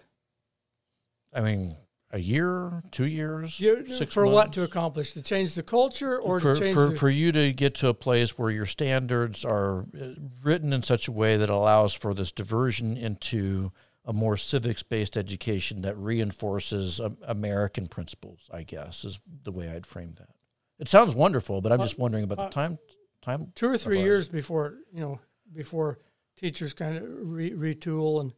I 1.32 1.40
mean, 1.40 1.76
a 2.10 2.18
year, 2.18 2.82
two 2.90 3.06
years, 3.06 3.60
you, 3.60 3.86
six 3.86 4.12
for 4.12 4.24
months? 4.24 4.34
what 4.34 4.52
to 4.54 4.62
accomplish? 4.62 5.12
To 5.12 5.22
change 5.22 5.54
the 5.54 5.62
culture, 5.62 6.18
or 6.18 6.40
for, 6.40 6.54
to 6.54 6.60
change 6.60 6.74
for, 6.74 6.88
the, 6.88 6.96
for 6.96 7.10
you 7.10 7.32
to 7.32 7.52
get 7.52 7.74
to 7.76 7.88
a 7.88 7.94
place 7.94 8.38
where 8.38 8.50
your 8.50 8.66
standards 8.66 9.44
are 9.44 9.80
uh, 10.00 10.14
written 10.42 10.72
in 10.72 10.82
such 10.82 11.08
a 11.08 11.12
way 11.12 11.36
that 11.36 11.50
allows 11.50 11.92
for 11.92 12.14
this 12.14 12.32
diversion 12.32 12.96
into 12.96 13.72
a 14.06 14.12
more 14.12 14.38
civics-based 14.38 15.18
education 15.18 15.82
that 15.82 15.96
reinforces 15.98 16.98
um, 16.98 17.18
American 17.26 17.86
principles. 17.88 18.48
I 18.50 18.62
guess 18.62 19.04
is 19.04 19.20
the 19.44 19.52
way 19.52 19.68
I'd 19.68 19.86
frame 19.86 20.14
that. 20.18 20.30
It 20.78 20.88
sounds 20.88 21.14
wonderful, 21.14 21.60
but 21.60 21.72
I'm 21.72 21.80
uh, 21.80 21.84
just 21.84 21.98
wondering 21.98 22.24
about 22.24 22.38
uh, 22.38 22.44
the 22.44 22.50
time. 22.50 22.78
Time 23.20 23.52
two 23.54 23.68
or 23.68 23.76
three 23.76 24.00
years 24.00 24.28
before 24.28 24.76
you 24.92 25.00
know 25.00 25.20
before 25.52 25.98
teachers 26.38 26.72
kind 26.72 26.96
of 26.96 27.04
re- 27.06 27.52
retool 27.52 28.20
and 28.20 28.32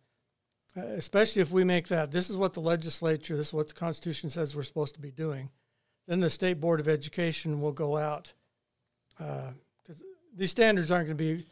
especially 0.76 1.42
if 1.42 1.50
we 1.50 1.64
make 1.64 1.88
that 1.88 2.10
this 2.10 2.30
is 2.30 2.36
what 2.36 2.54
the 2.54 2.60
legislature, 2.60 3.36
this 3.36 3.48
is 3.48 3.54
what 3.54 3.68
the 3.68 3.74
Constitution 3.74 4.30
says 4.30 4.54
we're 4.54 4.62
supposed 4.62 4.94
to 4.94 5.00
be 5.00 5.10
doing, 5.10 5.50
then 6.06 6.20
the 6.20 6.30
State 6.30 6.60
Board 6.60 6.80
of 6.80 6.88
Education 6.88 7.60
will 7.60 7.72
go 7.72 7.96
out 7.96 8.32
because 9.18 10.00
uh, 10.00 10.04
these 10.36 10.50
standards 10.50 10.90
aren't 10.90 11.06
going 11.06 11.18
to 11.18 11.36
be 11.36 11.46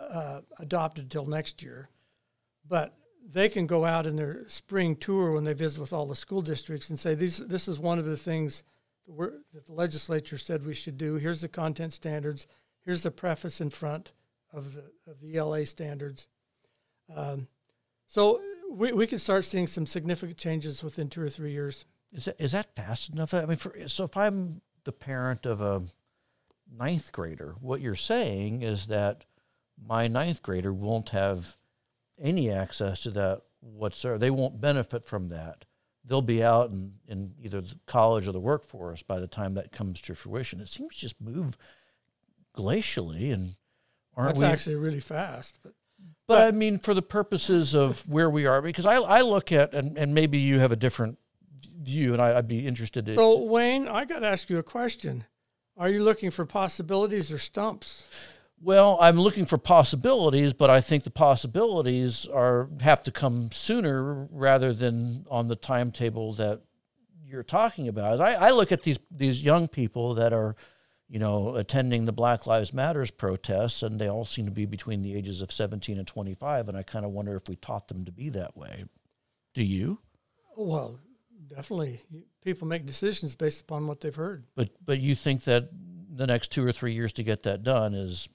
uh, 0.00 0.40
adopted 0.58 1.04
until 1.04 1.26
next 1.26 1.62
year, 1.62 1.88
but 2.68 2.94
they 3.28 3.48
can 3.48 3.66
go 3.66 3.84
out 3.84 4.06
in 4.06 4.16
their 4.16 4.48
spring 4.48 4.96
tour 4.96 5.32
when 5.32 5.44
they 5.44 5.52
visit 5.52 5.80
with 5.80 5.92
all 5.92 6.06
the 6.06 6.16
school 6.16 6.42
districts 6.42 6.90
and 6.90 6.98
say 6.98 7.14
these 7.14 7.38
this 7.38 7.68
is 7.68 7.78
one 7.78 7.98
of 7.98 8.04
the 8.04 8.16
things 8.16 8.62
work 9.06 9.34
that 9.52 9.66
the 9.66 9.72
legislature 9.72 10.38
said 10.38 10.64
we 10.64 10.74
should 10.74 10.98
do. 10.98 11.16
Here's 11.16 11.40
the 11.40 11.48
content 11.48 11.92
standards. 11.92 12.46
Here's 12.84 13.02
the 13.02 13.10
preface 13.10 13.60
in 13.60 13.70
front 13.70 14.12
of 14.52 14.74
the 14.74 14.84
of 15.06 15.20
the 15.20 15.36
ELA 15.36 15.66
standards. 15.66 16.28
Um, 17.14 17.46
so 18.06 18.40
we, 18.72 18.92
we 18.92 19.06
can 19.06 19.18
start 19.18 19.44
seeing 19.44 19.66
some 19.66 19.86
significant 19.86 20.38
changes 20.38 20.82
within 20.82 21.08
two 21.08 21.22
or 21.22 21.28
three 21.28 21.52
years. 21.52 21.84
Is 22.12 22.26
that, 22.26 22.36
is 22.38 22.52
that 22.52 22.74
fast 22.74 23.10
enough? 23.10 23.32
I 23.34 23.44
mean, 23.46 23.56
for, 23.56 23.74
so 23.86 24.04
if 24.04 24.16
I'm 24.16 24.60
the 24.84 24.92
parent 24.92 25.46
of 25.46 25.60
a 25.60 25.82
ninth 26.76 27.12
grader, 27.12 27.54
what 27.60 27.80
you're 27.80 27.94
saying 27.94 28.62
is 28.62 28.86
that 28.88 29.24
my 29.84 30.08
ninth 30.08 30.42
grader 30.42 30.72
won't 30.72 31.10
have 31.10 31.56
any 32.20 32.50
access 32.50 33.02
to 33.02 33.10
that 33.10 33.42
whatsoever. 33.60 34.18
They 34.18 34.30
won't 34.30 34.60
benefit 34.60 35.04
from 35.04 35.28
that. 35.28 35.64
They'll 36.04 36.20
be 36.20 36.42
out 36.42 36.70
in, 36.70 36.94
in 37.06 37.34
either 37.40 37.60
the 37.60 37.76
college 37.86 38.26
or 38.26 38.32
the 38.32 38.40
workforce 38.40 39.02
by 39.02 39.20
the 39.20 39.28
time 39.28 39.54
that 39.54 39.72
comes 39.72 40.00
to 40.02 40.14
fruition. 40.14 40.60
It 40.60 40.68
seems 40.68 40.94
to 40.96 41.00
just 41.00 41.20
move 41.20 41.56
glacially 42.56 43.32
and 43.32 43.54
aren't 44.16 44.34
That's 44.34 44.40
we 44.40 44.46
actually 44.46 44.76
really 44.76 45.00
fast. 45.00 45.58
But 45.62 45.74
but, 46.26 46.36
but 46.36 46.42
I 46.42 46.50
mean 46.50 46.78
for 46.78 46.94
the 46.94 47.02
purposes 47.02 47.74
of 47.74 48.08
where 48.08 48.30
we 48.30 48.46
are, 48.46 48.62
because 48.62 48.86
I, 48.86 48.96
I 48.96 49.20
look 49.22 49.52
at 49.52 49.74
and, 49.74 49.96
and 49.96 50.14
maybe 50.14 50.38
you 50.38 50.58
have 50.58 50.72
a 50.72 50.76
different 50.76 51.18
view 51.82 52.12
and 52.12 52.22
I, 52.22 52.34
would 52.34 52.48
be 52.48 52.66
interested 52.66 53.08
in 53.08 53.14
So 53.14 53.42
Wayne, 53.42 53.88
I 53.88 54.04
gotta 54.04 54.26
ask 54.26 54.48
you 54.48 54.58
a 54.58 54.62
question. 54.62 55.24
Are 55.76 55.88
you 55.88 56.04
looking 56.04 56.30
for 56.30 56.44
possibilities 56.44 57.32
or 57.32 57.38
stumps? 57.38 58.04
Well, 58.60 58.96
I'm 59.00 59.16
looking 59.16 59.44
for 59.44 59.58
possibilities, 59.58 60.52
but 60.52 60.70
I 60.70 60.80
think 60.80 61.02
the 61.02 61.10
possibilities 61.10 62.26
are 62.26 62.68
have 62.80 63.02
to 63.04 63.10
come 63.10 63.50
sooner 63.52 64.28
rather 64.30 64.72
than 64.72 65.26
on 65.28 65.48
the 65.48 65.56
timetable 65.56 66.34
that 66.34 66.60
you're 67.26 67.42
talking 67.42 67.88
about. 67.88 68.20
I, 68.20 68.34
I 68.34 68.50
look 68.50 68.70
at 68.70 68.82
these 68.82 69.00
these 69.10 69.42
young 69.42 69.66
people 69.66 70.14
that 70.14 70.32
are, 70.32 70.54
you 71.08 71.18
know, 71.18 71.56
attending 71.56 72.06
the 72.06 72.12
Black 72.12 72.46
Lives 72.46 72.72
Matters 72.72 73.10
protests, 73.10 73.82
and 73.82 73.98
they 73.98 74.08
all 74.08 74.24
seem 74.24 74.46
to 74.46 74.50
be 74.50 74.64
between 74.64 75.02
the 75.02 75.14
ages 75.14 75.42
of 75.42 75.52
17 75.52 75.98
and 75.98 76.06
25, 76.06 76.68
and 76.68 76.76
I 76.76 76.82
kind 76.82 77.04
of 77.04 77.10
wonder 77.10 77.36
if 77.36 77.48
we 77.48 77.56
taught 77.56 77.88
them 77.88 78.04
to 78.06 78.12
be 78.12 78.30
that 78.30 78.56
way. 78.56 78.84
Do 79.54 79.62
you? 79.62 79.98
Well, 80.56 80.98
definitely. 81.48 82.00
People 82.42 82.66
make 82.66 82.86
decisions 82.86 83.34
based 83.34 83.60
upon 83.60 83.86
what 83.86 84.00
they've 84.00 84.14
heard. 84.14 84.44
But 84.54 84.70
but 84.84 85.00
you 85.00 85.14
think 85.14 85.44
that 85.44 85.68
the 86.14 86.26
next 86.26 86.50
two 86.50 86.64
or 86.64 86.72
three 86.72 86.94
years 86.94 87.12
to 87.14 87.22
get 87.22 87.44
that 87.44 87.62
done 87.62 87.94
is 87.94 88.28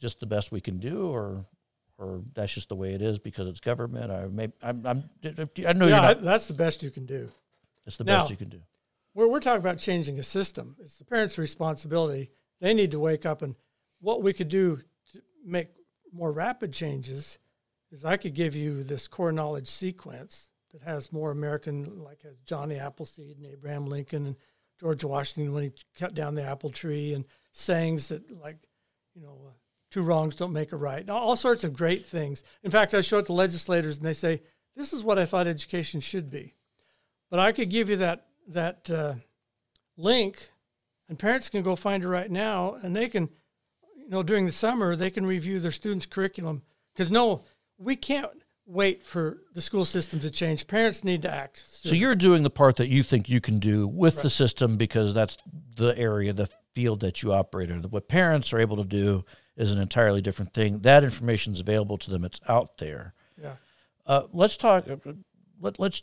just 0.00 0.20
the 0.20 0.26
best 0.26 0.52
we 0.52 0.60
can 0.60 0.78
do, 0.78 1.08
or 1.08 1.46
or 1.98 2.22
that's 2.34 2.52
just 2.52 2.68
the 2.68 2.76
way 2.76 2.94
it 2.94 3.02
is 3.02 3.18
because 3.18 3.46
it's 3.46 3.60
government. 3.60 4.10
I 4.10 4.26
may 4.26 4.52
I'm, 4.62 4.84
I'm 4.86 5.04
I 5.24 5.72
know 5.72 5.86
yeah, 5.86 5.88
you're 5.88 5.88
not. 5.88 6.22
That's 6.22 6.48
the 6.48 6.54
best 6.54 6.82
you 6.82 6.90
can 6.90 7.06
do. 7.06 7.30
It's 7.86 7.96
the 7.96 8.04
now, 8.04 8.18
best 8.18 8.30
you 8.30 8.36
can 8.36 8.48
do. 8.48 8.60
We're 9.14 9.28
we're 9.28 9.40
talking 9.40 9.60
about 9.60 9.78
changing 9.78 10.18
a 10.18 10.22
system. 10.22 10.76
It's 10.78 10.98
the 10.98 11.04
parents' 11.04 11.38
responsibility. 11.38 12.30
They 12.60 12.74
need 12.74 12.90
to 12.92 13.00
wake 13.00 13.26
up 13.26 13.42
and 13.42 13.54
what 14.00 14.22
we 14.22 14.32
could 14.32 14.48
do 14.48 14.80
to 15.12 15.20
make 15.44 15.68
more 16.12 16.32
rapid 16.32 16.72
changes 16.72 17.38
is 17.92 18.04
I 18.04 18.16
could 18.16 18.34
give 18.34 18.56
you 18.56 18.82
this 18.82 19.08
core 19.08 19.32
knowledge 19.32 19.68
sequence 19.68 20.48
that 20.72 20.82
has 20.82 21.12
more 21.12 21.30
American, 21.30 22.02
like 22.02 22.22
has 22.22 22.38
Johnny 22.44 22.78
Appleseed 22.78 23.36
and 23.36 23.46
Abraham 23.46 23.86
Lincoln 23.86 24.26
and 24.26 24.36
George 24.78 25.04
Washington 25.04 25.52
when 25.52 25.64
he 25.64 25.72
cut 25.98 26.14
down 26.14 26.34
the 26.34 26.42
apple 26.42 26.70
tree 26.70 27.12
and 27.12 27.24
sayings 27.52 28.08
that 28.08 28.22
like, 28.40 28.56
you 29.14 29.22
know, 29.22 29.38
uh, 29.48 29.52
two 29.90 30.02
wrongs 30.02 30.36
don't 30.36 30.52
make 30.52 30.72
a 30.72 30.76
right. 30.76 31.08
All 31.10 31.36
sorts 31.36 31.64
of 31.64 31.74
great 31.74 32.06
things. 32.06 32.42
In 32.62 32.70
fact, 32.70 32.94
I 32.94 33.00
show 33.00 33.18
it 33.18 33.26
to 33.26 33.32
legislators 33.32 33.98
and 33.98 34.06
they 34.06 34.12
say, 34.12 34.42
this 34.76 34.92
is 34.92 35.04
what 35.04 35.18
I 35.18 35.26
thought 35.26 35.46
education 35.46 36.00
should 36.00 36.30
be. 36.30 36.54
But 37.30 37.40
I 37.40 37.52
could 37.52 37.68
give 37.68 37.90
you 37.90 37.96
that, 37.96 38.28
that 38.50 38.90
uh, 38.90 39.14
link 39.96 40.50
and 41.08 41.18
parents 41.18 41.48
can 41.48 41.62
go 41.62 41.76
find 41.76 42.04
it 42.04 42.08
right 42.08 42.30
now 42.30 42.76
and 42.82 42.94
they 42.94 43.08
can, 43.08 43.28
you 43.96 44.08
know, 44.08 44.22
during 44.22 44.46
the 44.46 44.52
summer, 44.52 44.96
they 44.96 45.10
can 45.10 45.26
review 45.26 45.60
their 45.60 45.70
students' 45.70 46.06
curriculum. 46.06 46.62
Because 46.92 47.10
no, 47.10 47.42
we 47.78 47.96
can't 47.96 48.30
wait 48.66 49.04
for 49.04 49.38
the 49.54 49.60
school 49.60 49.84
system 49.84 50.20
to 50.20 50.30
change. 50.30 50.66
Parents 50.66 51.02
need 51.02 51.22
to 51.22 51.30
act. 51.30 51.64
Soon. 51.68 51.90
So 51.90 51.96
you're 51.96 52.14
doing 52.14 52.42
the 52.42 52.50
part 52.50 52.76
that 52.76 52.88
you 52.88 53.02
think 53.02 53.28
you 53.28 53.40
can 53.40 53.58
do 53.58 53.88
with 53.88 54.16
right. 54.16 54.22
the 54.22 54.30
system 54.30 54.76
because 54.76 55.12
that's 55.12 55.36
the 55.76 55.96
area, 55.98 56.32
the 56.32 56.48
field 56.72 57.00
that 57.00 57.22
you 57.22 57.32
operate 57.32 57.70
in. 57.70 57.82
What 57.82 58.08
parents 58.08 58.52
are 58.52 58.60
able 58.60 58.76
to 58.76 58.84
do 58.84 59.24
is 59.56 59.72
an 59.72 59.80
entirely 59.80 60.22
different 60.22 60.52
thing. 60.52 60.80
That 60.80 61.02
information 61.02 61.52
is 61.52 61.60
available 61.60 61.98
to 61.98 62.10
them. 62.10 62.24
It's 62.24 62.40
out 62.48 62.78
there. 62.78 63.14
Yeah. 63.40 63.56
Uh, 64.06 64.22
let's 64.32 64.56
talk. 64.56 64.88
Uh, 64.88 65.12
let, 65.60 65.78
let's 65.80 66.02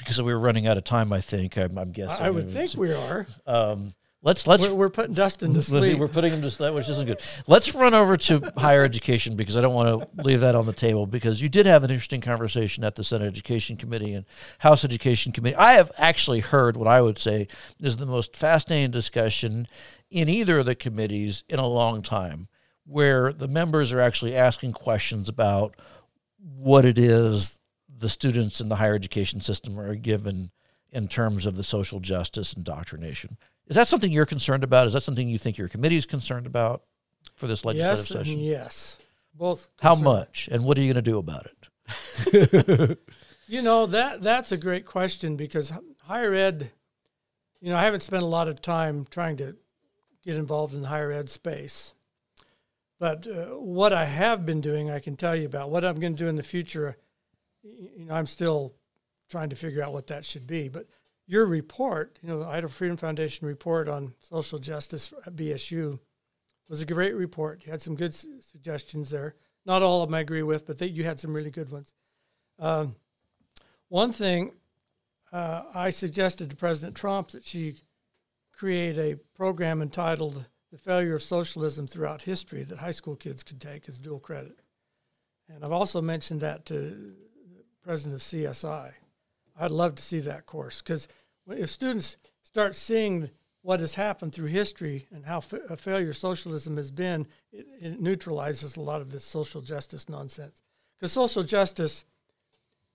because 0.00 0.20
we 0.20 0.32
are 0.32 0.38
running 0.38 0.66
out 0.66 0.76
of 0.76 0.84
time. 0.84 1.12
I 1.12 1.20
think 1.20 1.56
I'm, 1.56 1.78
I'm 1.78 1.92
guessing. 1.92 2.24
I 2.24 2.30
would 2.30 2.50
think 2.50 2.74
we 2.74 2.92
are. 2.92 3.26
Um, 3.46 3.94
let's 4.22 4.46
let's 4.46 4.62
we're, 4.62 4.74
we're, 4.74 4.88
putting 4.90 5.14
Dustin 5.14 5.54
to 5.54 5.62
sleep. 5.62 5.98
We're 5.98 6.08
putting 6.08 6.32
him 6.32 6.42
to 6.42 6.50
sleep, 6.50 6.74
which 6.74 6.88
isn't 6.88 7.06
good. 7.06 7.22
Let's 7.46 7.74
run 7.74 7.94
over 7.94 8.16
to 8.16 8.52
higher 8.56 8.84
education 8.84 9.36
because 9.36 9.56
I 9.56 9.60
don't 9.60 9.74
want 9.74 10.16
to 10.16 10.22
leave 10.22 10.40
that 10.40 10.54
on 10.54 10.66
the 10.66 10.72
table 10.72 11.06
because 11.06 11.40
you 11.40 11.48
did 11.48 11.66
have 11.66 11.84
an 11.84 11.90
interesting 11.90 12.20
conversation 12.20 12.84
at 12.84 12.96
the 12.96 13.04
Senate 13.04 13.26
Education 13.26 13.76
Committee 13.76 14.14
and 14.14 14.26
House 14.58 14.84
Education 14.84 15.32
Committee. 15.32 15.56
I 15.56 15.74
have 15.74 15.90
actually 15.96 16.40
heard 16.40 16.76
what 16.76 16.88
I 16.88 17.00
would 17.00 17.18
say 17.18 17.48
is 17.78 17.96
the 17.96 18.06
most 18.06 18.36
fascinating 18.36 18.90
discussion 18.90 19.66
in 20.10 20.28
either 20.28 20.58
of 20.58 20.66
the 20.66 20.74
committees 20.74 21.44
in 21.48 21.58
a 21.58 21.66
long 21.66 22.02
time, 22.02 22.48
where 22.84 23.32
the 23.32 23.48
members 23.48 23.92
are 23.92 24.00
actually 24.00 24.34
asking 24.34 24.72
questions 24.72 25.28
about 25.28 25.76
what 26.38 26.84
it 26.84 26.98
is 26.98 27.59
the 28.00 28.08
students 28.08 28.60
in 28.60 28.68
the 28.68 28.76
higher 28.76 28.94
education 28.94 29.40
system 29.40 29.78
are 29.78 29.94
given 29.94 30.50
in 30.90 31.06
terms 31.06 31.46
of 31.46 31.56
the 31.56 31.62
social 31.62 32.00
justice 32.00 32.52
indoctrination. 32.52 33.36
Is 33.68 33.76
that 33.76 33.86
something 33.86 34.10
you're 34.10 34.26
concerned 34.26 34.64
about? 34.64 34.86
Is 34.86 34.94
that 34.94 35.02
something 35.02 35.28
you 35.28 35.38
think 35.38 35.56
your 35.56 35.68
committee 35.68 35.96
is 35.96 36.06
concerned 36.06 36.46
about 36.46 36.82
for 37.36 37.46
this 37.46 37.64
legislative 37.64 37.98
yes 37.98 38.08
session? 38.08 38.40
yes, 38.40 38.98
both. 39.34 39.68
How 39.80 39.94
much, 39.94 40.48
and 40.50 40.64
what 40.64 40.76
are 40.76 40.80
you 40.80 40.92
going 40.92 41.04
to 41.04 41.10
do 41.10 41.18
about 41.18 41.46
it? 41.46 42.98
you 43.46 43.62
know 43.62 43.86
that 43.86 44.22
that's 44.22 44.52
a 44.52 44.56
great 44.56 44.86
question 44.86 45.36
because 45.36 45.72
higher 46.02 46.34
ed. 46.34 46.72
You 47.60 47.70
know, 47.70 47.76
I 47.76 47.84
haven't 47.84 48.00
spent 48.00 48.22
a 48.22 48.26
lot 48.26 48.48
of 48.48 48.62
time 48.62 49.06
trying 49.10 49.36
to 49.36 49.54
get 50.24 50.36
involved 50.36 50.74
in 50.74 50.82
the 50.82 50.88
higher 50.88 51.12
ed 51.12 51.28
space. 51.28 51.94
But 52.98 53.26
uh, 53.26 53.56
what 53.56 53.92
I 53.92 54.04
have 54.04 54.44
been 54.44 54.60
doing, 54.60 54.90
I 54.90 54.98
can 54.98 55.16
tell 55.16 55.34
you 55.34 55.46
about. 55.46 55.70
What 55.70 55.84
I'm 55.84 55.98
going 55.98 56.14
to 56.16 56.22
do 56.22 56.28
in 56.28 56.36
the 56.36 56.42
future, 56.42 56.96
you 57.62 58.06
know, 58.06 58.14
I'm 58.14 58.26
still 58.26 58.74
trying 59.30 59.50
to 59.50 59.56
figure 59.56 59.82
out 59.82 59.92
what 59.92 60.08
that 60.08 60.24
should 60.24 60.46
be. 60.46 60.68
But 60.68 60.86
your 61.26 61.46
report, 61.46 62.18
you 62.22 62.28
know, 62.28 62.40
the 62.40 62.46
Idaho 62.46 62.68
Freedom 62.68 62.96
Foundation 62.96 63.46
report 63.46 63.88
on 63.88 64.14
social 64.18 64.58
justice 64.58 65.12
at 65.26 65.36
BSU, 65.36 65.98
was 66.68 66.82
a 66.82 66.86
great 66.86 67.14
report. 67.14 67.62
You 67.64 67.72
had 67.72 67.82
some 67.82 67.96
good 67.96 68.14
su- 68.14 68.40
suggestions 68.40 69.10
there. 69.10 69.34
Not 69.66 69.82
all 69.82 70.02
of 70.02 70.08
them 70.08 70.14
I 70.14 70.20
agree 70.20 70.42
with, 70.42 70.66
but 70.66 70.80
you 70.88 71.04
had 71.04 71.20
some 71.20 71.34
really 71.34 71.50
good 71.50 71.70
ones. 71.70 71.92
Um, 72.58 72.96
one 73.88 74.12
thing 74.12 74.52
uh, 75.32 75.62
I 75.74 75.90
suggested 75.90 76.50
to 76.50 76.56
President 76.56 76.96
Tromp 76.96 77.30
that 77.32 77.44
she 77.44 77.82
create 78.52 78.98
a 78.98 79.16
program 79.34 79.82
entitled 79.82 80.44
The 80.70 80.78
Failure 80.78 81.16
of 81.16 81.22
Socialism 81.22 81.86
Throughout 81.86 82.22
History 82.22 82.62
that 82.64 82.78
high 82.78 82.90
school 82.90 83.16
kids 83.16 83.42
could 83.42 83.60
take 83.60 83.88
as 83.88 83.98
dual 83.98 84.20
credit. 84.20 84.60
And 85.48 85.64
I've 85.64 85.72
also 85.72 86.00
mentioned 86.00 86.40
that 86.40 86.66
to 86.66 87.14
president 87.82 88.16
of 88.16 88.22
CSI. 88.22 88.92
I'd 89.58 89.70
love 89.70 89.94
to 89.96 90.02
see 90.02 90.20
that 90.20 90.46
course 90.46 90.80
because 90.80 91.08
if 91.48 91.70
students 91.70 92.16
start 92.42 92.74
seeing 92.74 93.30
what 93.62 93.80
has 93.80 93.94
happened 93.94 94.32
through 94.32 94.46
history 94.46 95.06
and 95.12 95.24
how 95.24 95.40
fa- 95.40 95.60
a 95.68 95.76
failure 95.76 96.12
socialism 96.12 96.76
has 96.76 96.90
been, 96.90 97.26
it, 97.52 97.66
it, 97.80 98.00
neutralizes 98.00 98.76
a 98.76 98.80
lot 98.80 99.02
of 99.02 99.10
this 99.10 99.24
social 99.24 99.60
justice 99.60 100.08
nonsense. 100.08 100.62
Because 100.98 101.12
social 101.12 101.42
justice 101.42 102.04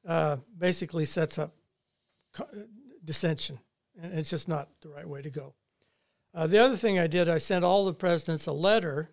uh, 0.08 0.38
basically 0.58 1.06
sets 1.06 1.38
up 1.38 1.54
dissension 3.04 3.60
and 4.02 4.14
it's 4.14 4.30
just 4.30 4.48
not 4.48 4.70
the 4.82 4.90
right 4.90 5.08
way 5.08 5.22
to 5.22 5.30
go. 5.30 5.54
Uh, 6.34 6.48
the 6.48 6.60
other 6.60 6.76
thing 6.76 7.00
I 7.00 7.08
did, 7.08 7.30
I 7.30 7.38
sent 7.38 7.64
all 7.64 7.86
the 7.86 7.94
presidents 7.94 8.46
a 8.46 8.52
letter 8.52 9.10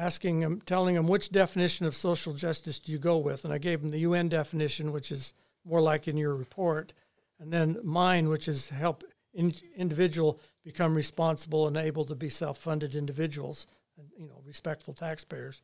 asking 0.00 0.40
them, 0.40 0.62
telling 0.64 0.94
them 0.94 1.06
which 1.06 1.30
definition 1.30 1.86
of 1.86 1.94
social 1.94 2.32
justice 2.32 2.78
do 2.78 2.92
you 2.92 2.98
go 2.98 3.18
with, 3.18 3.44
and 3.44 3.52
I 3.52 3.58
gave 3.58 3.80
them 3.80 3.90
the 3.90 3.98
UN 3.98 4.28
definition, 4.28 4.92
which 4.92 5.12
is 5.12 5.34
more 5.64 5.80
like 5.80 6.08
in 6.08 6.16
your 6.16 6.34
report, 6.34 6.92
and 7.38 7.52
then 7.52 7.78
mine, 7.82 8.28
which 8.28 8.48
is 8.48 8.70
help 8.70 9.04
in, 9.34 9.54
individual 9.76 10.40
become 10.64 10.94
responsible 10.94 11.66
and 11.66 11.76
able 11.76 12.04
to 12.06 12.14
be 12.14 12.30
self-funded 12.30 12.94
individuals, 12.94 13.66
and 13.98 14.08
you 14.16 14.26
know, 14.26 14.40
respectful 14.44 14.94
taxpayers. 14.94 15.60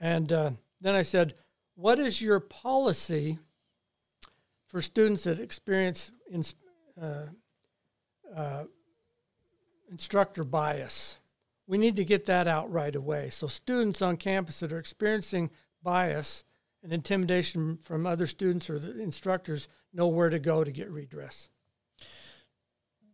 And 0.00 0.32
uh, 0.32 0.50
then 0.80 0.94
I 0.94 1.02
said, 1.02 1.34
what 1.76 1.98
is 1.98 2.20
your 2.20 2.40
policy 2.40 3.38
for 4.66 4.80
students 4.80 5.24
that 5.24 5.38
experience 5.38 6.12
in, 6.30 6.44
uh, 7.00 7.26
uh, 8.34 8.64
instructor 9.90 10.44
bias. 10.44 11.18
We 11.70 11.78
need 11.78 11.94
to 11.96 12.04
get 12.04 12.24
that 12.24 12.48
out 12.48 12.72
right 12.72 12.96
away. 12.96 13.30
So 13.30 13.46
students 13.46 14.02
on 14.02 14.16
campus 14.16 14.58
that 14.58 14.72
are 14.72 14.78
experiencing 14.80 15.50
bias 15.84 16.42
and 16.82 16.92
intimidation 16.92 17.78
from 17.80 18.08
other 18.08 18.26
students 18.26 18.68
or 18.68 18.80
the 18.80 19.00
instructors 19.00 19.68
know 19.92 20.08
where 20.08 20.30
to 20.30 20.40
go 20.40 20.64
to 20.64 20.72
get 20.72 20.90
redress. 20.90 21.48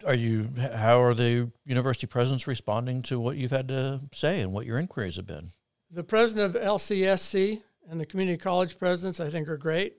are 0.07 0.15
you? 0.15 0.49
How 0.75 1.03
are 1.03 1.13
the 1.13 1.51
university 1.67 2.07
presidents 2.07 2.47
responding 2.47 3.03
to 3.03 3.21
what 3.21 3.37
you've 3.37 3.51
had 3.51 3.69
to 3.69 4.01
say 4.15 4.41
and 4.41 4.55
what 4.55 4.65
your 4.65 4.79
inquiries 4.79 5.17
have 5.17 5.27
been? 5.27 5.51
The 5.91 6.05
president 6.05 6.57
of 6.57 6.63
LCSC 6.63 7.61
and 7.91 8.01
the 8.01 8.07
community 8.07 8.39
college 8.39 8.79
presidents, 8.79 9.21
I 9.21 9.29
think, 9.29 9.51
are 9.51 9.59
great. 9.59 9.97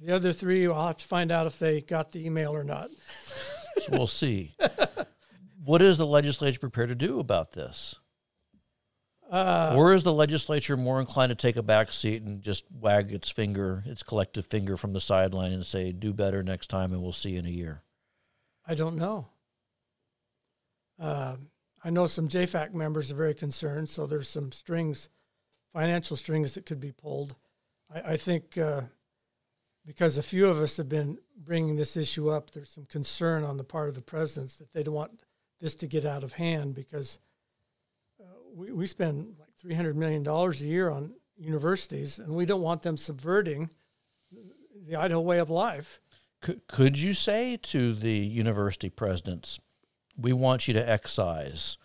The 0.00 0.12
other 0.12 0.32
three, 0.32 0.66
I'll 0.66 0.88
have 0.88 0.96
to 0.96 1.06
find 1.06 1.30
out 1.30 1.46
if 1.46 1.60
they 1.60 1.80
got 1.80 2.10
the 2.10 2.26
email 2.26 2.50
or 2.50 2.64
not. 2.64 2.90
so 3.82 3.86
we'll 3.92 4.08
see. 4.08 4.56
what 5.64 5.82
is 5.82 5.98
the 5.98 6.06
legislature 6.06 6.58
prepared 6.58 6.88
to 6.88 6.94
do 6.94 7.20
about 7.20 7.52
this? 7.52 7.94
Uh, 9.30 9.74
or 9.76 9.94
is 9.94 10.02
the 10.02 10.12
legislature 10.12 10.76
more 10.76 11.00
inclined 11.00 11.30
to 11.30 11.34
take 11.34 11.56
a 11.56 11.62
back 11.62 11.90
seat 11.90 12.22
and 12.22 12.42
just 12.42 12.64
wag 12.70 13.12
its 13.12 13.30
finger, 13.30 13.82
its 13.86 14.02
collective 14.02 14.46
finger 14.46 14.76
from 14.76 14.92
the 14.92 15.00
sideline 15.00 15.52
and 15.52 15.64
say, 15.64 15.90
do 15.90 16.12
better 16.12 16.42
next 16.42 16.66
time 16.66 16.92
and 16.92 17.02
we'll 17.02 17.12
see 17.12 17.30
you 17.30 17.38
in 17.38 17.46
a 17.46 17.50
year? 17.50 17.82
I 18.66 18.74
don't 18.74 18.96
know. 18.96 19.28
Uh, 21.00 21.36
I 21.82 21.90
know 21.90 22.06
some 22.06 22.28
JFAC 22.28 22.74
members 22.74 23.10
are 23.10 23.16
very 23.16 23.34
concerned, 23.34 23.88
so 23.88 24.06
there's 24.06 24.28
some 24.28 24.52
strings, 24.52 25.08
financial 25.72 26.16
strings 26.16 26.52
that 26.54 26.66
could 26.66 26.80
be 26.80 26.92
pulled. 26.92 27.34
I, 27.92 28.12
I 28.12 28.16
think 28.18 28.58
uh, 28.58 28.82
because 29.86 30.18
a 30.18 30.22
few 30.22 30.46
of 30.46 30.60
us 30.60 30.76
have 30.76 30.90
been 30.90 31.16
bringing 31.38 31.74
this 31.74 31.96
issue 31.96 32.28
up, 32.28 32.50
there's 32.50 32.70
some 32.70 32.84
concern 32.84 33.44
on 33.44 33.56
the 33.56 33.64
part 33.64 33.88
of 33.88 33.94
the 33.94 34.02
presidents 34.02 34.56
that 34.56 34.72
they 34.74 34.82
don't 34.82 34.94
want 34.94 35.22
this 35.62 35.74
to 35.76 35.86
get 35.86 36.04
out 36.04 36.22
of 36.22 36.34
hand 36.34 36.74
because 36.74 37.18
uh,– 38.20 38.24
we, 38.54 38.70
we 38.70 38.86
spend 38.86 39.36
like 39.38 39.48
$300 39.64 39.94
million 39.94 40.26
a 40.26 40.50
year 40.56 40.90
on 40.90 41.12
universities, 41.36 42.18
and 42.18 42.34
we 42.34 42.44
don't 42.46 42.62
want 42.62 42.82
them 42.82 42.96
subverting 42.96 43.70
the 44.86 44.96
Idaho 44.96 45.20
way 45.20 45.38
of 45.38 45.50
life. 45.50 46.00
Could, 46.40 46.66
could 46.66 46.98
you 46.98 47.12
say 47.12 47.56
to 47.56 47.94
the 47.94 48.10
university 48.10 48.90
presidents, 48.90 49.60
we 50.16 50.32
want 50.32 50.68
you 50.68 50.74
to 50.74 50.90
excise 50.90 51.78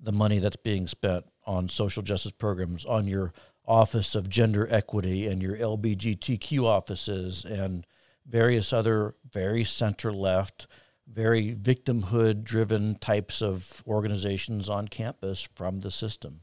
the 0.00 0.12
money 0.12 0.38
that's 0.38 0.56
being 0.56 0.86
spent 0.86 1.26
on 1.46 1.68
social 1.68 2.02
justice 2.02 2.32
programs, 2.32 2.84
on 2.84 3.06
your 3.06 3.32
Office 3.66 4.14
of 4.14 4.30
Gender 4.30 4.66
Equity 4.70 5.26
and 5.26 5.42
your 5.42 5.56
LBGTQ 5.56 6.64
offices 6.64 7.44
and 7.44 7.86
various 8.26 8.72
other 8.72 9.14
very 9.30 9.64
center 9.64 10.12
left 10.12 10.66
very 11.10 11.54
victimhood 11.54 12.44
driven 12.44 12.96
types 12.96 13.40
of 13.42 13.82
organizations 13.86 14.68
on 14.68 14.88
campus 14.88 15.48
from 15.54 15.80
the 15.80 15.90
system. 15.90 16.40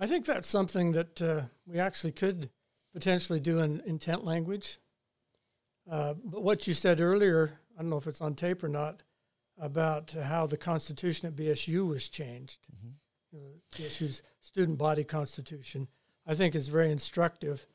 I 0.00 0.06
think 0.06 0.26
that's 0.26 0.48
something 0.48 0.92
that 0.92 1.22
uh, 1.22 1.42
we 1.66 1.78
actually 1.78 2.12
could 2.12 2.50
potentially 2.92 3.40
do 3.40 3.58
in 3.58 3.82
intent 3.86 4.24
language. 4.24 4.78
Uh, 5.90 6.14
but 6.24 6.42
what 6.42 6.66
you 6.66 6.74
said 6.74 7.00
earlier, 7.00 7.58
I 7.76 7.82
don't 7.82 7.90
know 7.90 7.96
if 7.98 8.06
it's 8.06 8.20
on 8.20 8.34
tape 8.34 8.64
or 8.64 8.68
not, 8.68 9.02
about 9.58 10.10
how 10.12 10.46
the 10.46 10.56
Constitution 10.56 11.28
at 11.28 11.36
BSU 11.36 11.86
was 11.86 12.08
changed, 12.08 12.66
mm-hmm. 12.74 13.42
BSU's 13.76 14.22
student 14.40 14.78
body 14.78 15.04
constitution, 15.04 15.88
I 16.26 16.34
think 16.34 16.54
is 16.54 16.68
very 16.68 16.90
instructive. 16.90 17.66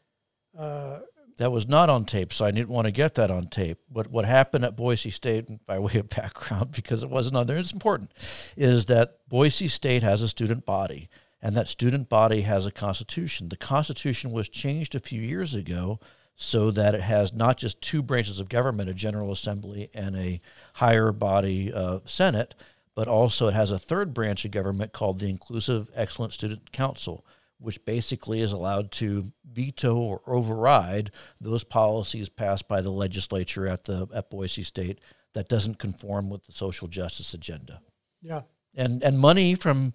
That 1.37 1.51
was 1.51 1.67
not 1.67 1.89
on 1.89 2.05
tape, 2.05 2.33
so 2.33 2.45
I 2.45 2.51
didn't 2.51 2.69
want 2.69 2.85
to 2.85 2.91
get 2.91 3.15
that 3.15 3.31
on 3.31 3.43
tape. 3.43 3.79
But 3.89 4.07
what 4.07 4.25
happened 4.25 4.65
at 4.65 4.75
Boise 4.75 5.09
State, 5.09 5.47
by 5.65 5.79
way 5.79 5.95
of 5.95 6.09
background, 6.09 6.71
because 6.75 7.03
it 7.03 7.09
wasn't 7.09 7.37
on 7.37 7.47
there, 7.47 7.57
it's 7.57 7.71
important, 7.71 8.11
is 8.57 8.85
that 8.87 9.19
Boise 9.29 9.67
State 9.67 10.03
has 10.03 10.21
a 10.21 10.27
student 10.27 10.65
body, 10.65 11.09
and 11.41 11.55
that 11.55 11.67
student 11.67 12.09
body 12.09 12.41
has 12.41 12.65
a 12.65 12.71
constitution. 12.71 13.49
The 13.49 13.57
constitution 13.57 14.31
was 14.31 14.49
changed 14.49 14.95
a 14.95 14.99
few 14.99 15.21
years 15.21 15.55
ago 15.55 15.99
so 16.35 16.71
that 16.71 16.95
it 16.95 17.01
has 17.01 17.33
not 17.33 17.57
just 17.57 17.81
two 17.81 18.01
branches 18.01 18.39
of 18.39 18.47
government, 18.47 18.89
a 18.89 18.93
General 18.93 19.31
Assembly 19.31 19.89
and 19.93 20.15
a 20.15 20.41
higher 20.75 21.11
body 21.11 21.71
uh, 21.73 21.99
Senate, 22.05 22.55
but 22.95 23.07
also 23.07 23.47
it 23.47 23.53
has 23.53 23.71
a 23.71 23.79
third 23.79 24.13
branch 24.13 24.45
of 24.45 24.51
government 24.51 24.93
called 24.93 25.19
the 25.19 25.29
Inclusive 25.29 25.89
Excellence 25.93 26.35
Student 26.35 26.71
Council 26.71 27.25
which 27.59 27.83
basically 27.85 28.41
is 28.41 28.51
allowed 28.51 28.91
to 28.91 29.31
veto 29.45 29.95
or 29.97 30.21
override 30.25 31.11
those 31.39 31.63
policies 31.63 32.29
passed 32.29 32.67
by 32.67 32.81
the 32.81 32.91
legislature 32.91 33.67
at 33.67 33.83
the 33.83 34.07
at 34.13 34.29
Boise 34.29 34.63
State 34.63 34.99
that 35.33 35.49
doesn't 35.49 35.77
conform 35.77 36.29
with 36.29 36.45
the 36.45 36.51
social 36.51 36.87
justice 36.87 37.33
agenda. 37.33 37.81
Yeah. 38.21 38.41
And 38.75 39.03
and 39.03 39.19
money 39.19 39.55
from 39.55 39.93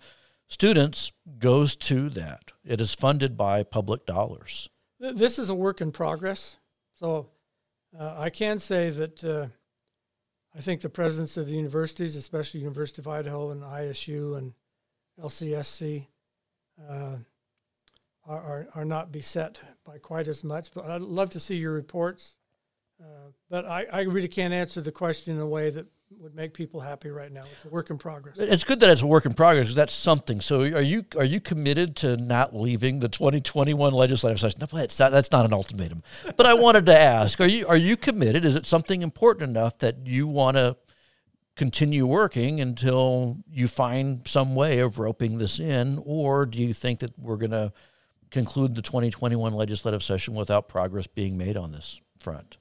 students 0.48 1.12
goes 1.38 1.74
to 1.76 2.08
that. 2.10 2.52
It 2.64 2.80
is 2.80 2.94
funded 2.94 3.36
by 3.36 3.62
public 3.62 4.06
dollars. 4.06 4.68
This 5.00 5.38
is 5.38 5.50
a 5.50 5.54
work 5.54 5.80
in 5.80 5.92
progress. 5.92 6.56
So 6.94 7.28
uh, 7.98 8.14
I 8.16 8.30
can 8.30 8.58
say 8.58 8.90
that 8.90 9.24
uh, 9.24 9.46
I 10.56 10.60
think 10.60 10.80
the 10.80 10.88
presidents 10.88 11.36
of 11.36 11.46
the 11.46 11.54
universities, 11.54 12.16
especially 12.16 12.60
University 12.60 13.02
of 13.02 13.08
Idaho 13.08 13.50
and 13.50 13.62
ISU 13.62 14.38
and 14.38 14.54
LCSC, 15.20 16.06
uh, 16.88 17.16
are, 18.27 18.39
are, 18.39 18.68
are 18.75 18.85
not 18.85 19.12
beset 19.12 19.61
by 19.85 19.99
quite 19.99 20.29
as 20.29 20.45
much. 20.45 20.72
But 20.72 20.87
I'd 20.87 21.01
love 21.01 21.31
to 21.31 21.41
see 21.41 21.57
your 21.57 21.72
reports. 21.72 22.37
Uh, 23.01 23.31
but 23.51 23.64
I, 23.64 23.87
I 23.93 24.01
really 24.03 24.29
can't 24.29 24.55
answer 24.55 24.81
the 24.81 24.93
question 24.93 25.35
in 25.35 25.41
a 25.41 25.47
way 25.47 25.70
that 25.70 25.87
would 26.18 26.35
make 26.35 26.55
people 26.55 26.81
happy 26.81 27.11
right 27.11 27.33
now. 27.33 27.43
It's 27.43 27.64
a 27.64 27.68
work 27.68 27.91
in 27.91 27.99
progress. 27.99 28.37
It's 28.39 28.64
good 28.64 28.81
that 28.81 28.91
it's 28.91 29.03
a 29.03 29.07
work 29.07 29.27
in 29.27 29.35
progress. 29.35 29.75
That's 29.75 29.93
something. 29.93 30.41
So, 30.41 30.61
are 30.61 30.81
you 30.81 31.05
are 31.16 31.25
you 31.25 31.41
committed 31.41 31.97
to 31.97 32.16
not 32.16 32.55
leaving 32.55 33.01
the 33.01 33.09
2021 33.09 33.93
legislative 33.93 34.39
session? 34.39 34.61
No, 34.61 34.79
that's 34.79 34.99
not, 34.99 35.12
that's 35.12 35.33
not 35.33 35.45
an 35.45 35.53
ultimatum. 35.53 36.03
But 36.37 36.47
I 36.47 36.55
wanted 36.55 36.87
to 36.87 36.99
ask: 36.99 37.41
Are 37.41 37.49
you 37.49 37.66
are 37.66 37.77
you 37.77 37.97
committed? 37.97 38.45
Is 38.45 38.55
it 38.55 38.66
something 38.66 39.03
important 39.03 39.51
enough 39.51 39.79
that 39.79 40.07
you 40.07 40.27
want 40.27 40.57
to 40.57 40.77
continue 41.57 42.07
working 42.07 42.61
until 42.61 43.39
you 43.49 43.68
find 43.68 44.27
some 44.27 44.55
way 44.55 44.81
of 44.81 44.99
roping 44.99 45.39
this 45.39 45.61
in, 45.61 46.01
or 46.05 46.47
do 46.47 46.62
you 46.62 46.75
think 46.75 47.01
that 47.01 47.18
we're 47.18 47.37
going 47.37 47.53
to 47.53 47.72
conclude 48.35 48.74
the 48.74 48.82
2021 48.82 49.53
legislative 49.53 50.03
session 50.03 50.35
without 50.35 50.68
progress 50.68 51.07
being 51.07 51.39
made 51.39 51.57
on 51.57 51.70
this 51.70 52.01
front? 52.18 52.59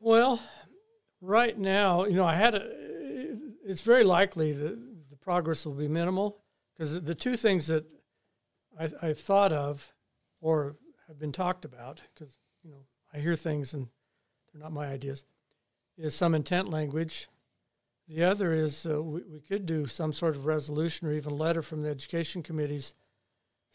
Well, 0.00 0.42
right 1.20 1.56
now, 1.56 2.04
you 2.04 2.16
know, 2.16 2.26
I 2.26 2.34
had 2.34 2.56
a, 2.56 2.68
it's 3.64 3.82
very 3.82 4.02
likely 4.02 4.52
that 4.52 4.76
the 5.08 5.16
progress 5.16 5.64
will 5.64 5.74
be 5.74 5.86
minimal 5.86 6.38
because 6.72 7.00
the 7.00 7.14
two 7.14 7.36
things 7.36 7.68
that 7.68 7.84
I, 8.78 8.90
I've 9.00 9.20
thought 9.20 9.52
of 9.52 9.92
or 10.40 10.76
have 11.06 11.20
been 11.20 11.32
talked 11.32 11.64
about, 11.64 12.00
because, 12.12 12.36
you 12.64 12.72
know, 12.72 12.84
I 13.14 13.18
hear 13.18 13.36
things 13.36 13.74
and 13.74 13.86
they're 14.52 14.62
not 14.62 14.72
my 14.72 14.88
ideas, 14.88 15.24
is 15.96 16.16
some 16.16 16.34
intent 16.34 16.68
language. 16.68 17.28
The 18.08 18.24
other 18.24 18.52
is 18.52 18.84
uh, 18.86 19.00
we, 19.00 19.22
we 19.22 19.40
could 19.40 19.66
do 19.66 19.86
some 19.86 20.12
sort 20.12 20.34
of 20.34 20.46
resolution 20.46 21.06
or 21.06 21.12
even 21.12 21.38
letter 21.38 21.62
from 21.62 21.82
the 21.82 21.90
education 21.90 22.42
committees 22.42 22.94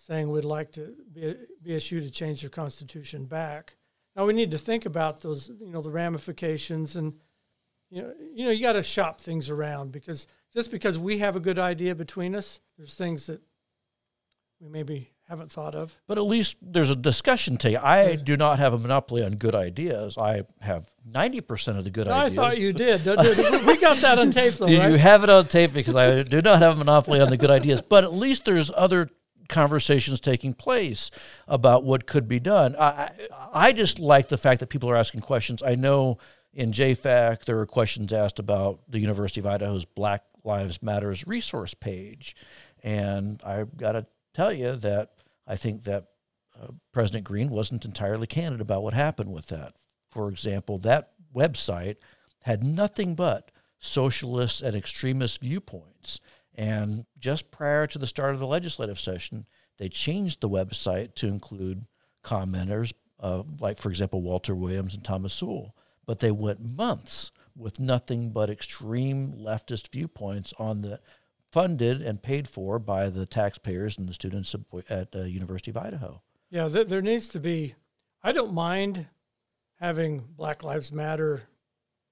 saying 0.05 0.29
we'd 0.29 0.43
like 0.43 0.71
to 0.73 0.93
be 1.13 1.25
a 1.27 1.35
BSU 1.65 2.01
to 2.01 2.09
change 2.09 2.41
their 2.41 2.49
constitution 2.49 3.25
back. 3.25 3.75
Now 4.15 4.25
we 4.25 4.33
need 4.33 4.51
to 4.51 4.57
think 4.57 4.85
about 4.85 5.21
those, 5.21 5.49
you 5.59 5.71
know, 5.71 5.81
the 5.81 5.91
ramifications 5.91 6.95
and 6.95 7.13
you 7.89 8.01
know, 8.01 8.13
you 8.33 8.45
know, 8.45 8.51
you 8.51 8.61
got 8.61 8.73
to 8.73 8.83
shop 8.83 9.19
things 9.19 9.49
around 9.49 9.91
because 9.91 10.25
just 10.53 10.71
because 10.71 10.97
we 10.97 11.17
have 11.19 11.35
a 11.35 11.41
good 11.41 11.59
idea 11.59 11.93
between 11.93 12.35
us, 12.35 12.61
there's 12.77 12.95
things 12.95 13.27
that 13.27 13.41
we 14.61 14.69
maybe 14.69 15.09
haven't 15.27 15.51
thought 15.51 15.75
of. 15.75 15.93
But 16.07 16.17
at 16.17 16.23
least 16.23 16.57
there's 16.61 16.89
a 16.89 16.95
discussion 16.95 17.57
to 17.57 17.71
you. 17.71 17.79
I 17.81 18.15
do 18.15 18.37
not 18.37 18.59
have 18.59 18.73
a 18.73 18.77
monopoly 18.77 19.23
on 19.23 19.35
good 19.35 19.55
ideas. 19.55 20.17
I 20.17 20.43
have 20.61 20.89
90% 21.09 21.77
of 21.77 21.83
the 21.83 21.89
good 21.89 22.07
no, 22.07 22.13
ideas. 22.13 22.37
I 22.37 22.41
thought 22.41 22.59
you 22.59 22.71
did. 22.71 23.05
we 23.65 23.77
got 23.77 23.97
that 23.97 24.19
on 24.19 24.31
tape, 24.31 24.53
though, 24.53 24.65
right? 24.77 24.91
You 24.91 24.97
have 24.97 25.23
it 25.23 25.29
on 25.29 25.47
tape 25.47 25.73
because 25.73 25.95
I 25.95 26.23
do 26.23 26.41
not 26.41 26.59
have 26.59 26.75
a 26.75 26.79
monopoly 26.79 27.19
on 27.19 27.29
the 27.29 27.37
good 27.37 27.51
ideas. 27.51 27.81
But 27.81 28.03
at 28.03 28.13
least 28.13 28.45
there's 28.45 28.71
other 28.75 29.09
conversations 29.51 30.19
taking 30.19 30.53
place 30.53 31.11
about 31.47 31.83
what 31.83 32.07
could 32.07 32.27
be 32.27 32.39
done. 32.39 32.75
I, 32.79 33.11
I 33.53 33.71
just 33.73 33.99
like 33.99 34.29
the 34.29 34.37
fact 34.37 34.61
that 34.61 34.69
people 34.69 34.89
are 34.89 34.95
asking 34.95 35.21
questions. 35.21 35.61
I 35.61 35.75
know 35.75 36.17
in 36.53 36.71
JFAC 36.71 37.45
there 37.45 37.57
were 37.57 37.67
questions 37.67 38.11
asked 38.11 38.39
about 38.39 38.79
the 38.89 38.99
University 38.99 39.39
of 39.39 39.47
Idaho's 39.47 39.85
Black 39.85 40.23
Lives 40.43 40.81
Matters 40.81 41.27
resource 41.27 41.73
page, 41.75 42.35
and 42.83 43.39
I've 43.45 43.77
got 43.77 43.91
to 43.91 44.07
tell 44.33 44.51
you 44.51 44.75
that 44.77 45.11
I 45.45 45.55
think 45.55 45.83
that 45.83 46.07
uh, 46.59 46.67
President 46.91 47.25
Green 47.25 47.49
wasn't 47.49 47.85
entirely 47.85 48.27
candid 48.27 48.61
about 48.61 48.83
what 48.83 48.93
happened 48.93 49.31
with 49.31 49.47
that. 49.47 49.73
For 50.09 50.29
example, 50.29 50.77
that 50.79 51.11
website 51.35 51.97
had 52.43 52.63
nothing 52.63 53.15
but 53.15 53.51
socialist 53.79 54.61
and 54.61 54.75
extremist 54.75 55.41
viewpoints. 55.41 56.19
And 56.55 57.05
just 57.17 57.51
prior 57.51 57.87
to 57.87 57.97
the 57.97 58.07
start 58.07 58.33
of 58.33 58.39
the 58.39 58.47
legislative 58.47 58.99
session, 58.99 59.45
they 59.77 59.89
changed 59.89 60.41
the 60.41 60.49
website 60.49 61.15
to 61.15 61.27
include 61.27 61.85
commenters, 62.23 62.93
uh, 63.19 63.43
like, 63.59 63.77
for 63.77 63.89
example, 63.89 64.21
Walter 64.21 64.53
Williams 64.53 64.93
and 64.93 65.03
Thomas 65.03 65.33
Sowell. 65.33 65.75
But 66.05 66.19
they 66.19 66.31
went 66.31 66.59
months 66.59 67.31
with 67.55 67.79
nothing 67.79 68.31
but 68.31 68.49
extreme 68.49 69.33
leftist 69.33 69.91
viewpoints 69.91 70.53
on 70.57 70.81
the 70.81 70.99
funded 71.51 72.01
and 72.01 72.21
paid 72.21 72.47
for 72.47 72.79
by 72.79 73.09
the 73.09 73.25
taxpayers 73.25 73.97
and 73.97 74.07
the 74.07 74.13
students 74.13 74.55
at 74.89 75.11
the 75.11 75.21
uh, 75.21 75.25
University 75.25 75.71
of 75.71 75.77
Idaho. 75.77 76.21
Yeah, 76.49 76.67
th- 76.69 76.87
there 76.87 77.01
needs 77.01 77.27
to 77.29 77.39
be. 77.39 77.75
I 78.23 78.31
don't 78.31 78.53
mind 78.53 79.07
having 79.79 80.19
Black 80.37 80.63
Lives 80.63 80.91
Matter 80.91 81.43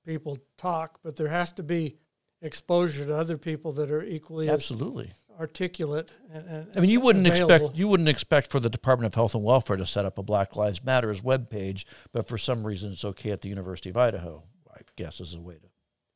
people 0.05 0.39
talk, 0.57 0.99
but 1.03 1.15
there 1.15 1.27
has 1.27 1.51
to 1.53 1.63
be 1.63 1.97
exposure 2.41 3.05
to 3.05 3.15
other 3.15 3.37
people 3.37 3.71
that 3.73 3.91
are 3.91 4.03
equally 4.03 4.49
Absolutely. 4.49 5.11
articulate. 5.39 6.09
And, 6.31 6.47
and 6.47 6.67
I 6.75 6.79
mean, 6.79 6.89
you 6.89 7.01
wouldn't 7.01 7.27
available. 7.27 7.55
expect 7.55 7.77
you 7.77 7.87
wouldn't 7.87 8.09
expect 8.09 8.51
for 8.51 8.59
the 8.59 8.69
Department 8.69 9.11
of 9.11 9.15
Health 9.15 9.35
and 9.35 9.43
Welfare 9.43 9.77
to 9.77 9.85
set 9.85 10.05
up 10.05 10.17
a 10.17 10.23
Black 10.23 10.55
Lives 10.55 10.83
Matters 10.83 11.21
webpage, 11.21 11.85
but 12.11 12.27
for 12.27 12.37
some 12.37 12.65
reason 12.65 12.91
it's 12.91 13.05
okay 13.05 13.31
at 13.31 13.41
the 13.41 13.49
University 13.49 13.89
of 13.89 13.97
Idaho. 13.97 14.43
I 14.73 14.81
guess 14.95 15.19
is 15.19 15.33
a 15.33 15.41
way 15.41 15.55
to 15.55 15.67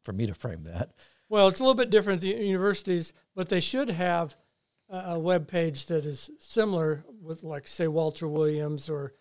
for 0.03 0.13
me 0.13 0.27
to 0.27 0.33
frame 0.33 0.63
that. 0.63 0.91
Well, 1.29 1.47
it's 1.47 1.59
a 1.59 1.63
little 1.63 1.75
bit 1.75 1.89
different 1.89 2.17
at 2.17 2.29
the 2.29 2.45
universities, 2.45 3.13
but 3.35 3.49
they 3.49 3.59
should 3.59 3.89
have 3.89 4.35
a, 4.89 5.17
web 5.17 5.47
page 5.47 5.87
that 5.87 6.05
is 6.05 6.29
similar 6.39 7.03
with, 7.21 7.43
like, 7.43 7.67
say, 7.67 7.87
Walter 7.87 8.27
Williams 8.27 8.89
or 8.89 9.13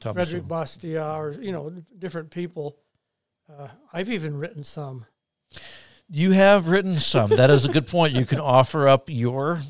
Thomas, 0.00 0.28
Frederick 0.28 0.48
Bastiat 0.48 1.16
or 1.16 1.32
you 1.40 1.52
know 1.52 1.72
different 1.98 2.30
people. 2.30 2.78
Uh, 3.48 3.68
I've 3.92 4.10
even 4.10 4.36
written 4.36 4.64
some. 4.64 5.06
You 6.10 6.32
have 6.32 6.68
written 6.68 6.98
some. 6.98 7.30
That 7.30 7.50
is 7.50 7.64
a 7.64 7.68
good 7.68 7.86
point. 7.86 8.14
You 8.14 8.26
can 8.26 8.40
offer 8.40 8.88
up 8.88 9.08
your 9.08 9.60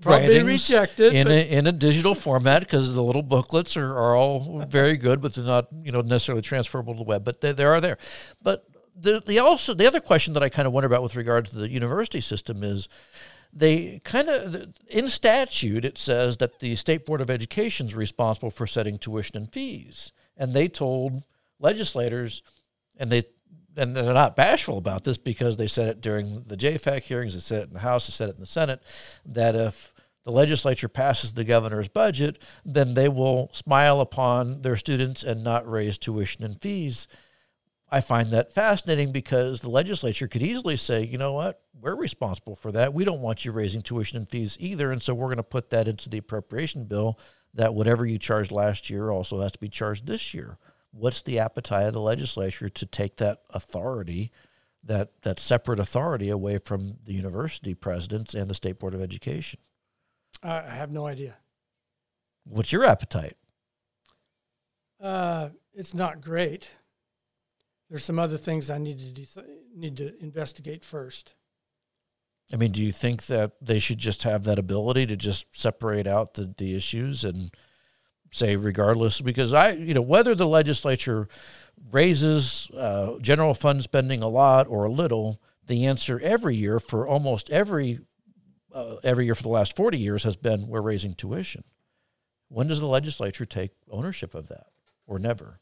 Probably 0.00 0.42
rejected. 0.42 1.14
in 1.14 1.28
a, 1.28 1.50
in 1.50 1.66
a 1.66 1.72
digital 1.72 2.14
format 2.14 2.60
because 2.60 2.92
the 2.92 3.02
little 3.02 3.22
booklets 3.22 3.76
are, 3.76 3.96
are 3.96 4.16
all 4.16 4.64
very 4.68 4.96
good, 4.96 5.20
but 5.20 5.34
they're 5.34 5.44
not 5.44 5.68
you 5.82 5.92
know 5.92 6.00
necessarily 6.00 6.42
transferable 6.42 6.94
to 6.94 6.98
the 6.98 7.04
web. 7.04 7.24
But 7.24 7.40
they, 7.40 7.52
they 7.52 7.64
are 7.64 7.80
there. 7.80 7.98
But 8.42 8.64
the, 8.94 9.22
the 9.24 9.38
also 9.38 9.74
the 9.74 9.86
other 9.86 10.00
question 10.00 10.34
that 10.34 10.42
I 10.42 10.48
kind 10.48 10.66
of 10.66 10.72
wonder 10.72 10.86
about 10.86 11.02
with 11.02 11.16
regard 11.16 11.46
to 11.46 11.56
the 11.56 11.70
university 11.70 12.20
system 12.20 12.62
is 12.62 12.88
they 13.52 14.00
kind 14.04 14.28
of 14.28 14.74
in 14.88 15.08
statute 15.08 15.84
it 15.84 15.96
says 15.96 16.36
that 16.36 16.58
the 16.58 16.76
state 16.76 17.06
board 17.06 17.20
of 17.20 17.30
education 17.30 17.86
is 17.86 17.94
responsible 17.94 18.50
for 18.50 18.66
setting 18.66 18.98
tuition 18.98 19.36
and 19.36 19.52
fees, 19.52 20.12
and 20.36 20.54
they 20.54 20.68
told 20.68 21.22
legislators, 21.58 22.42
and 22.98 23.10
they 23.10 23.22
and 23.78 23.96
they're 23.96 24.12
not 24.12 24.36
bashful 24.36 24.76
about 24.76 25.04
this 25.04 25.16
because 25.16 25.56
they 25.56 25.66
said 25.66 25.88
it 25.88 26.00
during 26.00 26.44
the 26.46 26.56
JFAC 26.56 27.02
hearings, 27.02 27.34
they 27.34 27.40
said 27.40 27.62
it 27.62 27.68
in 27.68 27.74
the 27.74 27.80
House, 27.80 28.06
they 28.06 28.12
said 28.12 28.28
it 28.28 28.34
in 28.34 28.40
the 28.40 28.46
Senate, 28.46 28.82
that 29.24 29.54
if 29.54 29.94
the 30.24 30.32
legislature 30.32 30.88
passes 30.88 31.32
the 31.32 31.44
governor's 31.44 31.88
budget, 31.88 32.42
then 32.64 32.94
they 32.94 33.08
will 33.08 33.50
smile 33.54 34.00
upon 34.00 34.62
their 34.62 34.76
students 34.76 35.22
and 35.22 35.42
not 35.42 35.68
raise 35.68 35.96
tuition 35.96 36.44
and 36.44 36.60
fees. 36.60 37.08
I 37.90 38.02
find 38.02 38.30
that 38.30 38.52
fascinating 38.52 39.12
because 39.12 39.60
the 39.60 39.70
legislature 39.70 40.28
could 40.28 40.42
easily 40.42 40.76
say, 40.76 41.02
you 41.04 41.16
know 41.16 41.32
what, 41.32 41.62
we're 41.80 41.96
responsible 41.96 42.56
for 42.56 42.70
that. 42.72 42.92
We 42.92 43.04
don't 43.04 43.22
want 43.22 43.44
you 43.44 43.52
raising 43.52 43.80
tuition 43.80 44.18
and 44.18 44.28
fees 44.28 44.58
either. 44.60 44.92
And 44.92 45.02
so 45.02 45.14
we're 45.14 45.28
going 45.28 45.38
to 45.38 45.42
put 45.42 45.70
that 45.70 45.88
into 45.88 46.10
the 46.10 46.18
appropriation 46.18 46.84
bill 46.84 47.18
that 47.54 47.74
whatever 47.74 48.04
you 48.04 48.18
charged 48.18 48.52
last 48.52 48.90
year 48.90 49.10
also 49.10 49.40
has 49.40 49.52
to 49.52 49.58
be 49.58 49.70
charged 49.70 50.06
this 50.06 50.34
year. 50.34 50.58
What's 50.90 51.22
the 51.22 51.38
appetite 51.38 51.86
of 51.86 51.92
the 51.92 52.00
legislature 52.00 52.68
to 52.68 52.86
take 52.86 53.16
that 53.16 53.42
authority, 53.50 54.32
that, 54.82 55.10
that 55.22 55.38
separate 55.38 55.80
authority 55.80 56.28
away 56.28 56.58
from 56.58 56.98
the 57.04 57.12
university 57.12 57.74
presidents 57.74 58.34
and 58.34 58.48
the 58.48 58.54
State 58.54 58.78
Board 58.78 58.94
of 58.94 59.02
Education? 59.02 59.60
I 60.42 60.62
have 60.62 60.90
no 60.90 61.06
idea. 61.06 61.36
What's 62.44 62.72
your 62.72 62.84
appetite? 62.84 63.36
Uh, 65.00 65.50
it's 65.74 65.94
not 65.94 66.20
great. 66.20 66.70
There's 67.88 68.04
some 68.04 68.18
other 68.18 68.36
things 68.36 68.70
I 68.70 68.78
need 68.78 68.98
to 68.98 69.20
deci- 69.20 69.46
need 69.74 69.96
to 69.98 70.18
investigate 70.22 70.84
first. 70.84 71.34
I 72.52 72.56
mean, 72.56 72.72
do 72.72 72.84
you 72.84 72.92
think 72.92 73.26
that 73.26 73.52
they 73.60 73.78
should 73.78 73.98
just 73.98 74.22
have 74.22 74.44
that 74.44 74.58
ability 74.58 75.06
to 75.06 75.16
just 75.16 75.58
separate 75.58 76.06
out 76.06 76.34
the, 76.34 76.54
the 76.56 76.74
issues 76.74 77.24
and 77.24 77.50
say, 78.30 78.56
regardless? 78.56 79.20
Because 79.20 79.52
I, 79.52 79.72
you 79.72 79.94
know, 79.94 80.02
whether 80.02 80.34
the 80.34 80.46
legislature 80.46 81.28
raises 81.90 82.70
uh, 82.76 83.18
general 83.20 83.54
fund 83.54 83.82
spending 83.82 84.22
a 84.22 84.28
lot 84.28 84.66
or 84.68 84.84
a 84.84 84.90
little, 84.90 85.40
the 85.66 85.86
answer 85.86 86.20
every 86.22 86.56
year 86.56 86.78
for 86.78 87.06
almost 87.06 87.50
every 87.50 88.00
uh, 88.74 88.96
every 89.02 89.24
year 89.24 89.34
for 89.34 89.42
the 89.42 89.48
last 89.48 89.76
forty 89.76 89.98
years 89.98 90.24
has 90.24 90.36
been 90.36 90.68
we're 90.68 90.80
raising 90.80 91.14
tuition. 91.14 91.64
When 92.48 92.66
does 92.66 92.80
the 92.80 92.86
legislature 92.86 93.44
take 93.44 93.72
ownership 93.90 94.34
of 94.34 94.48
that, 94.48 94.66
or 95.06 95.18
never? 95.18 95.60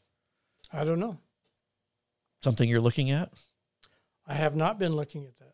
I 0.71 0.83
don't 0.83 0.99
know. 0.99 1.19
Something 2.41 2.69
you're 2.69 2.81
looking 2.81 3.11
at? 3.11 3.31
I 4.25 4.35
have 4.35 4.55
not 4.55 4.79
been 4.79 4.95
looking 4.95 5.25
at 5.25 5.37
that. 5.39 5.53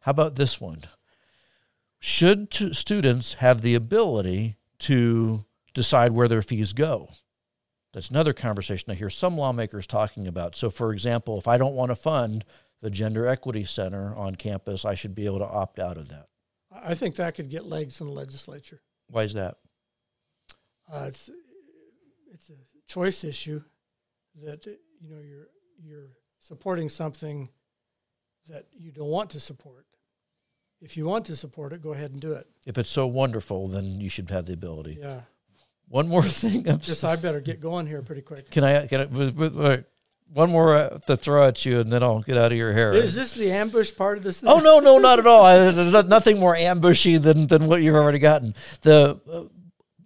How 0.00 0.10
about 0.10 0.34
this 0.36 0.60
one? 0.60 0.82
Should 2.00 2.50
t- 2.50 2.72
students 2.72 3.34
have 3.34 3.60
the 3.60 3.74
ability 3.74 4.56
to 4.80 5.44
decide 5.78 6.10
where 6.10 6.26
their 6.26 6.42
fees 6.42 6.72
go? 6.72 7.08
That's 7.94 8.10
another 8.10 8.32
conversation 8.32 8.90
I 8.90 8.94
hear 8.94 9.08
some 9.08 9.36
lawmakers 9.36 9.86
talking 9.86 10.26
about. 10.26 10.56
So, 10.56 10.70
for 10.70 10.92
example, 10.92 11.38
if 11.38 11.46
I 11.46 11.56
don't 11.56 11.74
want 11.74 11.90
to 11.90 11.94
fund 11.96 12.44
the 12.80 12.90
Gender 12.90 13.26
Equity 13.26 13.64
Center 13.64 14.14
on 14.14 14.34
campus, 14.34 14.84
I 14.84 14.94
should 14.94 15.14
be 15.14 15.24
able 15.24 15.38
to 15.38 15.46
opt 15.46 15.78
out 15.78 15.96
of 15.96 16.08
that. 16.08 16.26
I 16.70 16.94
think 16.94 17.16
that 17.16 17.34
could 17.34 17.48
get 17.48 17.64
legs 17.64 18.00
in 18.00 18.08
the 18.08 18.12
legislature. 18.12 18.82
Why 19.08 19.22
is 19.22 19.34
that? 19.34 19.56
Uh, 20.92 21.04
it's 21.08 21.30
it's 22.32 22.50
a 22.50 22.54
choice 22.86 23.24
issue 23.24 23.62
that 24.44 24.66
you 24.66 25.08
know 25.08 25.20
you're 25.20 25.48
you're 25.82 26.10
supporting 26.40 26.88
something 26.88 27.48
that 28.48 28.66
you 28.76 28.90
don't 28.90 29.08
want 29.08 29.30
to 29.30 29.40
support. 29.40 29.86
If 30.80 30.96
you 30.96 31.06
want 31.06 31.24
to 31.26 31.36
support 31.36 31.72
it, 31.72 31.82
go 31.82 31.92
ahead 31.92 32.12
and 32.12 32.20
do 32.20 32.32
it. 32.32 32.46
If 32.66 32.78
it's 32.78 32.90
so 32.90 33.06
wonderful, 33.06 33.68
then 33.68 34.00
you 34.00 34.08
should 34.08 34.30
have 34.30 34.46
the 34.46 34.52
ability. 34.52 34.98
Yeah. 35.00 35.22
One 35.88 36.08
more 36.08 36.22
thing. 36.42 36.68
I'm 36.68 36.78
Just 36.80 37.04
I 37.04 37.16
better 37.16 37.40
get 37.40 37.60
going 37.60 37.86
here 37.86 38.02
pretty 38.02 38.22
quick. 38.22 38.50
can 38.50 38.64
I 38.64 38.86
get 38.86 39.00
it? 39.12 39.84
One 40.30 40.50
more 40.50 40.76
uh, 40.76 40.98
to 41.06 41.16
throw 41.16 41.48
at 41.48 41.64
you, 41.64 41.80
and 41.80 41.90
then 41.90 42.02
I'll 42.02 42.20
get 42.20 42.36
out 42.36 42.52
of 42.52 42.58
your 42.58 42.74
hair. 42.74 42.92
Is 42.92 43.14
this 43.14 43.32
the 43.32 43.50
ambush 43.50 43.94
part 43.96 44.18
of 44.18 44.24
this? 44.24 44.44
Oh 44.44 44.58
no, 44.60 44.78
no, 44.78 44.98
not 45.08 45.18
at 45.18 45.26
all. 45.26 45.42
I, 45.42 45.70
there's 45.70 46.04
nothing 46.06 46.38
more 46.38 46.54
ambushy 46.54 47.16
than 47.16 47.46
than 47.46 47.66
what 47.66 47.80
you've 47.80 47.94
already 47.96 48.18
gotten. 48.18 48.54
The 48.82 49.18
uh, 49.30 49.44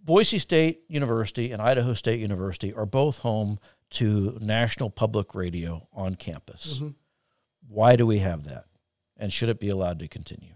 Boise 0.05 0.39
State 0.39 0.83
University 0.89 1.51
and 1.51 1.61
Idaho 1.61 1.93
State 1.95 2.21
University 2.21 2.73
are 2.73 2.87
both 2.87 3.19
home 3.19 3.59
to 3.91 4.39
National 4.41 4.91
Public 4.91 5.35
Radio 5.35 5.89
on 5.93 6.15
campus. 6.15 6.79
Mhm. 6.79 6.95
Why 7.69 7.97
do 7.97 8.07
we 8.07 8.19
have 8.21 8.45
that? 8.45 8.67
And 9.17 9.33
should 9.33 9.49
it 9.49 9.59
be 9.59 9.71
allowed 9.71 9.99
to 9.99 10.09
continue? 10.09 10.55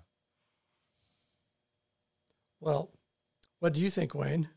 Well, 2.61 2.91
what 3.59 3.73
do 3.73 3.81
you 3.81 3.91
think, 3.91 4.15
Wayne? 4.15 4.49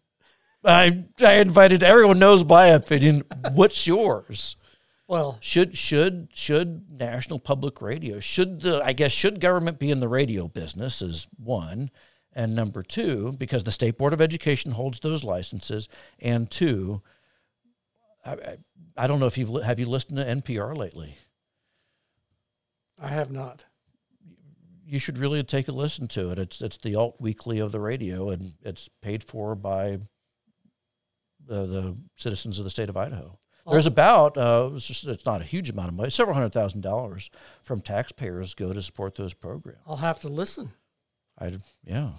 I 0.64 1.06
I 1.20 1.36
invited 1.36 1.84
everyone 1.84 2.20
knows 2.20 2.44
my 2.44 2.68
opinion. 2.68 3.24
What's 3.54 3.88
yours? 3.88 4.56
Well, 5.08 5.40
Should 5.42 5.78
should 5.78 6.30
should 6.34 6.92
National 6.92 7.40
Public 7.40 7.82
Radio 7.82 8.20
should 8.20 8.62
the 8.62 8.80
I 8.84 8.94
guess 8.94 9.12
should 9.12 9.40
government 9.40 9.80
be 9.80 9.90
in 9.90 10.02
the 10.02 10.08
radio 10.08 10.48
business 10.48 11.02
is 11.02 11.28
one, 11.38 11.90
and 12.34 12.56
number 12.56 12.84
two 12.84 13.32
because 13.32 13.64
the 13.64 13.72
state 13.72 13.98
board 13.98 14.14
of 14.14 14.22
education 14.22 14.74
holds 14.74 15.00
those 15.00 15.24
licenses, 15.24 15.88
and 16.20 16.52
two, 16.52 17.02
I 18.24 18.34
I, 18.34 18.58
I 18.98 19.08
don't 19.08 19.20
know 19.20 19.26
if 19.26 19.38
you've 19.38 19.64
have 19.64 19.80
you 19.80 19.88
listened 19.88 20.18
to 20.18 20.26
NPR 20.26 20.78
lately. 20.78 21.18
I 23.02 23.08
have 23.08 23.32
not. 23.32 23.66
You 24.86 25.00
should 25.00 25.18
really 25.18 25.42
take 25.44 25.68
a 25.68 25.72
listen 25.72 26.08
to 26.10 26.30
it. 26.32 26.38
It's 26.38 26.62
it's 26.62 26.78
the 26.78 26.96
alt 26.96 27.16
weekly 27.20 27.58
of 27.60 27.72
the 27.72 27.80
radio, 27.80 28.30
and 28.30 28.54
it's 28.62 28.90
paid 29.02 29.24
for 29.24 29.56
by 29.56 30.00
the, 31.50 31.66
the 31.66 31.98
citizens 32.16 32.58
of 32.60 32.64
the 32.64 32.70
state 32.70 32.90
of 32.90 32.96
Idaho. 32.98 33.38
There's 33.70 33.86
Oh. 33.86 33.90
about 33.90 34.38
uh, 34.38 34.72
it's, 34.74 34.88
just, 34.88 35.06
it's 35.06 35.26
not 35.26 35.42
a 35.42 35.44
huge 35.44 35.70
amount 35.70 35.90
of 35.90 35.94
money, 35.96 36.10
several 36.10 36.34
hundred 36.34 36.54
thousand 36.54 36.82
dollars 36.82 37.30
from 37.62 37.82
taxpayers 37.82 38.54
go 38.54 38.72
to 38.74 38.82
support 38.82 39.16
those 39.16 39.34
programs. 39.34 39.82
I'll 39.86 39.98
have 39.98 40.20
to 40.22 40.28
listen. 40.28 40.72
I 41.38 41.52
yeah. 41.84 42.12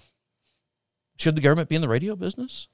Should 1.16 1.36
the 1.36 1.40
government 1.42 1.68
be 1.68 1.76
in 1.76 1.82
the 1.82 1.88
radio 1.88 2.14
business? 2.16 2.68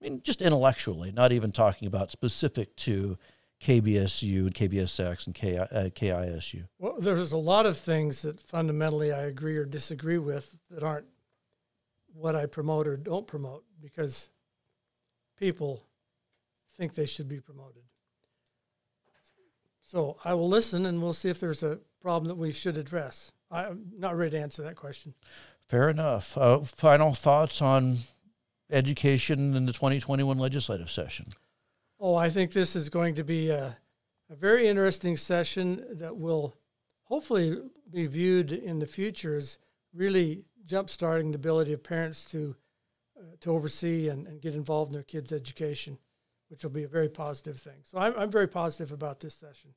I 0.00 0.04
mean, 0.04 0.20
just 0.24 0.42
intellectually, 0.42 1.12
not 1.12 1.32
even 1.32 1.52
talking 1.52 1.86
about 1.86 2.10
specific 2.10 2.74
to 2.76 3.18
KBSU 3.62 4.40
and 4.46 4.54
KBSX 4.54 5.26
and 5.26 5.34
K, 5.34 5.56
uh, 5.56 5.66
KISU. 5.90 6.66
Well, 6.80 6.96
there's 6.98 7.30
a 7.32 7.38
lot 7.38 7.64
of 7.66 7.78
things 7.78 8.22
that 8.22 8.40
fundamentally 8.40 9.12
I 9.12 9.22
agree 9.22 9.56
or 9.56 9.64
disagree 9.64 10.18
with 10.18 10.56
that 10.70 10.82
aren't 10.82 11.06
what 12.12 12.34
I 12.34 12.46
promote 12.46 12.88
or 12.88 12.96
don't 12.96 13.26
promote 13.26 13.64
because 13.80 14.28
people 15.42 15.82
think 16.76 16.94
they 16.94 17.04
should 17.04 17.28
be 17.28 17.40
promoted. 17.40 17.82
So 19.84 20.16
I 20.24 20.34
will 20.34 20.48
listen 20.48 20.86
and 20.86 21.02
we'll 21.02 21.12
see 21.12 21.30
if 21.30 21.40
there's 21.40 21.64
a 21.64 21.80
problem 22.00 22.28
that 22.28 22.36
we 22.36 22.52
should 22.52 22.78
address. 22.78 23.32
I'm 23.50 23.90
not 23.98 24.16
ready 24.16 24.30
to 24.36 24.40
answer 24.40 24.62
that 24.62 24.76
question. 24.76 25.14
Fair 25.66 25.88
enough. 25.88 26.38
Uh, 26.38 26.60
final 26.60 27.12
thoughts 27.12 27.60
on 27.60 27.98
education 28.70 29.56
in 29.56 29.66
the 29.66 29.72
2021 29.72 30.38
legislative 30.38 30.92
session. 30.92 31.26
Oh, 31.98 32.14
I 32.14 32.30
think 32.30 32.52
this 32.52 32.76
is 32.76 32.88
going 32.88 33.16
to 33.16 33.24
be 33.24 33.50
a, 33.50 33.76
a 34.30 34.36
very 34.36 34.68
interesting 34.68 35.16
session 35.16 35.84
that 35.90 36.16
will 36.16 36.54
hopefully 37.02 37.58
be 37.90 38.06
viewed 38.06 38.52
in 38.52 38.78
the 38.78 38.86
future 38.86 39.36
as 39.36 39.58
really 39.92 40.44
jumpstarting 40.68 41.32
the 41.32 41.36
ability 41.36 41.72
of 41.72 41.82
parents 41.82 42.24
to 42.26 42.54
to 43.40 43.50
oversee 43.50 44.08
and, 44.08 44.26
and 44.26 44.40
get 44.40 44.54
involved 44.54 44.90
in 44.90 44.94
their 44.94 45.02
kids' 45.02 45.32
education, 45.32 45.98
which 46.48 46.62
will 46.62 46.70
be 46.70 46.84
a 46.84 46.88
very 46.88 47.08
positive 47.08 47.58
thing. 47.58 47.80
So 47.84 47.98
I'm, 47.98 48.14
I'm 48.16 48.30
very 48.30 48.48
positive 48.48 48.92
about 48.92 49.20
this 49.20 49.34
session. 49.34 49.70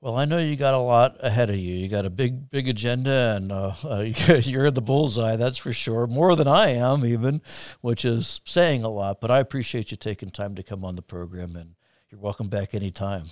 Well, 0.00 0.16
I 0.16 0.26
know 0.26 0.38
you 0.38 0.54
got 0.56 0.74
a 0.74 0.78
lot 0.78 1.16
ahead 1.20 1.48
of 1.48 1.56
you. 1.56 1.74
You 1.74 1.88
got 1.88 2.04
a 2.04 2.10
big, 2.10 2.50
big 2.50 2.68
agenda, 2.68 3.36
and 3.36 3.50
uh, 3.50 3.72
uh, 3.84 4.00
you're 4.42 4.70
the 4.70 4.82
bullseye, 4.82 5.36
that's 5.36 5.56
for 5.56 5.72
sure. 5.72 6.06
More 6.06 6.36
than 6.36 6.46
I 6.46 6.70
am, 6.70 7.06
even, 7.06 7.40
which 7.80 8.04
is 8.04 8.42
saying 8.44 8.84
a 8.84 8.90
lot. 8.90 9.22
But 9.22 9.30
I 9.30 9.40
appreciate 9.40 9.90
you 9.90 9.96
taking 9.96 10.30
time 10.30 10.56
to 10.56 10.62
come 10.62 10.84
on 10.84 10.96
the 10.96 11.02
program, 11.02 11.56
and 11.56 11.74
you're 12.10 12.20
welcome 12.20 12.48
back 12.48 12.74
anytime. 12.74 13.30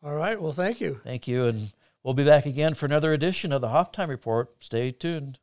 All 0.00 0.14
right. 0.14 0.40
Well, 0.40 0.52
thank 0.52 0.80
you. 0.80 1.00
Thank 1.02 1.26
you. 1.26 1.46
And 1.46 1.72
we'll 2.04 2.14
be 2.14 2.24
back 2.24 2.46
again 2.46 2.74
for 2.74 2.86
another 2.86 3.12
edition 3.12 3.50
of 3.50 3.60
the 3.60 3.82
Time 3.92 4.08
Report. 4.08 4.50
Stay 4.60 4.92
tuned. 4.92 5.38